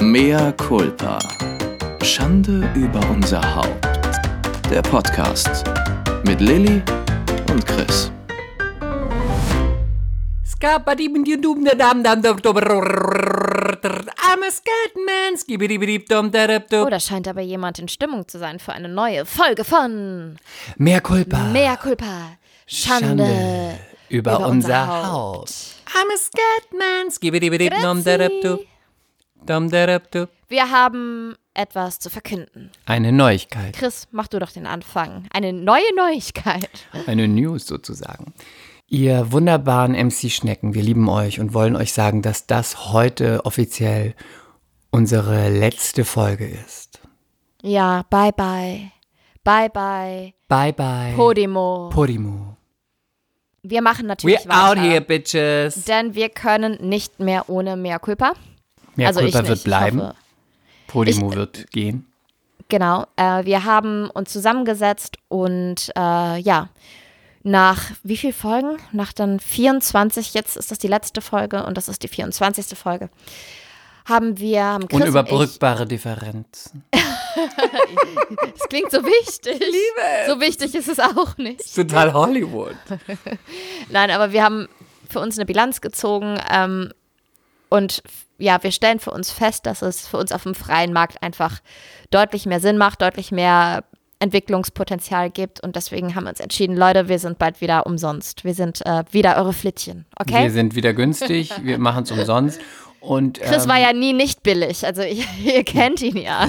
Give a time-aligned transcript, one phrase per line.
[0.00, 1.18] Mea culpa.
[2.02, 3.84] Schande über unser Haupt.
[4.70, 5.64] Der Podcast
[6.24, 6.80] mit Lilly
[7.50, 8.12] und Chris.
[14.22, 15.34] I'm a Scatman.
[16.86, 20.36] Oh, da scheint aber jemand in Stimmung zu sein für eine neue Folge von
[20.76, 21.38] Mehr Culpa.
[21.48, 22.36] Mea Culpa.
[22.68, 23.78] Schande,
[24.08, 25.50] über, unser Haupt.
[25.86, 27.08] I'm a Scatman.
[29.46, 32.70] Wir haben etwas zu verkünden.
[32.86, 33.74] Eine Neuigkeit.
[33.74, 35.26] Chris, mach du doch den Anfang.
[35.32, 36.68] Eine neue Neuigkeit.
[37.06, 38.32] Eine News sozusagen.
[38.86, 44.14] Ihr wunderbaren MC-Schnecken, wir lieben euch und wollen euch sagen, dass das heute offiziell
[44.90, 47.00] unsere letzte Folge ist.
[47.62, 48.90] Ja, bye bye.
[49.44, 50.32] Bye bye.
[50.48, 51.12] Bye bye.
[51.16, 51.90] Podimo.
[51.92, 52.56] Podimo.
[53.62, 54.80] Wir machen natürlich We're out weiter.
[54.82, 55.84] here, bitches.
[55.84, 58.32] Denn wir können nicht mehr ohne Mea Culpa.
[58.98, 59.48] Mehr also ich Culpa nicht.
[59.48, 60.00] wird Ich bleiben.
[60.02, 60.14] hoffe,
[60.88, 62.04] Podimo Ich- wird gehen.
[62.68, 66.68] Genau, äh, wir haben uns zusammengesetzt und äh, ja,
[67.42, 68.76] nach wie viel Folgen?
[68.92, 72.76] Nach dann 24, jetzt ist das die letzte Folge und das ist die 24.
[72.76, 73.08] Folge,
[74.06, 76.84] haben wir, haben Chris und Unüberbrückbare Differenzen.
[76.92, 77.00] ich,
[78.58, 79.54] das klingt so wichtig.
[79.54, 80.26] Ich liebe es.
[80.28, 81.74] So wichtig ist es auch nicht.
[81.74, 82.74] Total Hollywood.
[83.90, 84.68] Nein, aber wir haben
[85.08, 86.92] für uns eine Bilanz gezogen ähm,
[87.70, 88.02] und
[88.38, 91.60] ja, wir stellen für uns fest, dass es für uns auf dem freien Markt einfach
[92.10, 93.84] deutlich mehr Sinn macht, deutlich mehr
[94.20, 98.44] Entwicklungspotenzial gibt und deswegen haben wir uns entschieden, Leute, wir sind bald wieder umsonst.
[98.44, 100.44] Wir sind äh, wieder eure Flittchen, okay?
[100.44, 102.60] Wir sind wieder günstig, wir machen es umsonst.
[103.00, 106.48] Und, Chris ähm, war ja nie nicht billig, also ihr, ihr kennt ihn ja.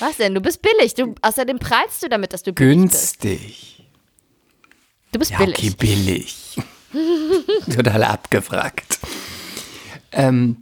[0.00, 0.34] Was denn?
[0.34, 0.94] Du bist billig.
[0.94, 3.20] Du, außerdem preist du damit, dass du billig bist.
[3.20, 3.84] günstig.
[5.10, 5.58] Du bist Ja, billig.
[5.58, 6.56] okay, billig.
[7.74, 8.98] Total abgewrackt.
[10.12, 10.56] Ähm,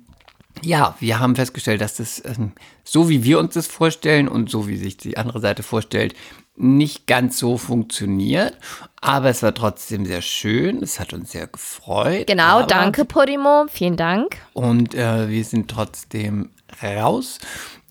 [0.62, 2.52] ja, wir haben festgestellt, dass das, ähm,
[2.84, 6.14] so wie wir uns das vorstellen und so wie sich die andere Seite vorstellt,
[6.56, 8.56] nicht ganz so funktioniert.
[9.00, 10.82] Aber es war trotzdem sehr schön.
[10.82, 12.26] Es hat uns sehr gefreut.
[12.26, 14.38] Genau, aber, danke Podimo, vielen Dank.
[14.54, 16.50] Und äh, wir sind trotzdem
[16.82, 17.38] raus.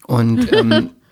[0.08, 0.90] Und ähm,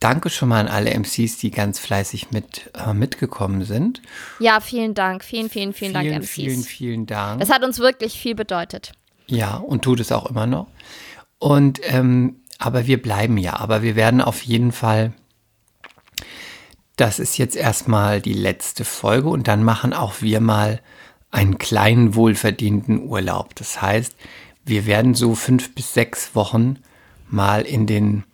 [0.00, 4.02] danke schon mal an alle MCs, die ganz fleißig mit, äh, mitgekommen sind.
[4.40, 6.30] Ja, vielen Dank, vielen, vielen, vielen, Dank, MCs.
[6.30, 7.40] Vielen, vielen Dank.
[7.40, 8.92] Das hat uns wirklich viel bedeutet.
[9.26, 10.66] Ja, und tut es auch immer noch.
[11.38, 15.12] Und ähm, aber wir bleiben ja, aber wir werden auf jeden Fall.
[16.96, 20.80] Das ist jetzt erstmal die letzte Folge und dann machen auch wir mal
[21.30, 23.54] einen kleinen wohlverdienten Urlaub.
[23.54, 24.14] Das heißt,
[24.64, 26.78] wir werden so fünf bis sechs Wochen
[27.28, 28.24] mal in den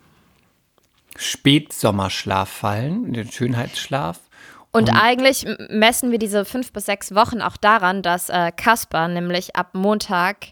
[1.17, 4.19] Spätsommerschlaf fallen, in den Schönheitsschlaf.
[4.71, 9.07] Und eigentlich m- messen wir diese fünf bis sechs Wochen auch daran, dass äh, Kasper
[9.07, 10.47] nämlich ab Montag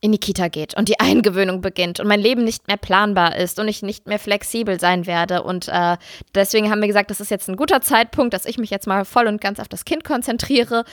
[0.00, 3.58] in die Kita geht und die Eingewöhnung beginnt und mein Leben nicht mehr planbar ist
[3.58, 5.42] und ich nicht mehr flexibel sein werde.
[5.42, 5.96] Und äh,
[6.34, 9.04] deswegen haben wir gesagt, das ist jetzt ein guter Zeitpunkt, dass ich mich jetzt mal
[9.04, 10.84] voll und ganz auf das Kind konzentriere,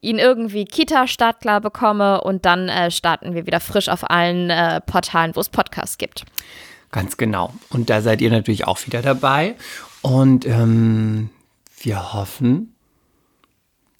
[0.00, 5.36] ihn irgendwie Kita-startklar bekomme und dann äh, starten wir wieder frisch auf allen äh, Portalen,
[5.36, 6.24] wo es Podcasts gibt.
[6.90, 7.52] Ganz genau.
[7.70, 9.56] Und da seid ihr natürlich auch wieder dabei.
[10.02, 11.30] Und ähm,
[11.80, 12.74] wir hoffen,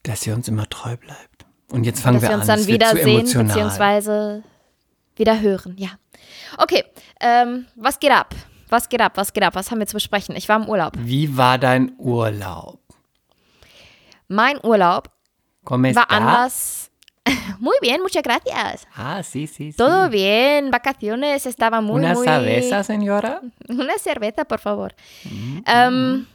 [0.03, 1.47] dass ihr uns immer treu bleibt.
[1.71, 2.41] Und jetzt fangen dass wir wir an.
[2.41, 4.43] uns dann es wird zu wiedersehen, beziehungsweise
[5.17, 5.91] wieder hören, ja.
[6.57, 6.85] Okay,
[7.21, 8.35] ähm, was geht ab?
[8.71, 9.13] Was geht ab?
[9.17, 9.55] Was geht ab?
[9.55, 10.37] Was haben wir zu besprechen?
[10.37, 10.93] Ich war im Urlaub.
[10.99, 12.81] Wie war dein Urlaub?
[14.29, 15.11] Mein Urlaub
[15.65, 16.17] ¿Cómo war está?
[16.17, 16.88] anders.
[17.59, 18.87] Muy bien, muchas gracias.
[18.95, 19.77] Ah, sí, sí, sí.
[19.77, 22.27] Todo bien, vacaciones, estaba muy, Una muy...
[22.27, 23.41] cerveza, señora?
[23.69, 24.95] Una cerveza, por favor.
[25.67, 26.27] Ähm,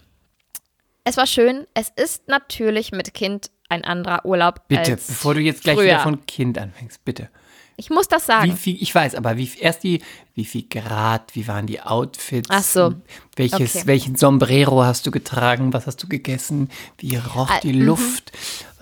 [1.04, 1.68] es war schön.
[1.74, 5.86] Es ist natürlich mit Kind ein anderer Urlaub Bitte, bevor du jetzt gleich früher.
[5.86, 7.30] wieder von Kind anfängst, bitte.
[7.76, 8.56] Ich muss das sagen.
[8.56, 10.02] viel, ich weiß, aber wie erst die,
[10.36, 12.50] wie viel Grad, wie waren die Outfits?
[12.52, 12.94] Ach so.
[13.36, 13.88] Welches, Okay.
[13.88, 15.74] welchen Sombrero hast du getragen?
[15.74, 16.70] Was hast du gegessen?
[17.00, 18.32] Wie roch Ah, die Luft?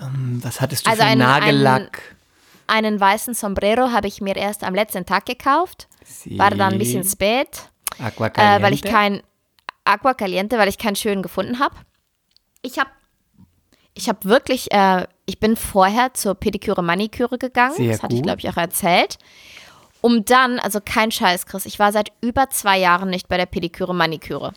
[0.02, 2.02] Ähm, was hattest du Also für ein- Nagellack?
[2.68, 5.88] Einen weißen Sombrero habe ich mir erst am letzten Tag gekauft.
[6.32, 7.70] War dann ein bisschen spät.
[8.00, 9.22] Agua äh, weil ich kein
[9.84, 11.76] Aqua Caliente, weil ich keinen schönen gefunden habe.
[12.62, 12.90] Ich habe
[13.94, 17.76] ich habe wirklich, äh, ich bin vorher zur Pediküre Maniküre gegangen.
[17.76, 19.18] Sehr das hatte ich, glaube ich, auch erzählt.
[20.02, 23.46] Um dann, also kein Scheiß, Chris, ich war seit über zwei Jahren nicht bei der
[23.46, 24.54] Pediküre Maniküre.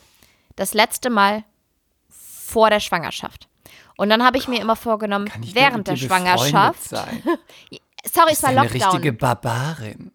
[0.55, 1.43] Das letzte Mal
[2.09, 3.47] vor der Schwangerschaft.
[3.97, 6.83] Und dann habe ich mir immer vorgenommen, während der Schwangerschaft.
[6.83, 7.23] Sein.
[8.11, 8.81] Sorry, es war eine Lockdown.
[8.81, 10.11] richtige Barbarin.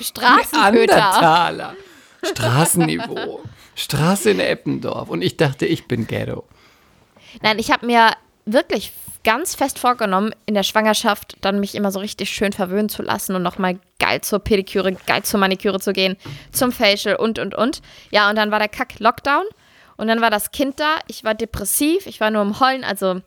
[0.00, 0.62] Straßenköter.
[0.64, 1.76] Andertaler.
[2.22, 3.40] Straßenniveau.
[3.74, 5.08] Straße in Eppendorf.
[5.08, 6.46] Und ich dachte, ich bin Ghetto.
[7.40, 8.10] Nein, ich habe mir
[8.44, 8.92] wirklich
[9.24, 13.34] ganz fest vorgenommen, in der Schwangerschaft dann mich immer so richtig schön verwöhnen zu lassen
[13.34, 16.16] und nochmal geil zur Pediküre, geil zur Maniküre zu gehen,
[16.50, 17.82] zum Facial und, und, und.
[18.10, 19.44] Ja, und dann war der Kack-Lockdown
[19.96, 20.98] und dann war das Kind da.
[21.06, 23.20] Ich war depressiv, ich war nur im Heulen, also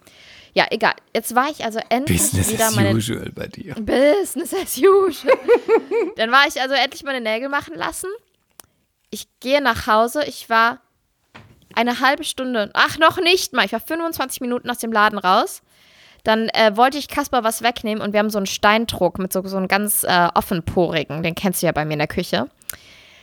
[0.53, 0.93] ja, egal.
[1.13, 3.75] Jetzt war ich also endlich Business wieder as meine usual bei dir.
[3.75, 5.37] Business as usual.
[6.15, 8.07] Dann war ich also endlich meine Nägel machen lassen.
[9.09, 10.23] Ich gehe nach Hause.
[10.25, 10.79] Ich war
[11.75, 15.61] eine halbe Stunde, ach noch nicht mal, ich war 25 Minuten aus dem Laden raus.
[16.23, 19.45] Dann äh, wollte ich Kasper was wegnehmen und wir haben so einen Steindruck mit so,
[19.45, 22.49] so einem ganz äh, offenporigen, den kennst du ja bei mir in der Küche.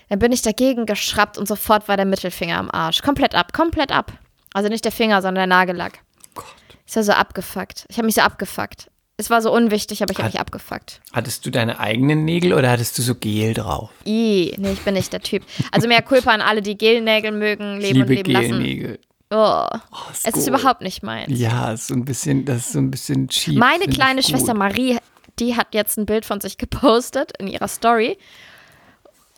[0.09, 3.03] Dann bin ich dagegen geschraubt und sofort war der Mittelfinger am Arsch.
[3.03, 4.13] Komplett ab, komplett ab.
[4.53, 6.01] Also nicht der Finger, sondern der Nagellack.
[6.35, 6.45] Gott.
[6.87, 7.87] Ist ja so abgefuckt.
[7.89, 8.91] Ich habe mich so abgefuckt.
[9.23, 11.01] Es war so unwichtig, aber ich habe mich abgefuckt.
[11.13, 13.91] Hattest du deine eigenen Nägel oder hattest du so Gel drauf?
[14.05, 15.45] I, nee, ich bin nicht der Typ.
[15.71, 18.49] Also mehr Culpa an alle, die Gelnägel mögen, leben und liebe leben lassen.
[18.51, 18.99] Gelnägel.
[19.31, 21.29] Oh, Oh, es ist überhaupt nicht meins.
[21.39, 23.57] Ja, ist so ein bisschen, das ist so ein bisschen cheap.
[23.59, 24.25] Meine kleine.
[24.25, 24.99] Schwester Marie,
[25.39, 28.19] die hat jetzt ein Bild von sich gepostet in ihrer Story.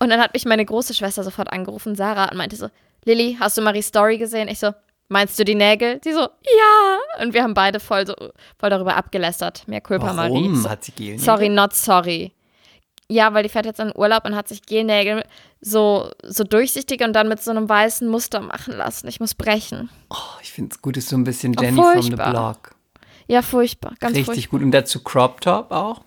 [0.01, 2.69] Und dann hat mich meine große Schwester sofort angerufen, Sarah, und meinte so,
[3.05, 4.49] Lilly, hast du Maries Story gesehen?
[4.49, 4.71] Ich so,
[5.09, 6.01] meinst du die Nägel?
[6.03, 6.99] Sie so, ja.
[7.23, 8.15] Und wir haben beide voll, so,
[8.59, 9.67] voll darüber abgelästert.
[9.69, 10.31] Mehr Culpa Marie.
[10.33, 11.25] Warum So, hat sie Gelnägel?
[11.25, 12.33] Sorry, not sorry.
[13.09, 15.25] Ja, weil die fährt jetzt in Urlaub und hat sich Gelnägel
[15.61, 19.07] so, so durchsichtig und dann mit so einem weißen Muster machen lassen.
[19.09, 19.91] Ich muss brechen.
[20.11, 22.11] Oh, ich finde es gut, ist so ein bisschen Oh, Jenny from the.
[22.11, 22.75] Block.
[23.27, 23.93] Ja, furchtbar.
[24.01, 24.51] Ganz Richtig furchtbar.
[24.59, 24.63] gut.
[24.65, 26.01] Und dazu Crop Top auch?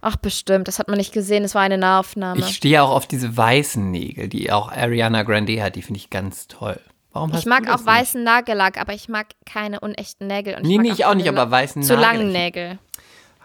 [0.00, 0.68] Ach, bestimmt.
[0.68, 1.44] Das hat man nicht gesehen.
[1.44, 2.40] Es war eine Nahaufnahme.
[2.40, 5.76] Ich stehe auch auf diese weißen Nägel, die auch Ariana Grande hat.
[5.76, 6.78] Die finde ich ganz toll.
[7.14, 10.56] Warum Ich mag du auch weißen Nagellack, aber ich mag keine unechten Nägel.
[10.56, 12.02] Und Nee, mag nee, ich auch nicht, keine aber weißen Zu Nagel.
[12.18, 12.78] langen Nägel.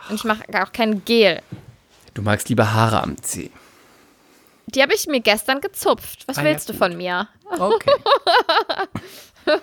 [0.10, 1.36] Und ich mag auch kein Gel.
[1.36, 1.44] nicht?
[2.16, 3.50] Du magst lieber Haare am Zeh.
[4.68, 6.28] Die habe ich mir gestern gezupft.
[6.28, 6.80] Was Ah, ja, willst du gut.
[6.82, 7.28] von mir?
[7.58, 7.92] Okay.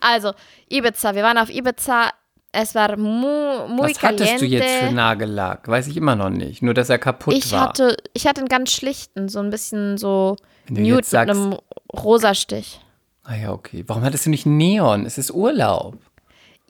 [0.00, 0.32] Also,
[0.68, 1.14] Ibiza.
[1.14, 2.10] Wir waren auf Ibiza.
[2.52, 4.94] Es war mu, muy Was hattest du jetzt für caliente.
[4.94, 5.68] Nagellack?
[5.68, 6.62] Weiß ich immer noch nicht.
[6.62, 7.62] Nur, dass er kaputt Ich war.
[7.62, 10.36] hatte, ich hatte einen ganz schlichten, so ein bisschen so
[10.68, 11.56] du nude mit einem
[11.92, 12.80] rosa Stich.
[13.26, 13.84] Ah ja, okay.
[13.86, 15.04] Warum hattest du nicht Neon?
[15.06, 15.98] Es ist Urlaub.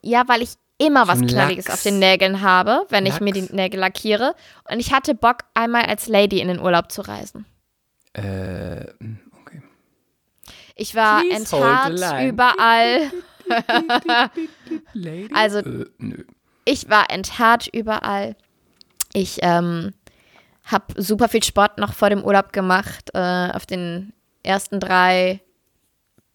[0.03, 1.79] Ja, weil ich immer was Knalliges Lachs.
[1.79, 3.53] auf den Nägeln habe, wenn ich mir die Lachs.
[3.53, 4.35] Nägel lackiere.
[4.71, 7.47] Und ich hatte Bock, einmal als Lady in den Urlaub zu reisen.
[8.13, 8.87] Äh,
[9.41, 9.63] okay.
[10.75, 13.11] Ich war Please enthaart überall.
[14.93, 15.29] Lady?
[15.35, 16.25] Also- Äh, nö.
[16.69, 18.35] Ich war enthaart überall.
[19.13, 19.95] Ich ähm,
[20.65, 23.11] habe super viel Sport noch vor dem Urlaub gemacht.
[23.15, 24.13] Äh, auf den
[24.43, 25.41] ersten drei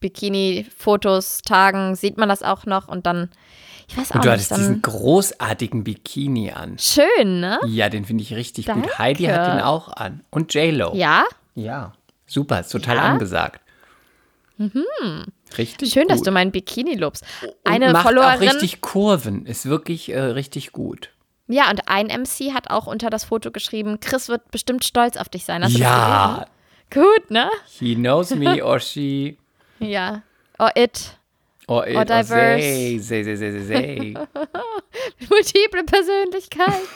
[0.02, 2.88] Bikini-Fotos, Tagen sieht man das auch noch.
[2.90, 3.30] Und dann,
[3.88, 6.78] ich weiß auch Und du nicht, hattest diesen großartigen Bikini an.
[6.78, 7.60] schön, ne?
[7.68, 8.90] Ja, den finde ich richtig Danke.
[8.90, 9.00] gut.
[9.00, 10.22] Heidi hat den auch an.
[10.30, 10.94] Und J-Lo.
[10.96, 11.24] Ja,
[11.56, 11.94] Ja.
[12.28, 13.02] Super, ist total Ja?
[13.04, 13.60] angesagt.
[14.58, 15.26] Mhm.
[15.58, 16.12] Richtig schön, gut.
[16.12, 17.26] dass du meinen Bikini lobst.
[17.42, 19.46] Und Eine macht Followerin, auch richtig Kurven.
[19.46, 21.10] Ist wirklich äh, richtig gut.
[21.48, 25.28] ja, und ein MC hat auch unter das Foto geschrieben, Chris wird bestimmt stolz auf
[25.30, 25.64] dich sein.
[25.64, 26.46] Hast ja?
[26.94, 27.50] Gut, ne?
[27.68, 29.38] he knows me or she
[29.82, 30.22] Ja.
[30.60, 31.18] Oh, it.
[31.68, 32.62] or it Or or, diverse.
[32.62, 33.00] they.
[33.00, 34.14] Say, say, say, say, say.
[35.30, 36.88] Multiple Persönlichkeiten.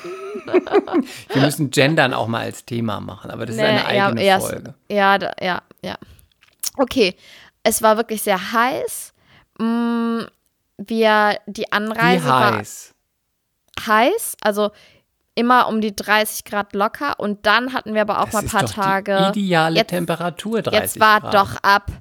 [1.34, 4.74] Wir müssen Gendern auch mal als Thema machen, aber das ist eine eigene ja, Folge.
[4.90, 5.96] Ja, da, ja, ja.
[6.78, 7.16] Okay,
[7.64, 9.14] es war wirklich sehr heiß.
[9.60, 10.22] Mm,
[10.78, 12.94] Wir, die Wie Anreise war heiß?
[13.88, 14.72] heiß, also
[15.36, 17.19] immer um die 30 Grad locker.
[17.19, 19.31] Und dann hatten wir aber auch Das mal ein ist paar doch Tage.
[19.36, 21.33] die ideale jetzt, Temperatur, 30 Jetzt war Grad.
[21.33, 21.92] doch ab.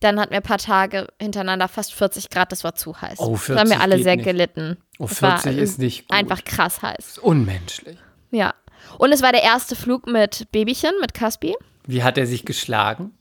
[0.00, 3.18] Dann hatten wir ein paar Tage hintereinander fast 40 Grad, das war zu heiß.
[3.18, 4.24] Oh, da haben wir 40 alle sehr nicht.
[4.24, 4.76] gelitten.
[4.98, 6.12] Oh, Es war 40 ist nicht gut.
[6.16, 7.18] Einfach krass heiß.
[7.18, 7.96] Unmenschlich.
[8.30, 8.54] Ja.
[8.98, 11.54] Und es war der erste Flug mit Babychen, mit Caspi.
[11.86, 13.16] Wie hat er sich geschlagen?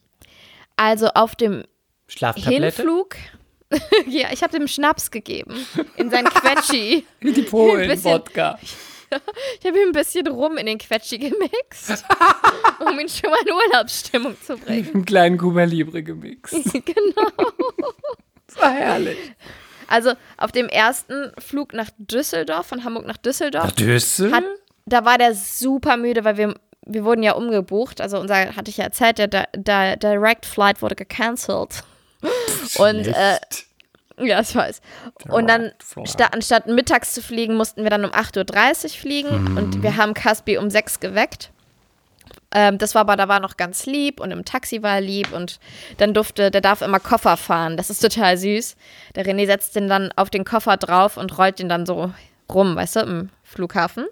[0.76, 1.64] Also auf dem
[2.08, 2.82] Schlaftablette?
[2.84, 3.16] Hinflug.
[4.08, 5.56] ja, ich habe dem Schnaps gegeben.
[5.98, 7.06] In sein Quetschi.
[7.22, 8.60] Die Ein Polen, bisschen- Wodka.
[9.60, 12.06] Ich habe ihm ein bisschen rum in den Quetschi gemixt,
[12.80, 14.94] um ihn schon mal in Urlaubsstimmung zu bringen.
[14.94, 16.54] Einen kleinen Cuba Libre gemixt.
[16.74, 17.32] genau.
[18.48, 19.18] Das war herrlich.
[19.88, 24.32] Also auf dem ersten Flug nach Düsseldorf, von Hamburg nach Düsseldorf, Düssel?
[24.32, 24.44] hat,
[24.86, 28.02] da war der super müde, weil wir, wir wurden ja umgebucht.
[28.02, 31.84] Also unser, hatte ich ja erzählt, der, der, der Direct Flight wurde gecancelt.
[32.78, 33.38] Und äh,
[34.20, 34.82] ja, ich weiß.
[35.30, 35.72] Und dann,
[36.08, 40.14] sta anstatt mittags zu fliegen, mussten wir dann um 8.30 Uhr fliegen und wir haben
[40.14, 41.52] Caspi um 6 geweckt.
[42.54, 45.34] Ähm, das war aber, da war noch ganz lieb und im Taxi war er lieb
[45.34, 45.60] und
[45.98, 47.76] dann durfte, der darf immer Koffer fahren.
[47.78, 48.76] Das ist total süß.
[49.16, 52.12] Der René setzt den dann auf den Koffer drauf und rollt den dann so
[52.52, 54.06] rum, weißt du, im Flughafen.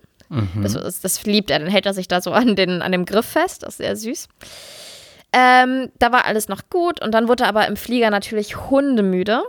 [0.63, 1.59] Das, ist- das liebt er.
[1.59, 3.61] Dann hält er sich da so an, den, an dem Griff fest.
[3.63, 4.27] Das ist sehr süß.
[5.31, 9.43] Ähm, da war alles noch gut und dann wurde er aber im Flieger natürlich hundemüde.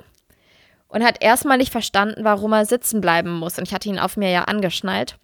[0.95, 3.59] Und hat erstmal nicht verstanden, warum er sitzen bleiben muss.
[3.59, 5.17] Und ich hatte ihn auf mir ja angeschnallt.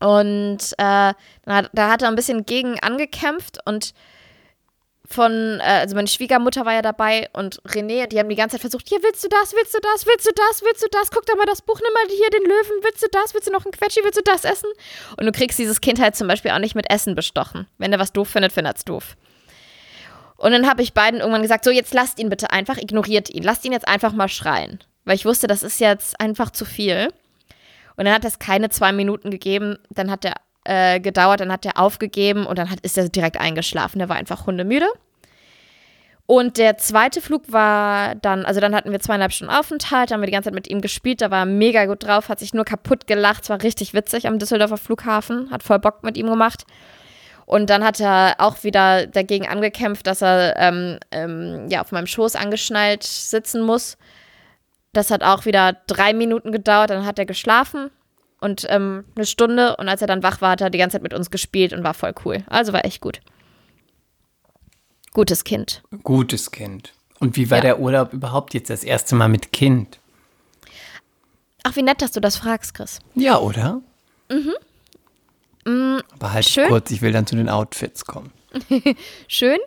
[0.00, 3.94] Und äh, da hat er ein bisschen gegen angekämpft und
[5.08, 8.60] von, äh, also meine Schwiegermutter war ja dabei und René, die haben die ganze Zeit
[8.60, 11.24] versucht, hier willst du das, willst du das, willst du das, willst du das, guck
[11.24, 13.64] da mal das Buch, nimm mal hier den Löwen, willst du das, willst du noch
[13.64, 14.68] ein Quetschi, willst du das essen?
[15.16, 17.66] Und du kriegst dieses Kind halt zum Beispiel auch nicht mit Essen bestochen.
[17.78, 19.16] Wenn er was doof findet, findet es doof.
[20.36, 23.42] Und dann habe ich beiden irgendwann gesagt, so jetzt lasst ihn bitte einfach, ignoriert ihn,
[23.42, 24.80] lasst ihn jetzt einfach mal schreien.
[25.04, 27.08] Weil ich wusste, das ist jetzt einfach zu viel.
[27.96, 31.64] Und dann hat es keine zwei Minuten gegeben, dann hat er äh, gedauert, dann hat
[31.64, 33.98] er aufgegeben und dann hat, ist er direkt eingeschlafen.
[33.98, 34.86] Der war einfach hundemüde.
[36.26, 40.26] Und der zweite Flug war dann, also dann hatten wir zweieinhalb Stunden Aufenthalt, haben wir
[40.26, 42.64] die ganze Zeit mit ihm gespielt, da war er mega gut drauf, hat sich nur
[42.64, 46.64] kaputt gelacht, es war richtig witzig am Düsseldorfer Flughafen, hat voll Bock mit ihm gemacht.
[47.46, 52.08] Und dann hat er auch wieder dagegen angekämpft, dass er ähm, ähm, ja, auf meinem
[52.08, 53.96] Schoß angeschnallt sitzen muss.
[54.92, 57.90] Das hat auch wieder drei Minuten gedauert, dann hat er geschlafen
[58.40, 59.76] und ähm, eine Stunde.
[59.76, 61.84] Und als er dann wach war, hat er die ganze Zeit mit uns gespielt und
[61.84, 62.44] war voll cool.
[62.48, 63.20] Also war echt gut.
[65.12, 65.82] Gutes Kind.
[66.02, 66.92] Gutes Kind.
[67.20, 67.62] Und wie war ja.
[67.62, 69.98] der Urlaub überhaupt jetzt das erste Mal mit Kind?
[71.62, 72.98] Ach, wie nett, dass du das fragst, Chris.
[73.14, 73.80] Ja, oder?
[74.30, 74.52] Mhm.
[75.66, 76.68] Mm, Aber halt schön.
[76.68, 78.32] kurz, ich will dann zu den Outfits kommen.
[79.28, 79.58] schön.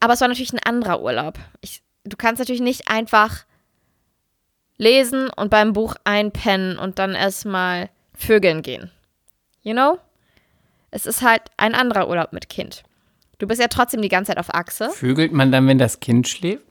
[0.00, 1.38] Aber es war natürlich ein anderer Urlaub.
[1.60, 3.44] Ich, du kannst natürlich nicht einfach
[4.78, 8.90] lesen und beim Buch einpennen und dann erstmal vögeln gehen.
[9.62, 9.98] You know?
[10.90, 12.82] Es ist halt ein anderer Urlaub mit Kind.
[13.38, 14.90] Du bist ja trotzdem die ganze Zeit auf Achse.
[14.90, 16.62] Vögelt man dann, wenn das Kind schläft?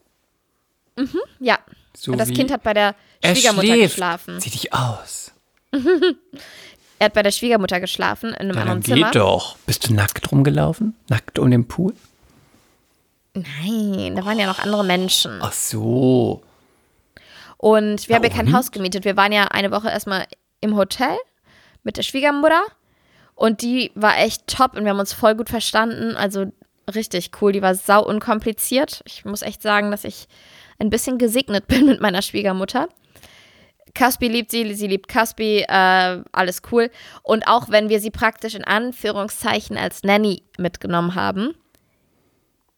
[0.95, 1.59] Mhm, ja.
[1.95, 4.39] So und das Kind hat bei der Schwiegermutter geschlafen.
[4.39, 5.31] Sieh dich aus.
[7.03, 9.11] Er hat bei der Schwiegermutter geschlafen in einem Na, anderen Zimmer.
[9.11, 9.57] Geht doch.
[9.65, 10.95] Bist du nackt rumgelaufen?
[11.09, 11.93] Nackt um den Pool?
[13.33, 15.39] Nein, da waren ja noch andere Menschen.
[15.41, 16.41] Ach so.
[17.57, 19.03] Und wir haben ja kein Haus gemietet.
[19.03, 20.27] Wir waren ja eine Woche erstmal
[20.61, 21.17] im Hotel
[21.83, 22.63] mit der Schwiegermutter.
[23.35, 26.15] Und die war echt top und wir haben uns voll gut verstanden.
[26.15, 26.53] Also
[26.95, 27.51] richtig cool.
[27.51, 29.03] Die war sau unkompliziert.
[29.05, 30.29] Ich muss echt sagen, dass ich
[30.79, 32.87] ein bisschen gesegnet bin mit meiner Schwiegermutter.
[33.95, 36.89] Caspi liebt sie, sie liebt Caspi, äh, alles cool.
[37.21, 41.53] Und auch wenn wir sie praktisch in Anführungszeichen als Nanny mitgenommen haben,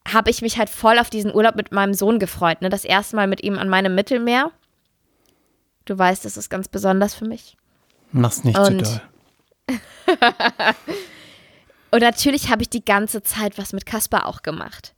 [0.07, 2.61] habe ich mich halt voll auf diesen Urlaub mit meinem Sohn gefreut.
[2.61, 2.69] Ne?
[2.69, 4.51] Das erste Mal mit ihm an meinem Mittelmeer.
[5.85, 7.57] Du weißt, das ist ganz besonders für mich.
[8.11, 9.01] Mach's nicht Und, zu
[9.67, 9.77] doll.
[11.91, 14.93] Und natürlich habe ich die ganze Zeit was mit Kasper auch gemacht.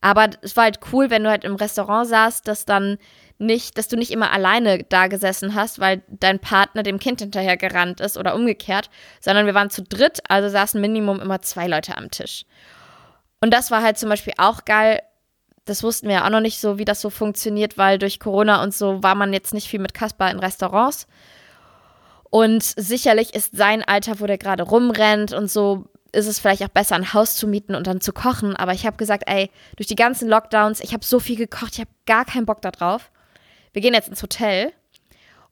[0.00, 2.98] Aber es war halt cool, wenn du halt im Restaurant saßt, dass dann
[3.40, 7.56] nicht, dass du nicht immer alleine da gesessen hast, weil dein Partner dem Kind hinterher
[7.56, 11.96] gerannt ist oder umgekehrt, sondern wir waren zu dritt, also saßen Minimum immer zwei Leute
[11.96, 12.44] am Tisch.
[13.40, 15.00] Und das war halt zum Beispiel auch geil.
[15.64, 18.62] Das wussten wir ja auch noch nicht so, wie das so funktioniert, weil durch Corona
[18.62, 21.06] und so war man jetzt nicht viel mit Kaspar in Restaurants.
[22.30, 26.68] Und sicherlich ist sein Alter, wo der gerade rumrennt und so, ist es vielleicht auch
[26.68, 28.56] besser, ein Haus zu mieten und dann zu kochen.
[28.56, 31.80] Aber ich habe gesagt, ey, durch die ganzen Lockdowns, ich habe so viel gekocht, ich
[31.80, 33.10] habe gar keinen Bock darauf.
[33.72, 34.72] Wir gehen jetzt ins Hotel.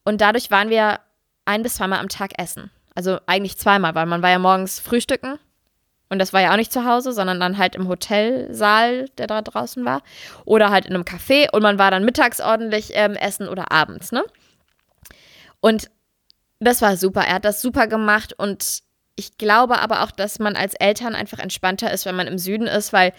[0.04, 1.00] Und dadurch waren wir
[1.44, 2.70] ein bis zweimal am Tag essen.
[2.94, 5.38] Also eigentlich zweimal, weil man war ja morgens frühstücken.
[6.08, 9.42] Und das war ja auch nicht zu Hause, sondern dann halt im Hotelsaal, der da
[9.42, 10.02] draußen war.
[10.44, 11.50] Oder halt in einem Café.
[11.52, 14.24] Und man war dann mittags ordentlich ähm, essen oder abends, ne?
[15.60, 15.90] Und
[16.60, 17.22] das war super.
[17.22, 18.82] Er hat das super gemacht und
[19.16, 22.66] ich glaube aber auch, dass man als Eltern einfach entspannter ist, wenn man im Süden
[22.66, 23.12] ist, weil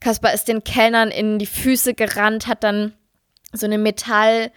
[0.00, 2.92] Kaspar ist den Kellnern in die Füße gerannt, hat dann
[3.52, 4.52] so eine Metalltasse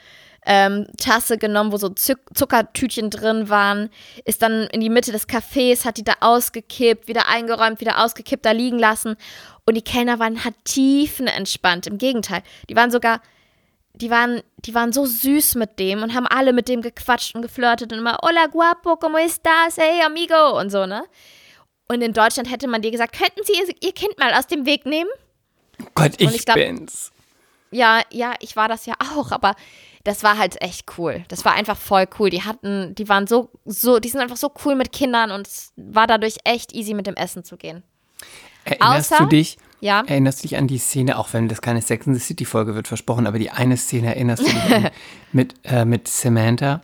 [0.45, 3.89] ähm, genommen, wo so Zuck Zuckertütchen drin waren,
[4.25, 8.45] ist dann in die Mitte des Cafés, hat die da ausgekippt, wieder eingeräumt, wieder ausgekippt,
[8.45, 9.15] da liegen lassen.
[9.65, 11.87] Und die Kellner waren halt tiefenentspannt.
[11.87, 13.21] Im Gegenteil, die waren sogar
[14.01, 17.41] die waren, die waren so süß mit dem und haben alle mit dem gequatscht und
[17.41, 19.77] geflirtet und immer, hola guapo, ¿cómo estás?
[19.77, 21.05] Hey, amigo und so, ne?
[21.87, 24.65] Und in Deutschland hätte man dir gesagt, könnten Sie ihr, ihr Kind mal aus dem
[24.65, 25.09] Weg nehmen?
[25.93, 27.11] Gott, ich, ich glaub, bin's.
[27.71, 29.55] Ja, ja, ich war das ja auch, aber
[30.03, 31.23] das war halt echt cool.
[31.29, 32.29] Das war einfach voll cool.
[32.29, 35.73] Die hatten, die waren so, so, die sind einfach so cool mit Kindern und es
[35.75, 37.83] war dadurch echt easy mit dem Essen zu gehen.
[38.65, 39.57] Erinnerst Außer, du dich?
[39.79, 40.03] Ja.
[40.05, 42.75] Erinnerst du dich an die Szene, auch wenn das keine Sex in the City Folge
[42.75, 44.89] wird versprochen, aber die eine Szene erinnerst du dich an,
[45.31, 46.81] mit, äh, mit Samantha,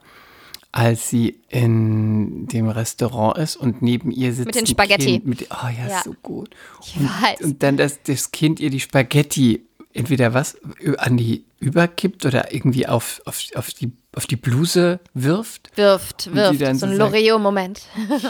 [0.72, 5.06] als sie in dem Restaurant ist und neben ihr sitzt mit den Spaghetti.
[5.06, 6.50] Kind mit, oh ja, ja, so gut.
[6.84, 7.42] Ich und, weiß.
[7.42, 10.58] Und dann das, das Kind ihr die Spaghetti entweder was
[10.98, 15.76] an die überkippt oder irgendwie auf, auf, auf, die, auf die Bluse wirft.
[15.76, 16.60] Wirft, wirft.
[16.60, 17.82] so ein so Loriot-Moment.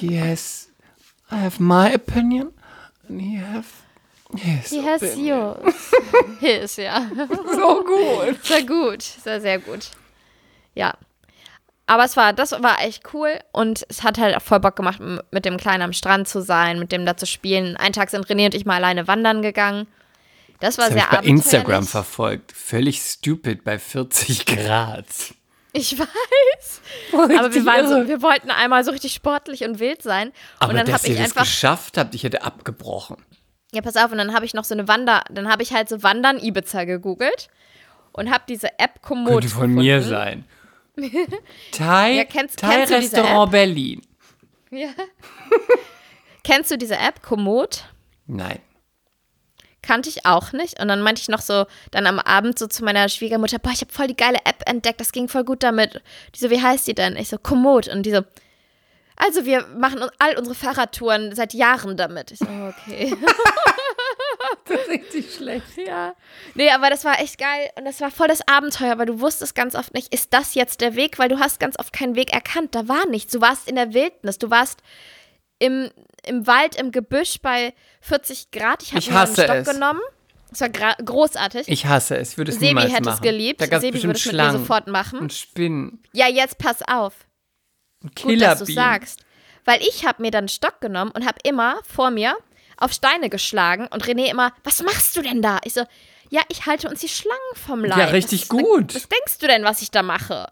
[0.01, 0.69] yes,
[1.31, 2.51] I have my opinion
[3.07, 3.65] and you have
[4.35, 5.91] Yes, He has yours.
[6.39, 7.05] His, ja.
[7.27, 8.43] So gut.
[8.45, 9.89] Sehr gut, sehr, sehr gut.
[10.73, 10.93] Ja.
[11.85, 15.01] Aber es war, das war echt cool und es hat halt auch voll Bock gemacht,
[15.31, 17.75] mit dem Kleinen am Strand zu sein, mit dem da zu spielen.
[17.75, 19.87] Einen Tag sind René und ich mal alleine wandern gegangen.
[20.61, 22.51] Das war Das habe sehr ich bei Instagram verfolgt.
[22.53, 25.05] Völlig stupid bei 40 Grad.
[25.73, 26.81] Ich weiß.
[27.13, 30.31] Aber wir, waren so, wir wollten einmal so richtig sportlich und wild sein.
[30.59, 31.43] Aber und dann dass habe ihr ich das einfach.
[31.43, 33.17] geschafft habt, ich hätte abgebrochen.
[33.73, 35.87] Ja, pass auf, und dann habe ich noch so eine Wander, dann habe ich halt
[35.87, 37.47] so Wandern Ibiza gegoogelt
[38.11, 40.09] und habe diese App Komoot Könnte von mir gefunden.
[40.09, 40.45] sein.
[41.71, 44.01] Thai, Ja, kennst- Thai kennst du diese Restaurant Berlin.
[44.71, 44.89] Ja.
[46.43, 47.85] Kennst du diese App Komoot?
[48.27, 48.59] Nein.
[49.83, 50.79] Kannte ich auch nicht.
[50.79, 53.81] Und dann meinte ich noch so, dann am Abend so zu meiner Schwiegermutter, boah, ich
[53.81, 56.01] habe voll die geile App entdeckt, das ging voll gut damit.
[56.35, 57.15] Die so, wie heißt die denn?
[57.15, 57.88] Ich so, Komoot.
[57.88, 58.21] Und die so,
[59.15, 62.31] also wir machen uns all unsere Fahrradtouren seit Jahren damit.
[62.31, 63.15] Ich so, okay.
[64.89, 65.77] Richtig schlecht.
[65.77, 66.15] Ja.
[66.55, 69.53] Nee, aber das war echt geil und das war voll das Abenteuer, weil du wusstest
[69.53, 72.33] ganz oft nicht, ist das jetzt der Weg, weil du hast ganz oft keinen Weg
[72.33, 72.73] erkannt.
[72.73, 73.33] Da war nichts.
[73.33, 74.81] Du warst in der Wildnis, du warst
[75.61, 75.91] im,
[76.25, 78.81] im Wald, im Gebüsch bei 40 Grad.
[78.81, 79.69] Ich habe mir einen Stock es.
[79.69, 80.01] genommen.
[80.49, 81.67] Das war großig.
[81.67, 82.37] Ich hasse es.
[82.37, 83.15] Würde es Sebi niemals hätte machen.
[83.15, 83.61] es geliebt.
[83.61, 85.19] Da es Sebi würde es mit mir sofort machen.
[85.19, 86.03] und Spinnen.
[86.11, 87.13] Ja, jetzt pass auf.
[88.03, 89.23] Und Gut, dass du sagst.
[89.63, 92.35] Weil ich habe mir dann einen Stock genommen und habe immer vor mir
[92.77, 95.59] auf Steine geschlagen und René immer, was machst du denn da?
[95.63, 95.83] Ich so,
[96.31, 97.99] ja, ich halte uns die Schlangen vom Leib.
[97.99, 98.95] Ja, richtig was, gut.
[98.95, 100.47] Was denkst du denn, was ich da mache?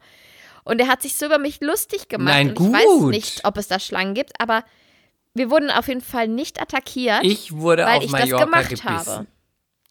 [0.63, 2.35] Und er hat sich so über mich lustig gemacht.
[2.35, 3.09] Nein, und ich weiß gut.
[3.09, 4.63] nicht, ob es da Schlangen gibt, aber
[5.33, 8.69] wir wurden auf jeden Fall nicht attackiert, Ich wurde weil auf ich Mallorca das gemacht
[8.69, 8.89] gebissen.
[9.17, 9.27] habe.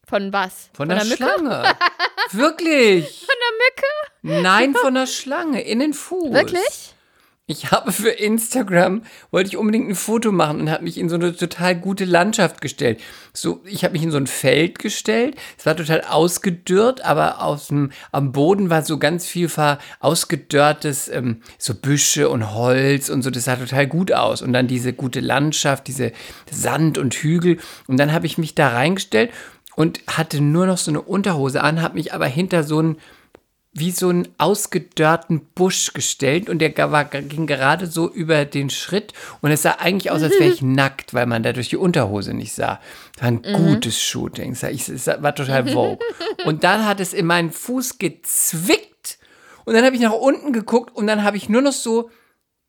[0.07, 0.71] Von was?
[0.73, 1.17] Von, der, Mücke?
[1.17, 1.63] Schlange.
[2.33, 3.27] Wirklich?
[3.27, 4.43] Von der Mücke?
[4.43, 5.61] Nein, von der Schlange.
[5.63, 6.33] In den Fuß.
[6.33, 6.95] Wirklich?
[7.51, 11.15] Ich habe für Instagram, wollte ich unbedingt ein Foto machen und habe mich in so
[11.15, 13.01] eine total gute Landschaft gestellt.
[13.33, 15.35] So, ich habe mich in so ein Feld gestellt.
[15.57, 19.51] Es war total ausgedörrt, aber aus dem, am Boden war so ganz viel
[20.01, 23.31] ausgedörrtes, ähm, so Büsche und Holz und so.
[23.31, 24.43] Das sah total gut aus.
[24.43, 26.13] Und dann diese gute Landschaft, diese
[26.51, 27.57] Sand und Hügel.
[27.87, 29.31] Und dann habe ich mich da reingestellt
[29.75, 32.99] und hatte nur noch so eine Unterhose an, habe mich aber hinter so ein
[33.73, 39.13] wie so einen ausgedörrten Busch gestellt und der war, ging gerade so über den Schritt
[39.41, 42.35] und es sah eigentlich aus, als wäre ich nackt, weil man da durch die Unterhose
[42.35, 42.81] nicht sah.
[43.15, 44.53] Das war ein gutes Shooting.
[44.53, 45.99] Es, war total vogue.
[46.45, 49.19] Und dann hat es in meinen Fuß gezwickt
[49.65, 52.11] und dann habe ich nach unten geguckt und dann habe ich nur noch so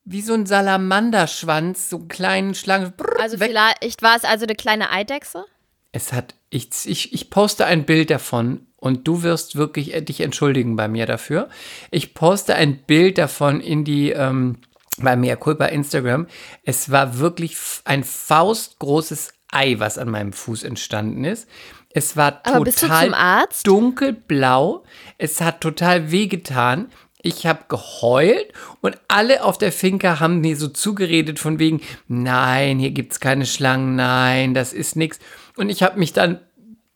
[0.04, 2.94] wie so ein Salamanderschwanz, so einen kleinen Schlangen.
[3.20, 3.50] Also weg.
[3.50, 5.46] vielleicht war es also eine kleine Eidechse?
[5.92, 10.22] Es hat, ich, ich, ich poste ein Bild davon und du wirst wirklich äh, dich
[10.22, 11.50] entschuldigen bei mir dafür.
[11.92, 14.58] Ich poste ein Bild davon in die, ähm,
[14.98, 16.28] bei mir, Culpa Instagram.
[16.64, 21.48] Es war wirklich ein faustgroßes Ei, was an meinem Fuß entstanden ist.
[21.92, 24.84] Es war total dunkelblau.
[25.18, 26.92] Es hat total wehgetan.
[27.22, 32.80] Ich habe geheult und alle auf der Finca haben mir so zugeredet von wegen, nein,
[32.80, 35.20] hier gibt's keine Schlangen, nein, das ist nichts.
[35.58, 36.40] Und ich habe mich dann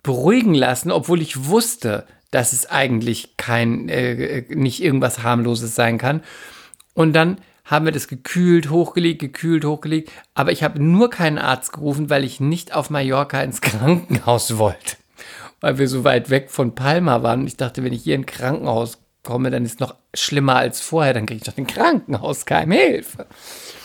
[0.04, 6.22] beruhigen lassen, obwohl ich wusste, dass es eigentlich kein, äh, nicht irgendwas harmloses sein kann.
[6.94, 10.12] Und dann haben wir das gekühlt, hochgelegt, gekühlt, hochgelegt.
[10.34, 14.98] Aber ich habe nur keinen Arzt gerufen, weil ich nicht auf Mallorca ins Krankenhaus wollte.
[15.62, 17.42] Weil wir so weit weg von Palma waren.
[17.42, 20.58] Und ich dachte, wenn ich hier in ein Krankenhaus komme, dann ist es noch schlimmer
[20.58, 21.14] als vorher.
[21.14, 23.28] Dann kriege ich doch den Krankenhauskeim Hilfe.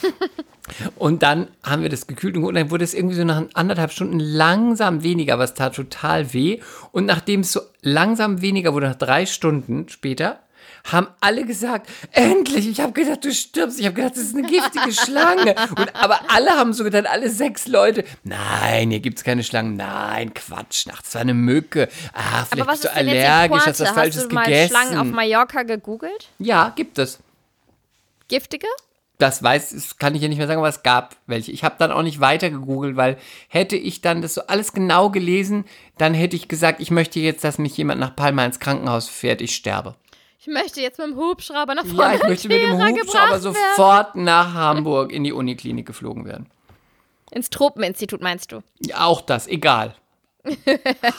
[0.97, 4.21] Und dann haben wir das gekühlt und dann wurde es irgendwie so nach anderthalb Stunden
[4.21, 6.61] langsam weniger, aber es tat total weh.
[6.93, 10.41] Und nachdem es so langsam weniger wurde, nach drei Stunden später,
[10.85, 13.79] haben alle gesagt, endlich, ich habe gedacht, du stirbst.
[13.79, 15.55] Ich habe gedacht, das ist eine giftige Schlange.
[15.77, 19.77] Und, aber alle haben so gedacht, alle sechs Leute, nein, hier gibt es keine Schlangen.
[19.77, 21.89] Nein, Quatsch, nachts war eine Mücke.
[22.13, 24.71] Ah, vielleicht was bist du allergisch, hast was Falsches Hast du mal gegessen.
[24.71, 26.29] Schlangen auf Mallorca gegoogelt?
[26.39, 27.19] ja, gibt es.
[28.29, 28.67] Giftige?
[29.19, 31.51] Das weiß, das kann ich ja nicht mehr sagen, aber es gab welche.
[31.51, 35.11] Ich habe dann auch nicht weiter gegoogelt, weil hätte ich dann das so alles genau
[35.11, 35.65] gelesen,
[35.99, 39.41] dann hätte ich gesagt, ich möchte jetzt, dass mich jemand nach Palma ins Krankenhaus fährt,
[39.41, 39.97] ich sterbe.
[40.41, 42.15] Ich möchte jetzt mit dem Hubschrauber nach Ja, vorne.
[42.15, 46.47] ich möchte mit dem Hubschrauber sofort nach Hamburg in die Uniklinik geflogen werden.
[47.33, 48.63] Ins Tropeninstitut meinst du?
[48.79, 49.97] Ja, auch das, egal.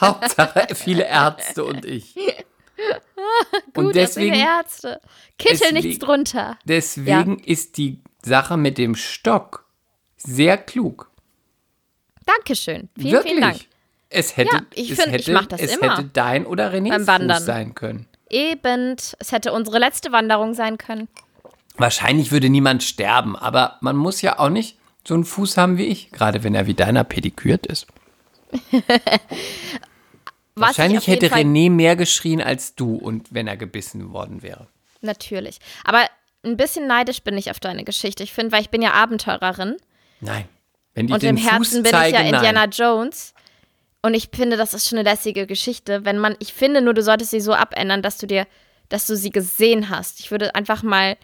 [0.01, 2.15] Hauptsache viele Ärzte und ich.
[3.75, 5.01] und Gut, deswegen, deswegen, Ärzte.
[5.37, 6.57] Kittel deswegen- nichts drunter.
[6.65, 9.65] deswegen ist die Sache mit dem Stock
[10.17, 11.09] sehr klug.
[12.25, 12.89] Dankeschön.
[12.97, 13.31] Vielen, Wirklich.
[13.31, 13.59] vielen Dank.
[14.09, 15.95] Es hätte, Ja, ich es find, ich hätte, mach das es immer.
[15.97, 17.37] hätte dein oder Renés Beim Wandern.
[17.37, 18.07] Fuß sein können.
[18.29, 21.07] Eben, es hätte unsere letzte Wanderung sein können.
[21.77, 25.85] Wahrscheinlich würde niemand sterben, aber man muss ja auch nicht so einen Fuß haben wie
[25.85, 27.87] ich, gerade wenn er wie deiner pedikürt ist.
[30.55, 34.67] Was Wahrscheinlich hätte Fall- René mehr geschrien als du und wenn er gebissen worden wäre.
[35.01, 35.59] Natürlich.
[35.83, 36.05] Aber
[36.43, 38.23] ein bisschen neidisch bin ich auf deine Geschichte.
[38.23, 39.77] Ich finde, weil ich bin ja Abenteurerin.
[40.21, 40.45] Nein.
[40.93, 42.33] Wenn die Und den im Herzen Fuß bin ich ja nein.
[42.33, 43.33] Indiana Jones.
[44.01, 46.05] Und ich finde, das ist schon eine lässige Geschichte.
[46.05, 48.47] Wenn man, ich finde nur, du solltest sie so abändern, dass du dir,
[48.87, 50.19] dass du sie gesehen hast.
[50.19, 51.17] Ich würde einfach mal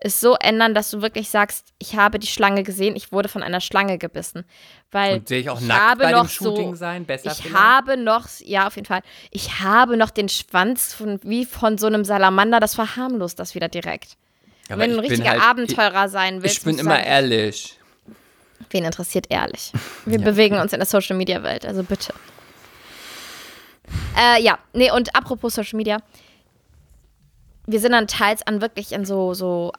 [0.00, 3.42] es so ändern, dass du wirklich sagst, ich habe die Schlange gesehen, ich wurde von
[3.42, 4.44] einer Schlange gebissen.
[4.92, 7.04] Weil Und sehe ich auch ich nackt habe bei noch dem Shooting so, sein?
[7.04, 7.56] Besser ich vielleicht?
[7.58, 9.02] habe noch, ja, auf jeden Fall.
[9.32, 13.68] Ich habe noch den Schwanz von, wie von so einem Salamander, das verharmlost das wieder
[13.68, 14.16] direkt.
[14.68, 17.78] Aber Wenn du ein richtiger halt- Abenteurer sein Ich, willst, ich bin immer sagen, ehrlich.
[18.70, 19.72] Wen interessiert ehrlich?
[20.04, 22.14] Wir bewegen uns in der Social Media Welt, also bitte.
[24.16, 25.98] Äh, ja, nee, und apropos Social Media.
[27.66, 29.72] Wir sind dann teils an wirklich in so, so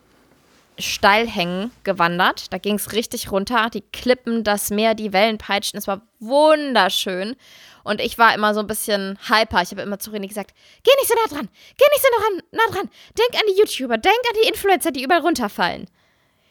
[0.79, 2.51] Steilhängen gewandert.
[2.51, 3.69] Da ging es richtig runter.
[3.69, 5.77] Die Klippen, das Meer, die Wellen peitschten.
[5.77, 7.35] Es war wunderschön.
[7.83, 9.61] Und ich war immer so ein bisschen hyper.
[9.61, 12.23] Ich habe immer zu René gesagt, geh nicht so nah dran, geh nicht so nah
[12.23, 12.89] dran, nah dran.
[13.17, 15.87] Denk an die YouTuber, denk an die Influencer, die überall runterfallen.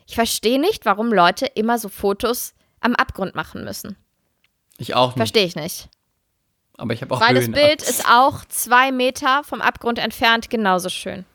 [0.07, 3.97] Ich verstehe nicht, warum Leute immer so Fotos am Abgrund machen müssen.
[4.79, 5.17] Ich auch nicht.
[5.17, 5.89] Verstehe ich nicht.
[6.79, 7.67] Aber ich habe auch Weil das Höhenangst.
[7.67, 11.27] Bild ist auch zwei Meter vom Abgrund entfernt genauso schön.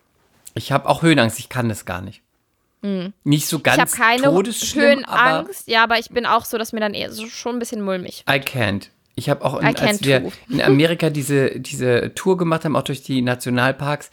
[0.56, 1.38] Ich habe auch Höhenangst.
[1.39, 2.23] Ich kann das gar nicht.
[3.24, 5.67] Nicht so ganz ich habe keine todesschlimm, aber Höhenangst.
[5.69, 8.26] Ja, aber ich bin auch so, dass mir dann eher so schon ein bisschen mulmig.
[8.30, 8.89] I can't.
[9.15, 10.32] Ich habe auch, in, als wir too.
[10.50, 14.10] in Amerika diese, diese Tour gemacht haben, auch durch die Nationalparks,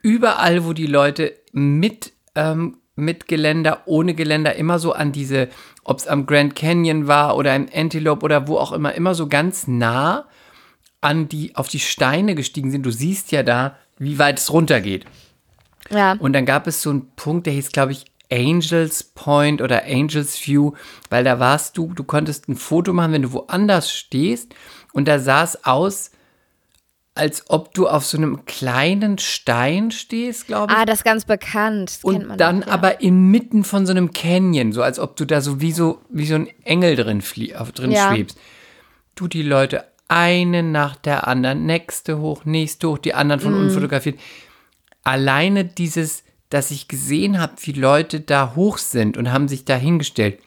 [0.00, 5.48] überall, wo die Leute mit, ähm, mit Geländer, ohne Geländer, immer so an diese,
[5.84, 9.26] ob es am Grand Canyon war oder im Antelope oder wo auch immer, immer so
[9.26, 10.26] ganz nah
[11.02, 12.84] an die, auf die Steine gestiegen sind.
[12.84, 15.04] Du siehst ja da, wie weit es runtergeht.
[15.90, 16.12] Ja.
[16.18, 20.46] Und dann gab es so einen Punkt, der hieß, glaube ich, Angels Point oder Angels
[20.46, 20.72] View,
[21.08, 24.54] weil da warst du, du konntest ein Foto machen, wenn du woanders stehst
[24.92, 26.10] und da sah es aus,
[27.14, 30.78] als ob du auf so einem kleinen Stein stehst, glaube ich.
[30.78, 31.90] Ah, das ist ganz bekannt.
[31.90, 32.72] Das und dann doch, ja.
[32.72, 36.26] aber inmitten von so einem Canyon, so als ob du da so wie so, wie
[36.26, 38.08] so ein Engel drin, flie drin Ja.
[38.12, 38.38] schwebst.
[39.16, 43.58] Du die Leute eine nach der anderen, nächste hoch, nächste hoch, die anderen von Mhm.
[43.60, 44.20] unten fotografiert.
[45.08, 49.76] Alleine dieses, dass ich gesehen habe, wie Leute da hoch sind und haben sich da
[49.76, 50.38] hingestellt.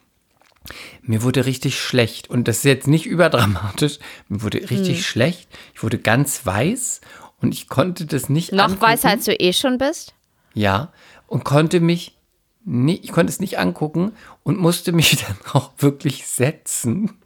[1.02, 3.98] Mir wurde richtig schlecht und das ist jetzt nicht überdramatisch.
[4.30, 5.04] Mir wurde richtig Mhm.
[5.04, 5.50] schlecht.
[5.74, 7.02] Ich wurde ganz weiß
[7.42, 8.82] und ich konnte das nicht Noch angucken.
[8.84, 10.14] weißer, als du eh schon bist?
[10.54, 10.92] Ja,
[11.28, 12.16] und konnte mich
[12.64, 14.12] nicht, ich konnte es nicht angucken
[14.44, 17.18] und musste mich dann auch wirklich setzen.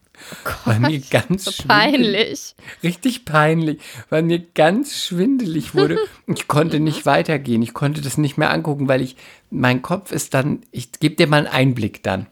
[0.66, 2.56] Weil mir ganz So schwindelig- peinlich.
[2.84, 5.98] Richtig peinlich, weil mir ganz schwindelig wurde.
[6.28, 7.62] Ich konnte nicht weitergehen.
[7.62, 9.16] Ich konnte das nicht mehr angucken, weil ich,
[9.52, 12.26] mein Kopf ist dann, ich gebe dir mal einen Einblick dann.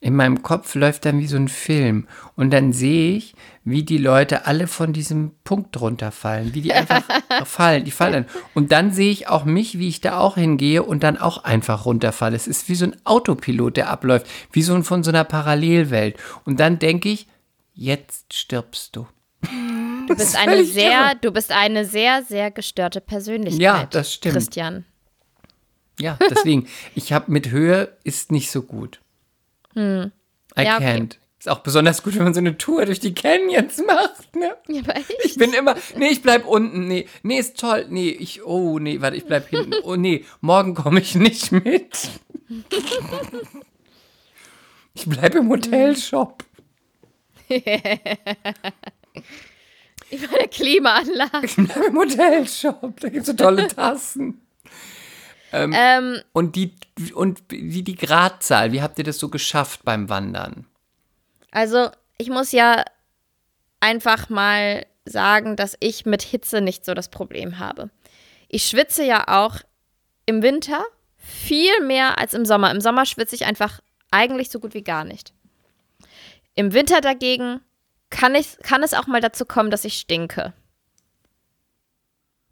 [0.00, 2.06] In meinem Kopf läuft dann wie so ein Film.
[2.36, 3.34] Und dann sehe ich,
[3.66, 7.02] wie die Leute alle von diesem Punkt runterfallen, wie die einfach
[7.44, 8.26] fallen, die fallen.
[8.54, 11.84] Und dann sehe ich auch mich, wie ich da auch hingehe und dann auch einfach
[11.84, 12.36] runterfalle.
[12.36, 16.16] Es ist wie so ein Autopilot, der abläuft, wie so ein von so einer Parallelwelt.
[16.44, 17.26] Und dann denke ich,
[17.74, 19.08] jetzt stirbst du.
[20.06, 21.16] Du bist eine sehr, irre.
[21.20, 23.60] du bist eine sehr, sehr gestörte Persönlichkeit.
[23.60, 24.36] Ja, das stimmt.
[24.36, 24.84] Christian.
[25.98, 29.00] Ja, deswegen, ich habe mit Höhe ist nicht so gut.
[29.74, 30.12] I Hm.
[30.56, 31.08] Ja, okay.
[31.46, 34.56] Ist auch besonders gut, wenn man so eine Tour durch die Canyons macht, ne?
[34.66, 35.14] Ja, aber echt?
[35.22, 39.00] Ich bin immer, nee, ich bleib unten, nee, nee, ist toll, nee, ich, oh, nee,
[39.00, 42.10] warte, ich bleib hinten, oh, nee, morgen komme ich nicht mit.
[44.94, 46.42] Ich bleib im Hotelshop.
[47.48, 47.58] Über
[50.10, 51.46] der Klimaanlage.
[51.46, 54.40] Ich bleib im Hotelshop, da gibt's so tolle Tassen.
[55.52, 56.74] Ähm, Und die,
[57.14, 60.66] und wie die Gradzahl, wie habt ihr das so geschafft beim Wandern?
[61.50, 62.84] Also, ich muss ja
[63.80, 67.90] einfach mal sagen, dass ich mit Hitze nicht so das Problem habe.
[68.48, 69.60] Ich schwitze ja auch
[70.26, 70.84] im Winter
[71.16, 72.70] viel mehr als im Sommer.
[72.70, 73.80] Im Sommer schwitze ich einfach
[74.10, 75.32] eigentlich so gut wie gar nicht.
[76.54, 77.60] Im Winter dagegen
[78.10, 80.52] kann, ich, kann es auch mal dazu kommen, dass ich stinke.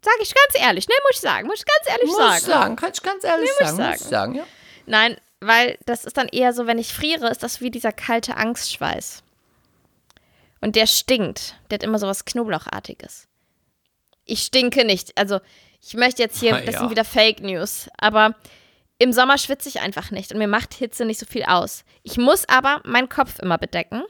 [0.01, 0.93] Sag ich ganz ehrlich, ne?
[1.03, 1.47] Muss ich sagen.
[1.47, 2.35] Muss ich ganz ehrlich Muss sagen.
[2.37, 4.47] ich sagen, kann ich ganz ehrlich muss ich sagen, muss ich sagen, ja.
[4.85, 8.37] Nein, weil das ist dann eher so, wenn ich friere, ist das wie dieser kalte
[8.37, 9.23] Angstschweiß.
[10.61, 11.55] Und der stinkt.
[11.69, 13.27] Der hat immer so was Knoblauchartiges.
[14.25, 15.15] Ich stinke nicht.
[15.17, 15.39] Also,
[15.81, 16.79] ich möchte jetzt hier, Ah, das ja.
[16.79, 18.35] sind wieder Fake News, aber
[18.97, 21.83] im Sommer schwitze ich einfach nicht und mir macht Hitze nicht so viel aus.
[22.01, 24.03] Ich muss aber meinen Kopf immer bedecken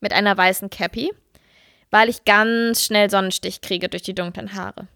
[0.00, 1.12] mit einer weißen Cappy,
[1.90, 4.88] weil ich ganz schnell Sonnenstich kriege durch die dunklen Haare.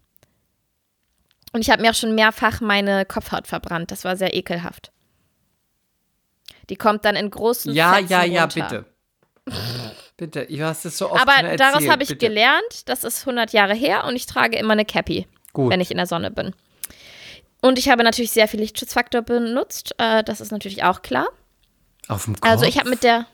[1.53, 3.91] Und ich habe mir auch schon mehrfach meine Kopfhaut verbrannt.
[3.91, 4.91] Das war sehr ekelhaft.
[6.71, 8.85] Die kommt dann in großen Ja, Fetzen ja, ja, runter.
[9.47, 9.57] bitte.
[10.17, 12.27] bitte, du hast es so oft Aber erzählt, daraus habe ich bitte.
[12.27, 15.71] gelernt, das ist 100 Jahre her und ich trage immer eine Cappy, Gut.
[15.71, 16.55] wenn ich in der Sonne bin.
[17.61, 19.95] Und ich habe natürlich sehr viel Lichtschutzfaktor benutzt.
[19.99, 21.29] Äh, das ist natürlich auch klar.
[22.07, 22.49] Auf dem Kopf?
[22.49, 23.27] Also ich habe mit der.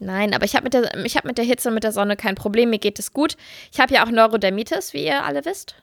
[0.00, 2.16] Nein, aber ich habe mit, der, ich hab mit der Hitze und mit der Sonne
[2.16, 2.70] kein Problem.
[2.70, 3.36] Mir geht es gut.
[3.72, 5.74] Ich habe ja auch Neurodermitis, wie ihr alle wisst.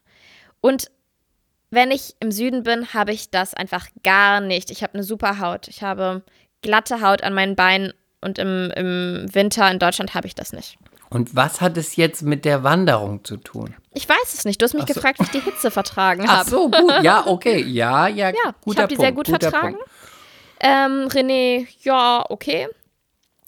[0.62, 0.89] Und
[1.69, 4.71] wenn ich im Süden bin, habe ich das einfach gar nicht.
[4.71, 5.67] Ich habe eine super Haut.
[5.67, 6.24] Ich habe
[6.65, 10.78] glatte Haut an meinen Beinen und im, im Winter in Deutschland habe ich das nicht.
[11.10, 13.75] Und was hat es jetzt mit der Wanderung zu tun?
[13.93, 14.60] Ich weiß es nicht.
[14.60, 14.93] Du hast mich Ach so.
[14.95, 16.49] gefragt, wie ich die Hitze vertragen Ach habe.
[16.49, 17.04] so, gut.
[17.04, 17.62] Ja, okay.
[17.62, 19.75] Ja, ja, Ja, ich guter habe die sehr gut vertragen.
[19.75, 19.89] Punkt.
[20.60, 22.67] Ähm, René, ja, okay.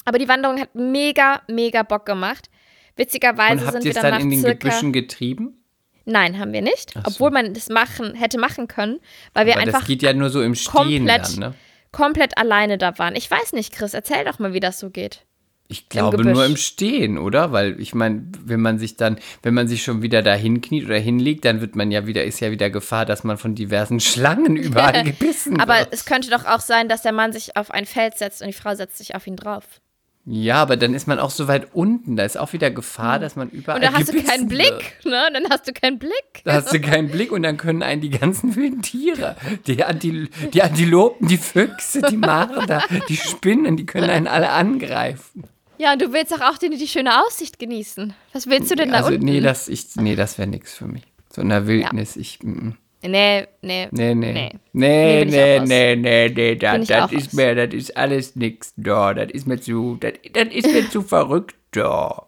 [0.06, 2.50] Aber die Wanderung hat mega, mega Bock gemacht.
[2.96, 5.64] Witzigerweise Und habt sind wir dann dann nach in den Gebüschen getrieben?
[6.06, 6.94] Nein, haben wir nicht.
[6.96, 7.12] Ach so.
[7.16, 9.00] Obwohl man das machen, hätte machen können,
[9.34, 10.72] weil wir einfach das geht ja nur so im Stehen
[11.06, 11.54] komplett, dann, ne?
[11.98, 13.16] Komplett alleine da waren.
[13.16, 15.26] Ich weiß nicht, Chris, erzähl doch mal, wie das so geht.
[15.68, 16.34] Ich glaube Gebüsch.
[16.34, 17.52] nur im Stehen, oder?
[17.52, 21.00] Weil ich meine, wenn man sich dann, wenn man sich schon wieder da hinkniet oder
[21.00, 24.56] hinlegt, dann wird man ja wieder, ist ja wieder Gefahr, dass man von diversen Schlangen
[24.58, 25.90] überall gebissen Aber wird.
[25.92, 28.54] es könnte doch auch sein, dass der Mann sich auf ein Feld setzt und die
[28.54, 29.82] Frau setzt sich auf ihn drauf.
[30.30, 33.38] Ja, aber dann ist man auch so weit unten, da ist auch wieder Gefahr, dass
[33.38, 35.06] man überall Und dann hast du keinen Blick, Wird.
[35.06, 35.30] ne?
[35.32, 36.12] Dann hast du keinen Blick.
[36.44, 39.38] Da hast du keinen Blick und dann können einen die ganzen wilden Tiere,
[39.68, 45.46] die, Antil die Antilopen, die Füchse, die Marder, die Spinnen, die können einen alle angreifen.
[45.78, 48.14] Ja, und du willst doch auch die, die schöne Aussicht genießen.
[48.34, 49.24] Was willst du denn da Also unten?
[49.24, 51.04] nee, das, ich, nee, das wäre nichts für mich.
[51.32, 52.78] So in der Wildnis, ich, mm, mm.
[53.04, 54.34] Nee, nee, nee, nee, Nee.
[54.34, 58.36] nee, Nee, nee, nee, nee, nee, nee, Bin das, das ist mir, das ist alles
[58.36, 62.26] nix da, das ist mir zu, das, das ist mir zu verrückt da.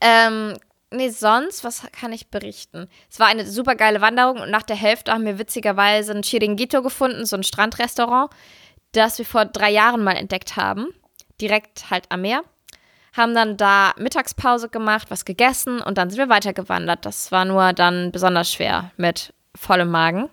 [0.00, 0.54] Ähm,
[0.90, 2.88] nee, sonst, was kann ich berichten?
[3.10, 6.82] Es war eine super geile Wanderung und nach der Hälfte haben wir witzigerweise ein Chiringuito
[6.82, 8.30] gefunden, so ein Strandrestaurant,
[8.92, 10.88] das wir vor drei Jahren mal entdeckt haben.
[11.40, 12.42] Direkt halt am Meer.
[13.16, 17.04] Haben dann da Mittagspause gemacht, was gegessen und dann sind wir weitergewandert.
[17.04, 20.28] Das war nur dann besonders schwer mit vollem Magen.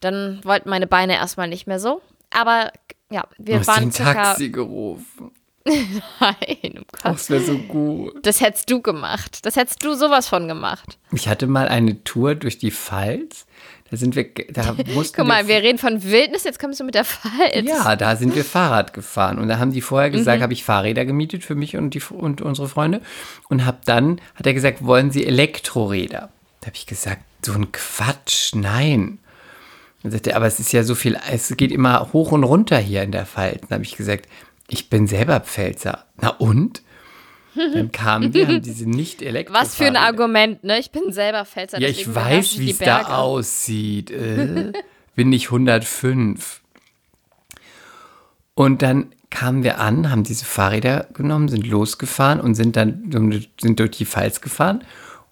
[0.00, 2.00] Dann wollten meine Beine erstmal nicht mehr so.
[2.30, 2.72] Aber
[3.10, 4.12] ja, wir Du hast waren den circa.
[4.12, 5.32] Taxi gerufen.
[5.66, 8.24] Nein, um Gottes Das wäre so gut.
[8.24, 9.44] Das hättest du gemacht.
[9.44, 10.98] Das hättest du sowas von gemacht.
[11.12, 13.46] Ich hatte mal eine Tour durch die Pfalz.
[13.90, 16.94] Da sind wir, da mussten Guck mal, wir reden von Wildnis, jetzt kommst du mit
[16.94, 17.68] der Pfalz.
[17.68, 19.38] Ja, da sind wir Fahrrad gefahren.
[19.38, 22.40] Und da haben die vorher gesagt, habe ich Fahrräder gemietet für mich und, die, und
[22.40, 23.02] unsere Freunde.
[23.48, 26.30] Und hab dann, hat er gesagt, wollen Sie Elektroräder?
[26.60, 29.18] Da habe ich gesagt, so ein Quatsch, nein.
[30.02, 32.78] Dann sagte er, aber es ist ja so viel, es geht immer hoch und runter
[32.78, 33.60] hier in der Pfalz.
[33.62, 34.28] Dann habe ich gesagt,
[34.68, 36.06] ich bin selber Pfälzer.
[36.20, 36.82] Na und?
[37.54, 40.78] Dann kamen wir, haben diese nicht elektro Was für ein Argument, ne?
[40.78, 41.80] Ich bin selber Pfälzer.
[41.80, 44.10] Ja, ich weiß, wie die es da aussieht.
[44.10, 44.72] Äh,
[45.14, 46.60] bin ich 105.
[48.54, 53.10] Und dann kamen wir an, haben diese Fahrräder genommen, sind losgefahren und sind dann
[53.60, 54.84] sind durch die Pfalz gefahren.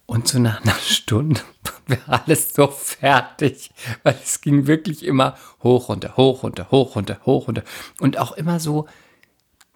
[0.09, 1.41] Und so nach einer Stunde
[1.87, 3.69] war alles so fertig,
[4.03, 7.63] weil es ging wirklich immer hoch, runter, hoch, runter, hoch, runter, hoch, runter.
[7.99, 8.87] Und auch immer so,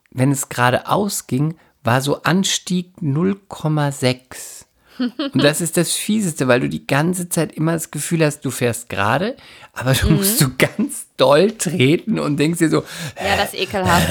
[0.10, 4.66] wenn es geradeaus ging, war so Anstieg 0,6.
[4.98, 8.52] Und das ist das Fieseste, weil du die ganze Zeit immer das Gefühl hast, du
[8.52, 9.36] fährst gerade,
[9.74, 12.84] aber du musst so ganz doll treten und denkst dir so,
[13.24, 14.08] Ja, das ist ekelhaft.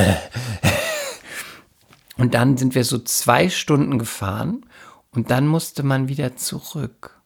[2.16, 4.64] und dann sind wir so zwei Stunden gefahren
[5.14, 7.22] und dann musste man wieder zurück.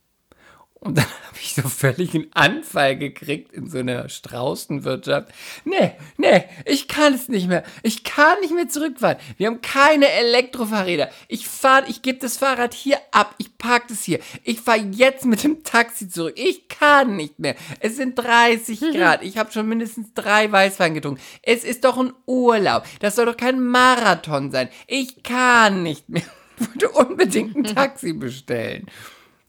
[0.87, 5.33] Und dann habe ich so völlig einen Anfall gekriegt in so einer Straußenwirtschaft.
[5.65, 7.65] Nee, nee, ich kann es nicht mehr.
[7.83, 9.19] Ich kann nicht mehr zurückfahren.
[9.37, 11.11] Wir haben keine Elektrofahrräder.
[11.29, 13.35] Ich fahre, ich gebe das Fahrrad hier ab.
[13.39, 14.21] Ich parke das hier.
[14.45, 16.35] Ich fahre jetzt mit dem Taxi zurück.
[16.37, 17.57] Ich kann nicht mehr.
[17.81, 19.23] Es sind 30 Grad.
[19.23, 21.21] Ich habe schon mindestens drei Weißwein getrunken.
[21.43, 22.85] Es ist doch ein Urlaub.
[23.01, 24.69] Das soll doch kein Marathon sein.
[24.87, 26.23] Ich kann nicht mehr.
[26.59, 28.87] Ich wollte unbedingt ein Taxi bestellen.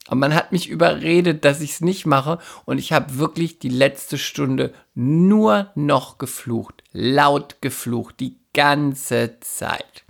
[0.10, 2.39] Und man hat mich überredet, dass ich es nicht mache.
[2.65, 6.84] Und ich habe wirklich die letzte Stunde nur noch geflucht.
[6.93, 8.20] Laut geflucht.
[8.20, 10.06] Die ganze Zeit.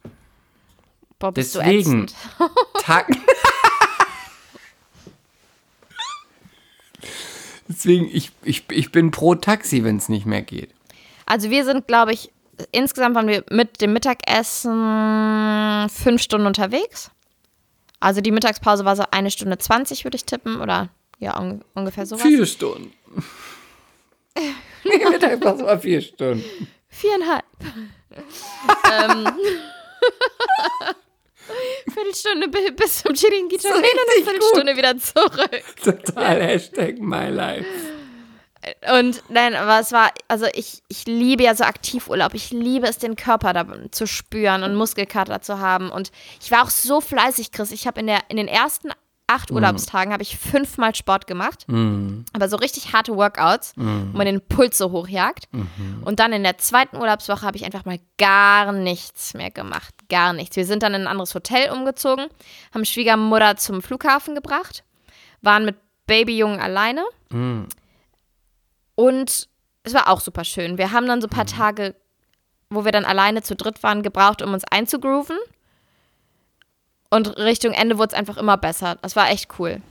[1.20, 2.08] Boah, bist du Deswegen.
[2.80, 3.08] Tag.
[7.68, 10.70] Deswegen, ich, ich, ich bin pro Taxi, wenn es nicht mehr geht.
[11.26, 12.32] Also wir sind, glaube ich,
[12.72, 17.12] insgesamt waren wir mit dem Mittagessen fünf Stunden unterwegs.
[18.00, 20.62] Also die Mittagspause war so eine Stunde 20, würde ich tippen.
[20.62, 20.90] Oder
[21.20, 22.22] ja, un ungefähr sowas.
[22.24, 22.94] Vier Stunden.
[24.84, 26.44] nee, Mittagspause war vier Stunden.
[26.90, 27.44] Viereinhalb.
[28.92, 29.28] ähm.
[31.94, 35.64] Viertelstunde bi- bis zum Chiringuito So und eine richtig Viertelstunde wieder zurück.
[35.84, 37.66] Total Hashtag my life.
[39.00, 42.34] Und nein, aber es war, also ich, ich liebe ja so Aktivurlaub.
[42.34, 45.90] Ich liebe es, den Körper da zu spüren und Muskelkater zu haben.
[45.90, 47.72] Und ich war auch so fleißig, Chris.
[47.72, 48.90] Ich habe in, der- in den ersten
[49.30, 51.66] acht Urlaubstagen habe ich fünfmal Sport gemacht.
[52.32, 53.74] Aber so richtig harte Workouts,
[54.14, 55.50] wo man den Puls so hochjagt.
[56.06, 59.94] Und dann in der zweiten Urlaubswoche habe ich einfach mal gar nichts mehr gemacht.
[60.08, 60.56] Gar nichts.
[60.56, 62.28] Wir sind dann in ein anderes Hotel umgezogen,
[62.74, 64.86] haben Schwiegermutter zum Flughafen gebracht,
[65.42, 65.76] waren mit
[66.06, 67.04] Babyjungen alleine.
[68.98, 69.48] Und
[69.84, 70.80] es war auch super schön.
[70.80, 71.96] Wir haben dann so ein paar Tage,
[72.72, 75.38] wo wir dann alleine zu dritt waren, gebraucht, um uns einzugrooven.
[77.12, 78.98] Und Richtung Ende wurde es einfach immer besser.
[79.04, 79.82] Das war echt cool.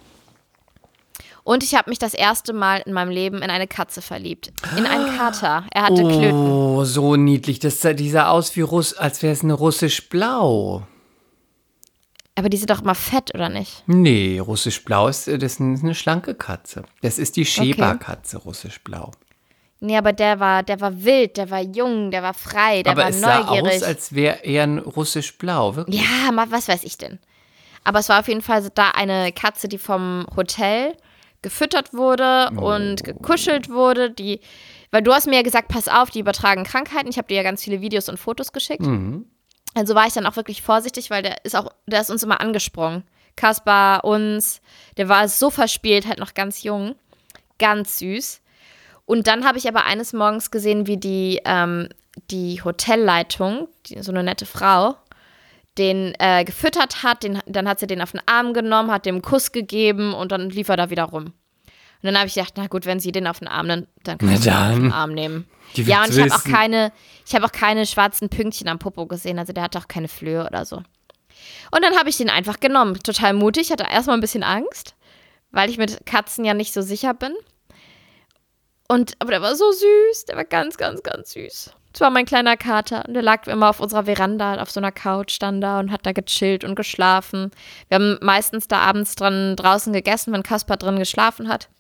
[1.45, 4.53] Und ich habe mich das erste Mal in meinem Leben in eine Katze verliebt.
[4.77, 5.64] In einen Kater.
[5.71, 6.33] Er hatte Klöten.
[6.33, 7.61] Oh, so niedlich.
[7.61, 10.83] Das, die sah aus wie Russ, als wäre es eine russisch-blau.
[12.38, 13.83] Aber die sind doch immer fett, oder nicht?
[13.87, 16.85] Nee, russisch-blau ist, äh, das ist eine schlanke Katze.
[17.03, 19.11] Das ist die Sheba-Katze, russisch-blau.
[19.81, 23.03] Nee, aber der war, der war wild, der war jung, der war frei, der Aber
[23.03, 23.77] war es sah neugierig.
[23.77, 26.01] aus, als wäre er ein russisch-blau, wirklich.
[26.01, 27.18] Ja, mal, was weiß ich denn.
[27.85, 30.94] Aber es war auf jeden Fall da eine Katze, die vom Hotel
[31.42, 32.75] gefüttert wurde Oh.
[32.75, 34.11] und gekuschelt wurde.
[34.11, 34.40] Die,
[34.90, 37.09] weil du hast mir ja gesagt, pass auf, die übertragen Krankheiten.
[37.09, 38.83] Ich habe dir ja ganz viele Videos und Fotos geschickt.
[38.85, 39.27] Mhm.
[39.77, 42.41] Also war ich dann auch wirklich vorsichtig, weil der ist auch, der ist uns immer
[42.41, 43.03] angesprungen.
[43.37, 44.62] Kaspar, uns,
[44.97, 46.95] der war so verspielt, halt noch ganz jung.
[47.59, 48.41] Ganz süß.
[49.05, 51.91] Und dann habe ich aber eines Morgens gesehen, wie die, ähm,
[52.31, 54.97] die Hotelleitung, die, so eine nette Frau,
[55.77, 59.21] den äh, gefüttert hat, den, dann hat sie den auf den Arm genommen, hat dem
[59.21, 61.35] Kuss gegeben und dann lief er da wieder rum.
[62.02, 64.18] Und dann habe ich gedacht, na gut, wenn sie den auf den Arm, dann, dann
[64.18, 65.46] kann Na ich den auf den Arm nehmen.
[65.74, 66.92] Ja, und ich habe auch keine,
[67.26, 70.46] ich habe auch keine schwarzen Pünktchen am Popo gesehen, also der hatte auch keine Flöhe
[70.46, 70.76] oder so.
[71.70, 74.94] Und dann habe ich den einfach genommen, total mutig, hatte erstmal ein bisschen Angst,
[75.50, 77.35] weil ich mit Katzen ja nicht so sicher bin.
[78.88, 81.72] Und, aber der war so süß, der war ganz, ganz, ganz süß.
[81.92, 84.92] Das war mein kleiner Kater und der lag immer auf unserer Veranda, auf so einer
[84.92, 87.50] Couch, stand da und hat da gechillt und geschlafen.
[87.88, 91.70] Wir haben meistens da abends dran draußen gegessen, wenn Kaspar drin geschlafen hat.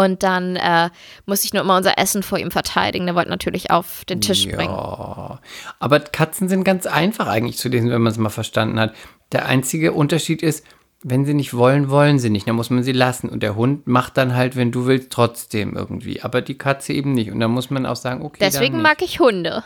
[0.00, 0.88] Und dann äh,
[1.26, 3.04] musste ich nur immer unser Essen vor ihm verteidigen.
[3.04, 4.72] Der wollte natürlich auf den Tisch springen.
[4.72, 5.40] Ja,
[5.78, 8.94] aber Katzen sind ganz einfach eigentlich zu lesen, wenn man es mal verstanden hat.
[9.32, 10.64] Der einzige Unterschied ist,
[11.02, 12.48] wenn sie nicht wollen, wollen sie nicht.
[12.48, 13.28] Dann muss man sie lassen.
[13.28, 16.22] Und der Hund macht dann halt, wenn du willst, trotzdem irgendwie.
[16.22, 17.30] Aber die Katze eben nicht.
[17.30, 18.38] Und dann muss man auch sagen, okay.
[18.40, 19.62] Deswegen mag ich Hunde.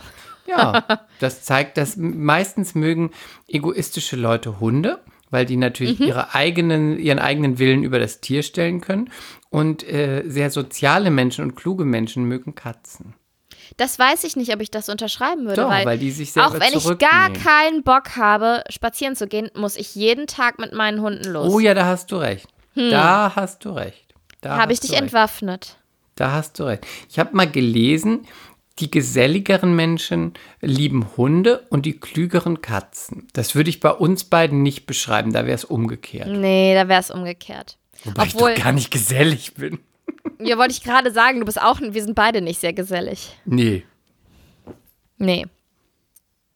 [0.48, 0.84] Ja,
[1.20, 3.12] das zeigt, dass meistens mögen
[3.48, 4.98] egoistische Leute Hunde,
[5.30, 6.06] weil die natürlich Mhm.
[6.06, 9.10] ihre eigenen, ihren eigenen Willen über das Tier stellen können.
[9.54, 13.14] Und äh, sehr soziale Menschen und kluge Menschen mögen Katzen.
[13.76, 15.62] Das weiß ich nicht, ob ich das unterschreiben würde.
[15.62, 19.26] Doch, weil, weil die sich selber Auch wenn ich gar keinen Bock habe, spazieren zu
[19.26, 21.52] gehen, muss ich jeden Tag mit meinen Hunden los.
[21.52, 22.48] Oh ja, da hast du recht.
[22.74, 24.14] Da hast du recht.
[24.40, 24.60] Da Hm.
[24.62, 25.02] habe ich dich recht.
[25.02, 25.76] entwaffnet.
[26.16, 26.86] Da hast du recht.
[27.08, 28.26] Ich habe mal gelesen,
[28.80, 33.28] die geselligeren Menschen lieben Hunde und die klügeren Katzen.
[33.32, 36.28] Das würde ich bei uns beiden nicht beschreiben, da wäre es umgekehrt.
[36.28, 37.78] Nee, da wäre es umgekehrt.
[38.04, 39.78] Wobei Obwohl, ich doch gar nicht gesellig bin.
[40.40, 43.36] ja, wollte ich gerade sagen, du bist auch, wir sind beide nicht sehr gesellig.
[43.44, 43.84] Nee.
[45.18, 45.46] Nee.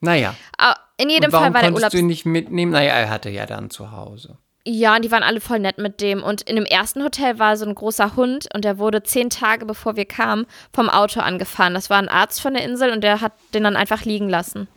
[0.00, 0.34] Naja.
[0.56, 1.90] Aber in jedem Fall war der Urlaub.
[1.90, 2.72] du ihn nicht mitnehmen?
[2.72, 4.38] Naja, er hatte ja dann zu Hause.
[4.66, 6.22] Ja, und die waren alle voll nett mit dem.
[6.22, 9.64] Und in dem ersten Hotel war so ein großer Hund und der wurde zehn Tage
[9.64, 11.72] bevor wir kamen vom Auto angefahren.
[11.74, 14.68] Das war ein Arzt von der Insel und der hat den dann einfach liegen lassen.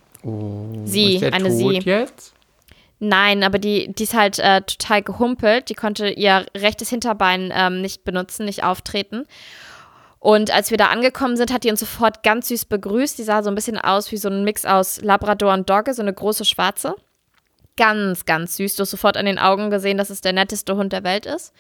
[0.86, 1.79] sie, Ist der eine tot sie.
[1.79, 2.34] jetzt?
[3.03, 5.69] Nein, aber die, die ist halt äh, total gehumpelt.
[5.69, 9.25] Die konnte ihr rechtes Hinterbein ähm, nicht benutzen, nicht auftreten.
[10.19, 13.17] Und als wir da angekommen sind, hat die uns sofort ganz süß begrüßt.
[13.17, 16.03] Die sah so ein bisschen aus wie so ein Mix aus Labrador und Dogge, so
[16.03, 16.93] eine große schwarze.
[17.75, 18.75] Ganz, ganz süß.
[18.75, 21.53] Du hast sofort an den Augen gesehen, dass es der netteste Hund der Welt ist.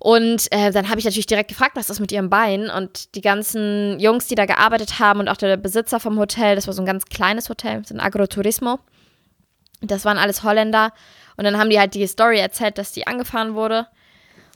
[0.00, 2.70] Und äh, dann habe ich natürlich direkt gefragt, was ist mit ihrem Bein?
[2.70, 6.66] Und die ganzen Jungs, die da gearbeitet haben und auch der Besitzer vom Hotel, das
[6.66, 8.80] war so ein ganz kleines Hotel, so ein Agroturismo,
[9.90, 10.92] das waren alles Holländer.
[11.36, 13.86] Und dann haben die halt die Story erzählt, dass die angefahren wurde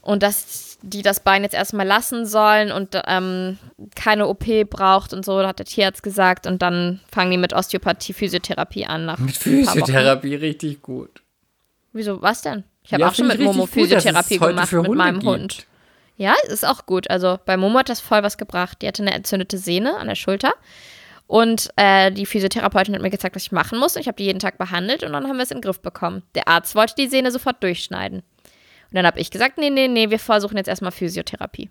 [0.03, 3.59] und dass die das Bein jetzt erstmal lassen sollen und ähm,
[3.97, 6.47] keine OP braucht und so, hat der Tierarzt gesagt.
[6.47, 9.07] Und dann fangen die mit Osteopathie, Physiotherapie an.
[9.07, 9.37] Nach Mit.
[9.37, 11.23] Physiotherapie richtig gut.
[11.93, 12.63] Wieso, was denn?
[12.85, 15.27] Ich habe Ja, auch schon mit Momo gut, Physiotherapie gemacht mit meinem gibt.
[15.27, 15.67] Hund.
[16.17, 17.11] Ja, ist auch gut.
[17.11, 18.79] Also bei Momo hat das voll was gebracht.
[18.83, 20.53] Die hatte eine entzündete Sehne an der Schulter.
[21.29, 23.95] Und äh, die Physiotherapeutin hat mir gezeigt, was ich machen muss.
[23.95, 25.81] Und ich habe die jeden Tag behandelt und dann haben wir es in den Griff
[25.81, 26.23] bekommen.
[26.35, 28.21] Der Arzt wollte die Sehne sofort durchschneiden.
[28.21, 31.69] Und dann habe ich gesagt, nee, nee, nee, wir versuchen jetzt erstmal Physiotherapie.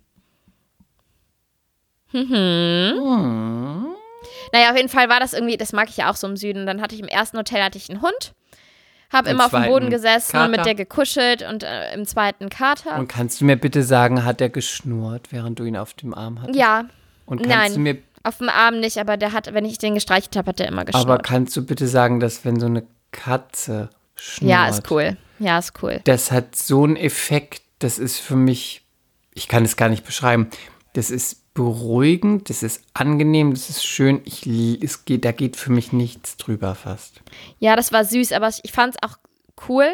[2.14, 3.88] Mhm.
[4.53, 6.68] Naja, auf jeden Fall war das irgendwie, das mag ich ja auch so im Süden.
[6.68, 8.36] Dann hatte ich im ersten Hotel hatte ich einen Hund,
[9.12, 10.66] habe Im immer auf dem Boden gesessen und mit Kater?
[10.66, 12.99] der gekuschelt und äh, im zweiten Kater.
[12.99, 16.41] Und kannst du mir bitte sagen, hat er geschnurrt, während du ihn auf dem Arm
[16.41, 16.60] hattest?
[16.60, 16.86] ja,
[17.26, 17.74] Und kannst nein.
[17.74, 17.97] du mir
[18.28, 20.82] auf dem Arm nicht, aber der hat, wenn ich den gestreichelt habe, hat der immer
[20.82, 21.23] Aber geschnurrt.
[21.23, 25.17] kannst du bitte sagen, dass wenn so eine Katze schnurrt, Ja, ist cool.
[25.39, 26.01] Ja, ist cool.
[26.05, 28.84] Das hat so einen Effekt, das ist für mich,
[29.34, 30.49] ich kann es gar nicht beschreiben.
[30.93, 34.21] Das ist beruhigend, das ist angenehm, das ist schön.
[34.25, 37.21] Ich, es geht, da geht für mich nichts drüber fast.
[37.59, 39.17] Ja, das war süß, aber ich fand es auch
[39.67, 39.88] cool,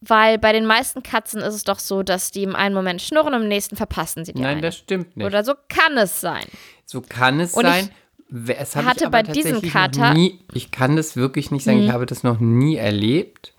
[0.00, 3.34] weil bei den meisten Katzen ist es doch so, dass die im einen Moment schnurren
[3.34, 4.60] und im nächsten verpassen sie die Nein, eine.
[4.60, 5.26] das stimmt nicht.
[5.26, 6.44] Oder so kann es sein.
[6.86, 7.90] So kann es Und sein.
[8.48, 10.14] Es habe hatte ich aber bei diesem Kater- Mhm.
[10.16, 13.52] nie, ich kann das wirklich nicht sagen, ich habe das noch nie erlebt,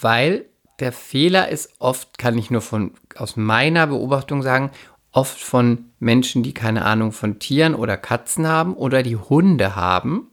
[0.00, 0.46] weil
[0.80, 4.70] der Fehler ist oft, kann ich nur von aus meiner Beobachtung sagen,
[5.12, 10.28] oft von Menschen, die keine Ahnung von Tieren oder Katzen haben oder die Hunde haben.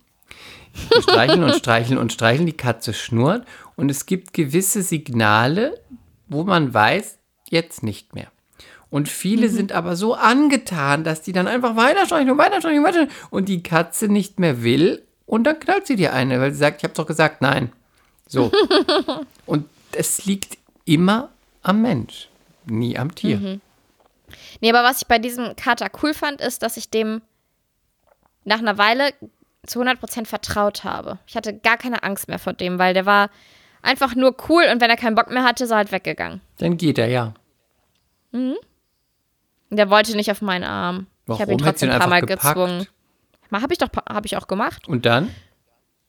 [0.96, 3.46] Die streicheln und streicheln und streicheln, die Katze schnurrt
[3.76, 5.80] und es gibt gewisse Signale,
[6.28, 7.18] wo man weiß,
[7.50, 8.32] jetzt nicht mehr.
[8.92, 9.52] Und viele Mhm.
[9.54, 13.08] sind aber so angetan, dass die dann einfach weiter streicheln und weiter streicheln und weiter
[13.32, 16.78] und die Katze nicht mehr will und dann knallt sie dir eine, weil sie sagt,
[16.80, 17.72] ich habe doch gesagt, nein.
[18.28, 18.52] So.
[19.46, 21.30] und es liegt immer
[21.64, 22.28] am Mensch,
[22.66, 23.38] nie am Tier.
[23.38, 23.62] Mhm.
[24.60, 27.22] Nee, aber was ich bei diesem Kater cool fand, ist, dass ich dem
[28.44, 29.12] nach einer Weile
[29.66, 31.20] zu 100% vertraut habe.
[31.28, 33.30] Ich hatte gar keine Angst mehr vor dem, weil der war
[33.82, 36.42] einfach nur cool und wenn er keinen Bock mehr hatte, ist er halt weggegangen.
[36.58, 37.34] Dann geht er ja.
[39.72, 41.08] Der wollte nicht auf meinen Arm.
[41.28, 41.66] ich habe ihn Warum?
[41.66, 42.56] Trotzdem ein paar Mal gepackt?
[42.56, 42.88] gezwungen.
[43.50, 44.88] Mal habe ich doch habe ich auch gemacht.
[44.88, 45.30] Und dann?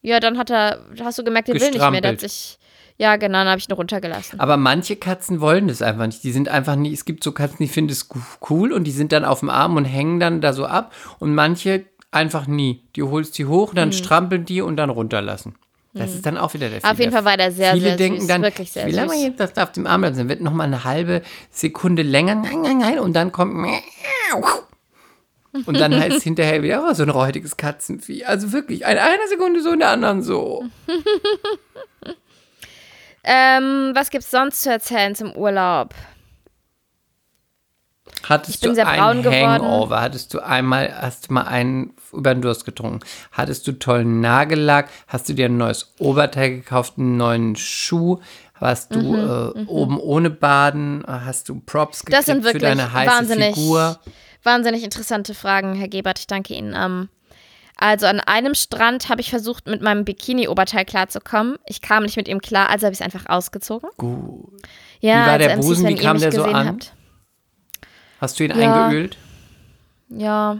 [0.01, 2.01] Ja, dann hat er, hast du gemerkt, der will nicht mehr.
[2.01, 2.59] Der hat sich,
[2.97, 4.39] ja genau, dann habe ich ihn runtergelassen.
[4.39, 6.23] Aber manche Katzen wollen das einfach nicht.
[6.23, 8.09] Die sind einfach nie, es gibt so Katzen, die finden es
[8.49, 10.93] cool und die sind dann auf dem Arm und hängen dann da so ab.
[11.19, 12.83] Und manche einfach nie.
[12.97, 15.55] Die holst die hoch, dann strampeln die und dann runterlassen.
[15.95, 16.91] Das ist dann auch wieder der Fehler.
[16.91, 18.27] Auf jeden Fall war der sehr, Viele sehr denken süß.
[18.27, 19.21] dann, Wirklich sehr wie lange süß.
[19.23, 21.21] jetzt das auf dem Arm bleibt, dann wird noch mal eine halbe
[21.51, 23.53] Sekunde länger nein, nein, nein, und dann kommt
[25.67, 28.25] und dann heißt hinterher wieder oh, so ein räudiges Katzenvieh.
[28.25, 30.65] Also wirklich, in einer Sekunde so, in der anderen so.
[33.23, 35.93] Ähm, was gibt's sonst zu erzählen zum Urlaub?
[38.27, 39.63] Hattest Ich bin du sehr braun geworden.
[39.63, 40.01] Hangover?
[40.01, 42.99] Hattest du einmal, hast du mal einen über den Durst getrunken?
[43.31, 44.89] Hattest du tollen Nagellack?
[45.07, 48.19] Hast du dir ein neues Oberteil gekauft, einen neuen Schuh?
[48.59, 51.03] Warst du Mhm, äh, oben ohne Baden?
[51.05, 53.99] Hast du Props gekriegt Das sind für wirklich deine heiße wahnsinnig, Figur?
[54.43, 56.19] wahnsinnig interessante Fragen, Herr Gebert.
[56.19, 56.73] Ich danke Ihnen.
[56.77, 57.09] Ähm,
[57.75, 61.57] also an einem Strand habe ich versucht, mit meinem Bikini-Oberteil klarzukommen.
[61.65, 63.89] Ich kam nicht mit ihm klar, also habe ich es einfach ausgezogen.
[63.97, 64.61] Gut.
[65.01, 65.87] Ja, Wie war der Busen?
[65.87, 66.67] Wie ihr kam der so an?
[66.67, 66.93] Habt.
[68.23, 68.85] Hast du ihn Ja.
[68.85, 69.17] eingeölt?
[70.07, 70.59] Ja,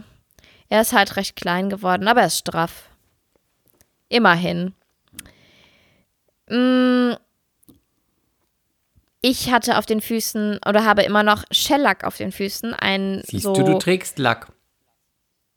[0.68, 2.90] er ist halt recht klein geworden, aber er ist straff.
[4.10, 4.74] Immerhin.
[6.50, 7.12] Mm,
[9.22, 12.74] Ich hatte auf den Füßen oder habe immer noch Shellack auf den Füßen.
[12.74, 14.48] Ein Siehst so du, du trägst Lack.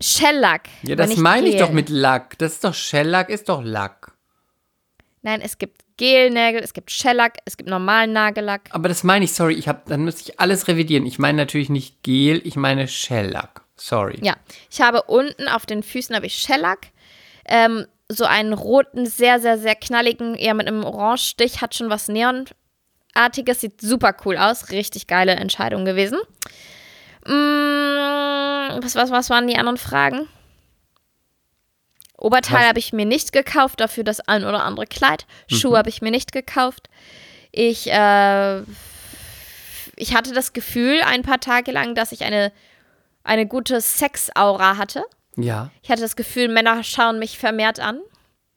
[0.02, 0.70] Shellack.
[0.84, 2.38] Ja, das meine ich doch mit Lack.
[2.38, 4.14] Das ist doch Shellack, ist doch Lack.
[5.24, 8.70] Nein, es gibt Gelnägel, es gibt Shellack, es gibt normalen Nagellack.
[8.72, 11.06] Aber das meine ich, sorry, ich hab, dann müsste ich alles revidieren.
[11.06, 13.62] Ich meine natürlich nicht Gel, ich meine Shellack.
[13.76, 14.20] Sorry.
[14.22, 14.36] Ja,
[14.72, 16.88] ich habe unten auf den Füßen habe ich Shellack.
[17.46, 22.08] Ähm, so einen roten, sehr, sehr, sehr knalligen, eher mit einem Orange-Stich, hat schon was
[22.08, 24.72] Neonartiges, sieht super cool aus.
[24.72, 26.20] Richtig geile Entscheidung gewesen.
[27.26, 30.28] Mm, was, was, was waren die anderen Fragen?
[32.18, 35.26] Oberteil habe ich mir nicht gekauft, dafür das ein oder andere Kleid.
[35.48, 35.78] Schuhe Mhm.
[35.78, 36.90] habe ich mir nicht gekauft.
[37.52, 38.62] Ich, äh,
[39.96, 42.52] ich hatte das Gefühl ein paar Tage lang, dass ich eine,
[43.24, 45.04] eine gute Sexaura hatte.
[45.36, 45.70] Ja.
[45.84, 48.00] Ich hatte das Gefühl, Männer schauen mich vermehrt an.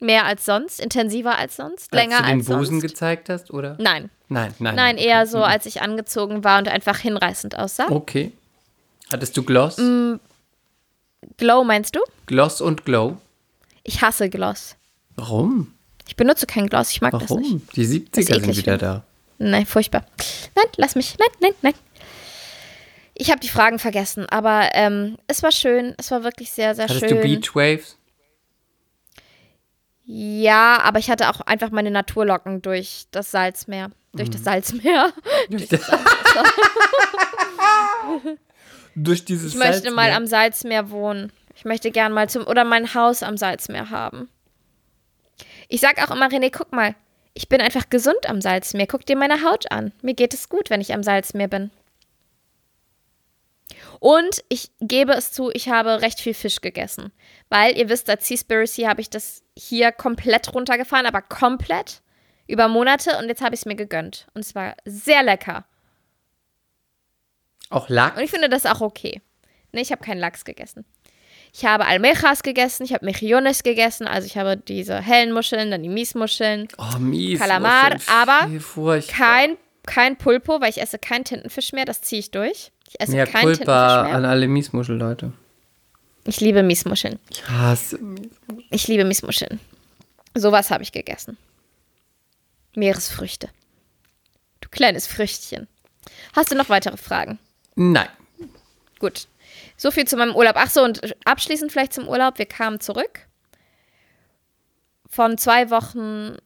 [0.03, 2.83] Mehr als sonst, intensiver als sonst, länger als du den als Busen sonst.
[2.83, 3.77] gezeigt hast, oder?
[3.79, 4.75] Nein, Nein, nein.
[4.75, 7.91] nein, eher so, als ich angezogen war und einfach hinreißend aussah.
[7.91, 8.33] Okay.
[9.13, 9.77] Hattest du Gloss?
[9.77, 10.15] Mm.
[11.37, 12.01] Glow meinst du?
[12.25, 13.19] Gloss und Glow?
[13.83, 14.77] Ich hasse Gloss.
[15.17, 15.75] Warum?
[16.07, 17.31] Ich benutze kein Gloss, ich mag das nicht.
[17.31, 17.63] Warum?
[17.77, 19.05] Die 70er Das ist sind wieder da.
[19.39, 20.05] Nein, furchtbar.
[20.55, 21.17] Nein, lass mich.
[21.19, 21.75] Nein, nein, nein.
[23.15, 25.95] Ich habe die Fragen vergessen, aber ähm, es war schön.
[25.99, 27.11] Es war wirklich sehr, sehr Hattest schön.
[27.11, 27.97] du Beachwaves?
[30.05, 33.91] Ja, aber ich hatte auch einfach meine Naturlocken durch das Salzmeer.
[34.13, 34.33] Durch Mhm.
[34.33, 35.13] das Salzmeer.
[38.97, 40.17] Durch dieses Ich möchte mal Salzmeer?
[40.17, 41.33] am Salzmeer wohnen.
[41.61, 44.31] Ich möchte gern mal zum oder mein Haus am Salzmeer haben.
[45.69, 46.95] Ich sag auch immer, René, guck mal,
[47.35, 48.87] ich bin einfach gesund am Salzmeer.
[48.87, 49.93] Guck dir meine Haut an.
[50.01, 51.71] Mir geht es gut, wenn ich am Salzmeer bin.
[53.99, 57.13] Und ich gebe es zu, ich habe recht viel Fisch gegessen.
[57.51, 62.01] Weil ihr wisst, als Seaspiracy habe ich das hier komplett runtergefahren, aber komplett
[62.47, 64.29] über Monate und jetzt habe ich es mir gegönnt.
[64.33, 65.67] Und es war sehr lecker.
[67.69, 68.17] Auch Lachs?
[68.17, 69.21] Und ich finde das auch okay.
[69.73, 70.87] Nee, ich habe keinen Lachs gegessen.
[71.53, 75.83] Ich habe Almejas gegessen, ich habe Mejillones gegessen, also ich habe diese hellen Muscheln, dann
[75.83, 77.41] die Miesmuscheln, Oh, mies.
[77.41, 78.49] Kalamar, Muscheln, aber
[79.09, 82.71] kein, kein Pulpo, weil ich esse keinen Tintenfisch mehr, das ziehe ich durch.
[82.89, 84.15] Ich esse Ja, keinen Tintenfisch Culpa mehr.
[84.15, 85.33] an alle Miesmuschel-Leute.
[86.25, 87.19] Ich liebe Miesmuscheln.
[87.31, 87.99] Ich hasse
[88.71, 89.59] Ich liebe Miesmuscheln.
[90.37, 91.37] Sowas habe ich gegessen.
[92.77, 93.49] Meeresfrüchte.
[94.61, 95.67] Du kleines Früchtchen.
[96.35, 97.39] Hast du noch weitere Fragen?
[97.75, 98.09] Nein.
[98.99, 99.27] Gut.
[99.81, 100.57] So viel zu meinem Urlaub.
[100.59, 102.37] Ach so, und abschließend vielleicht zum Urlaub.
[102.37, 103.21] Wir kamen zurück.
[105.09, 106.37] Von zwei Wochen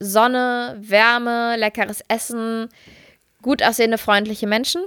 [0.00, 2.68] Sonne, Wärme, leckeres Essen,
[3.40, 4.82] gut aussehende, freundliche Menschen.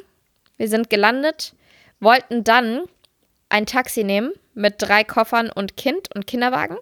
[0.57, 1.55] Wir sind gelandet,
[1.99, 2.83] wollten dann
[3.49, 6.77] ein Taxi nehmen mit drei Koffern und Kind und Kinderwagen.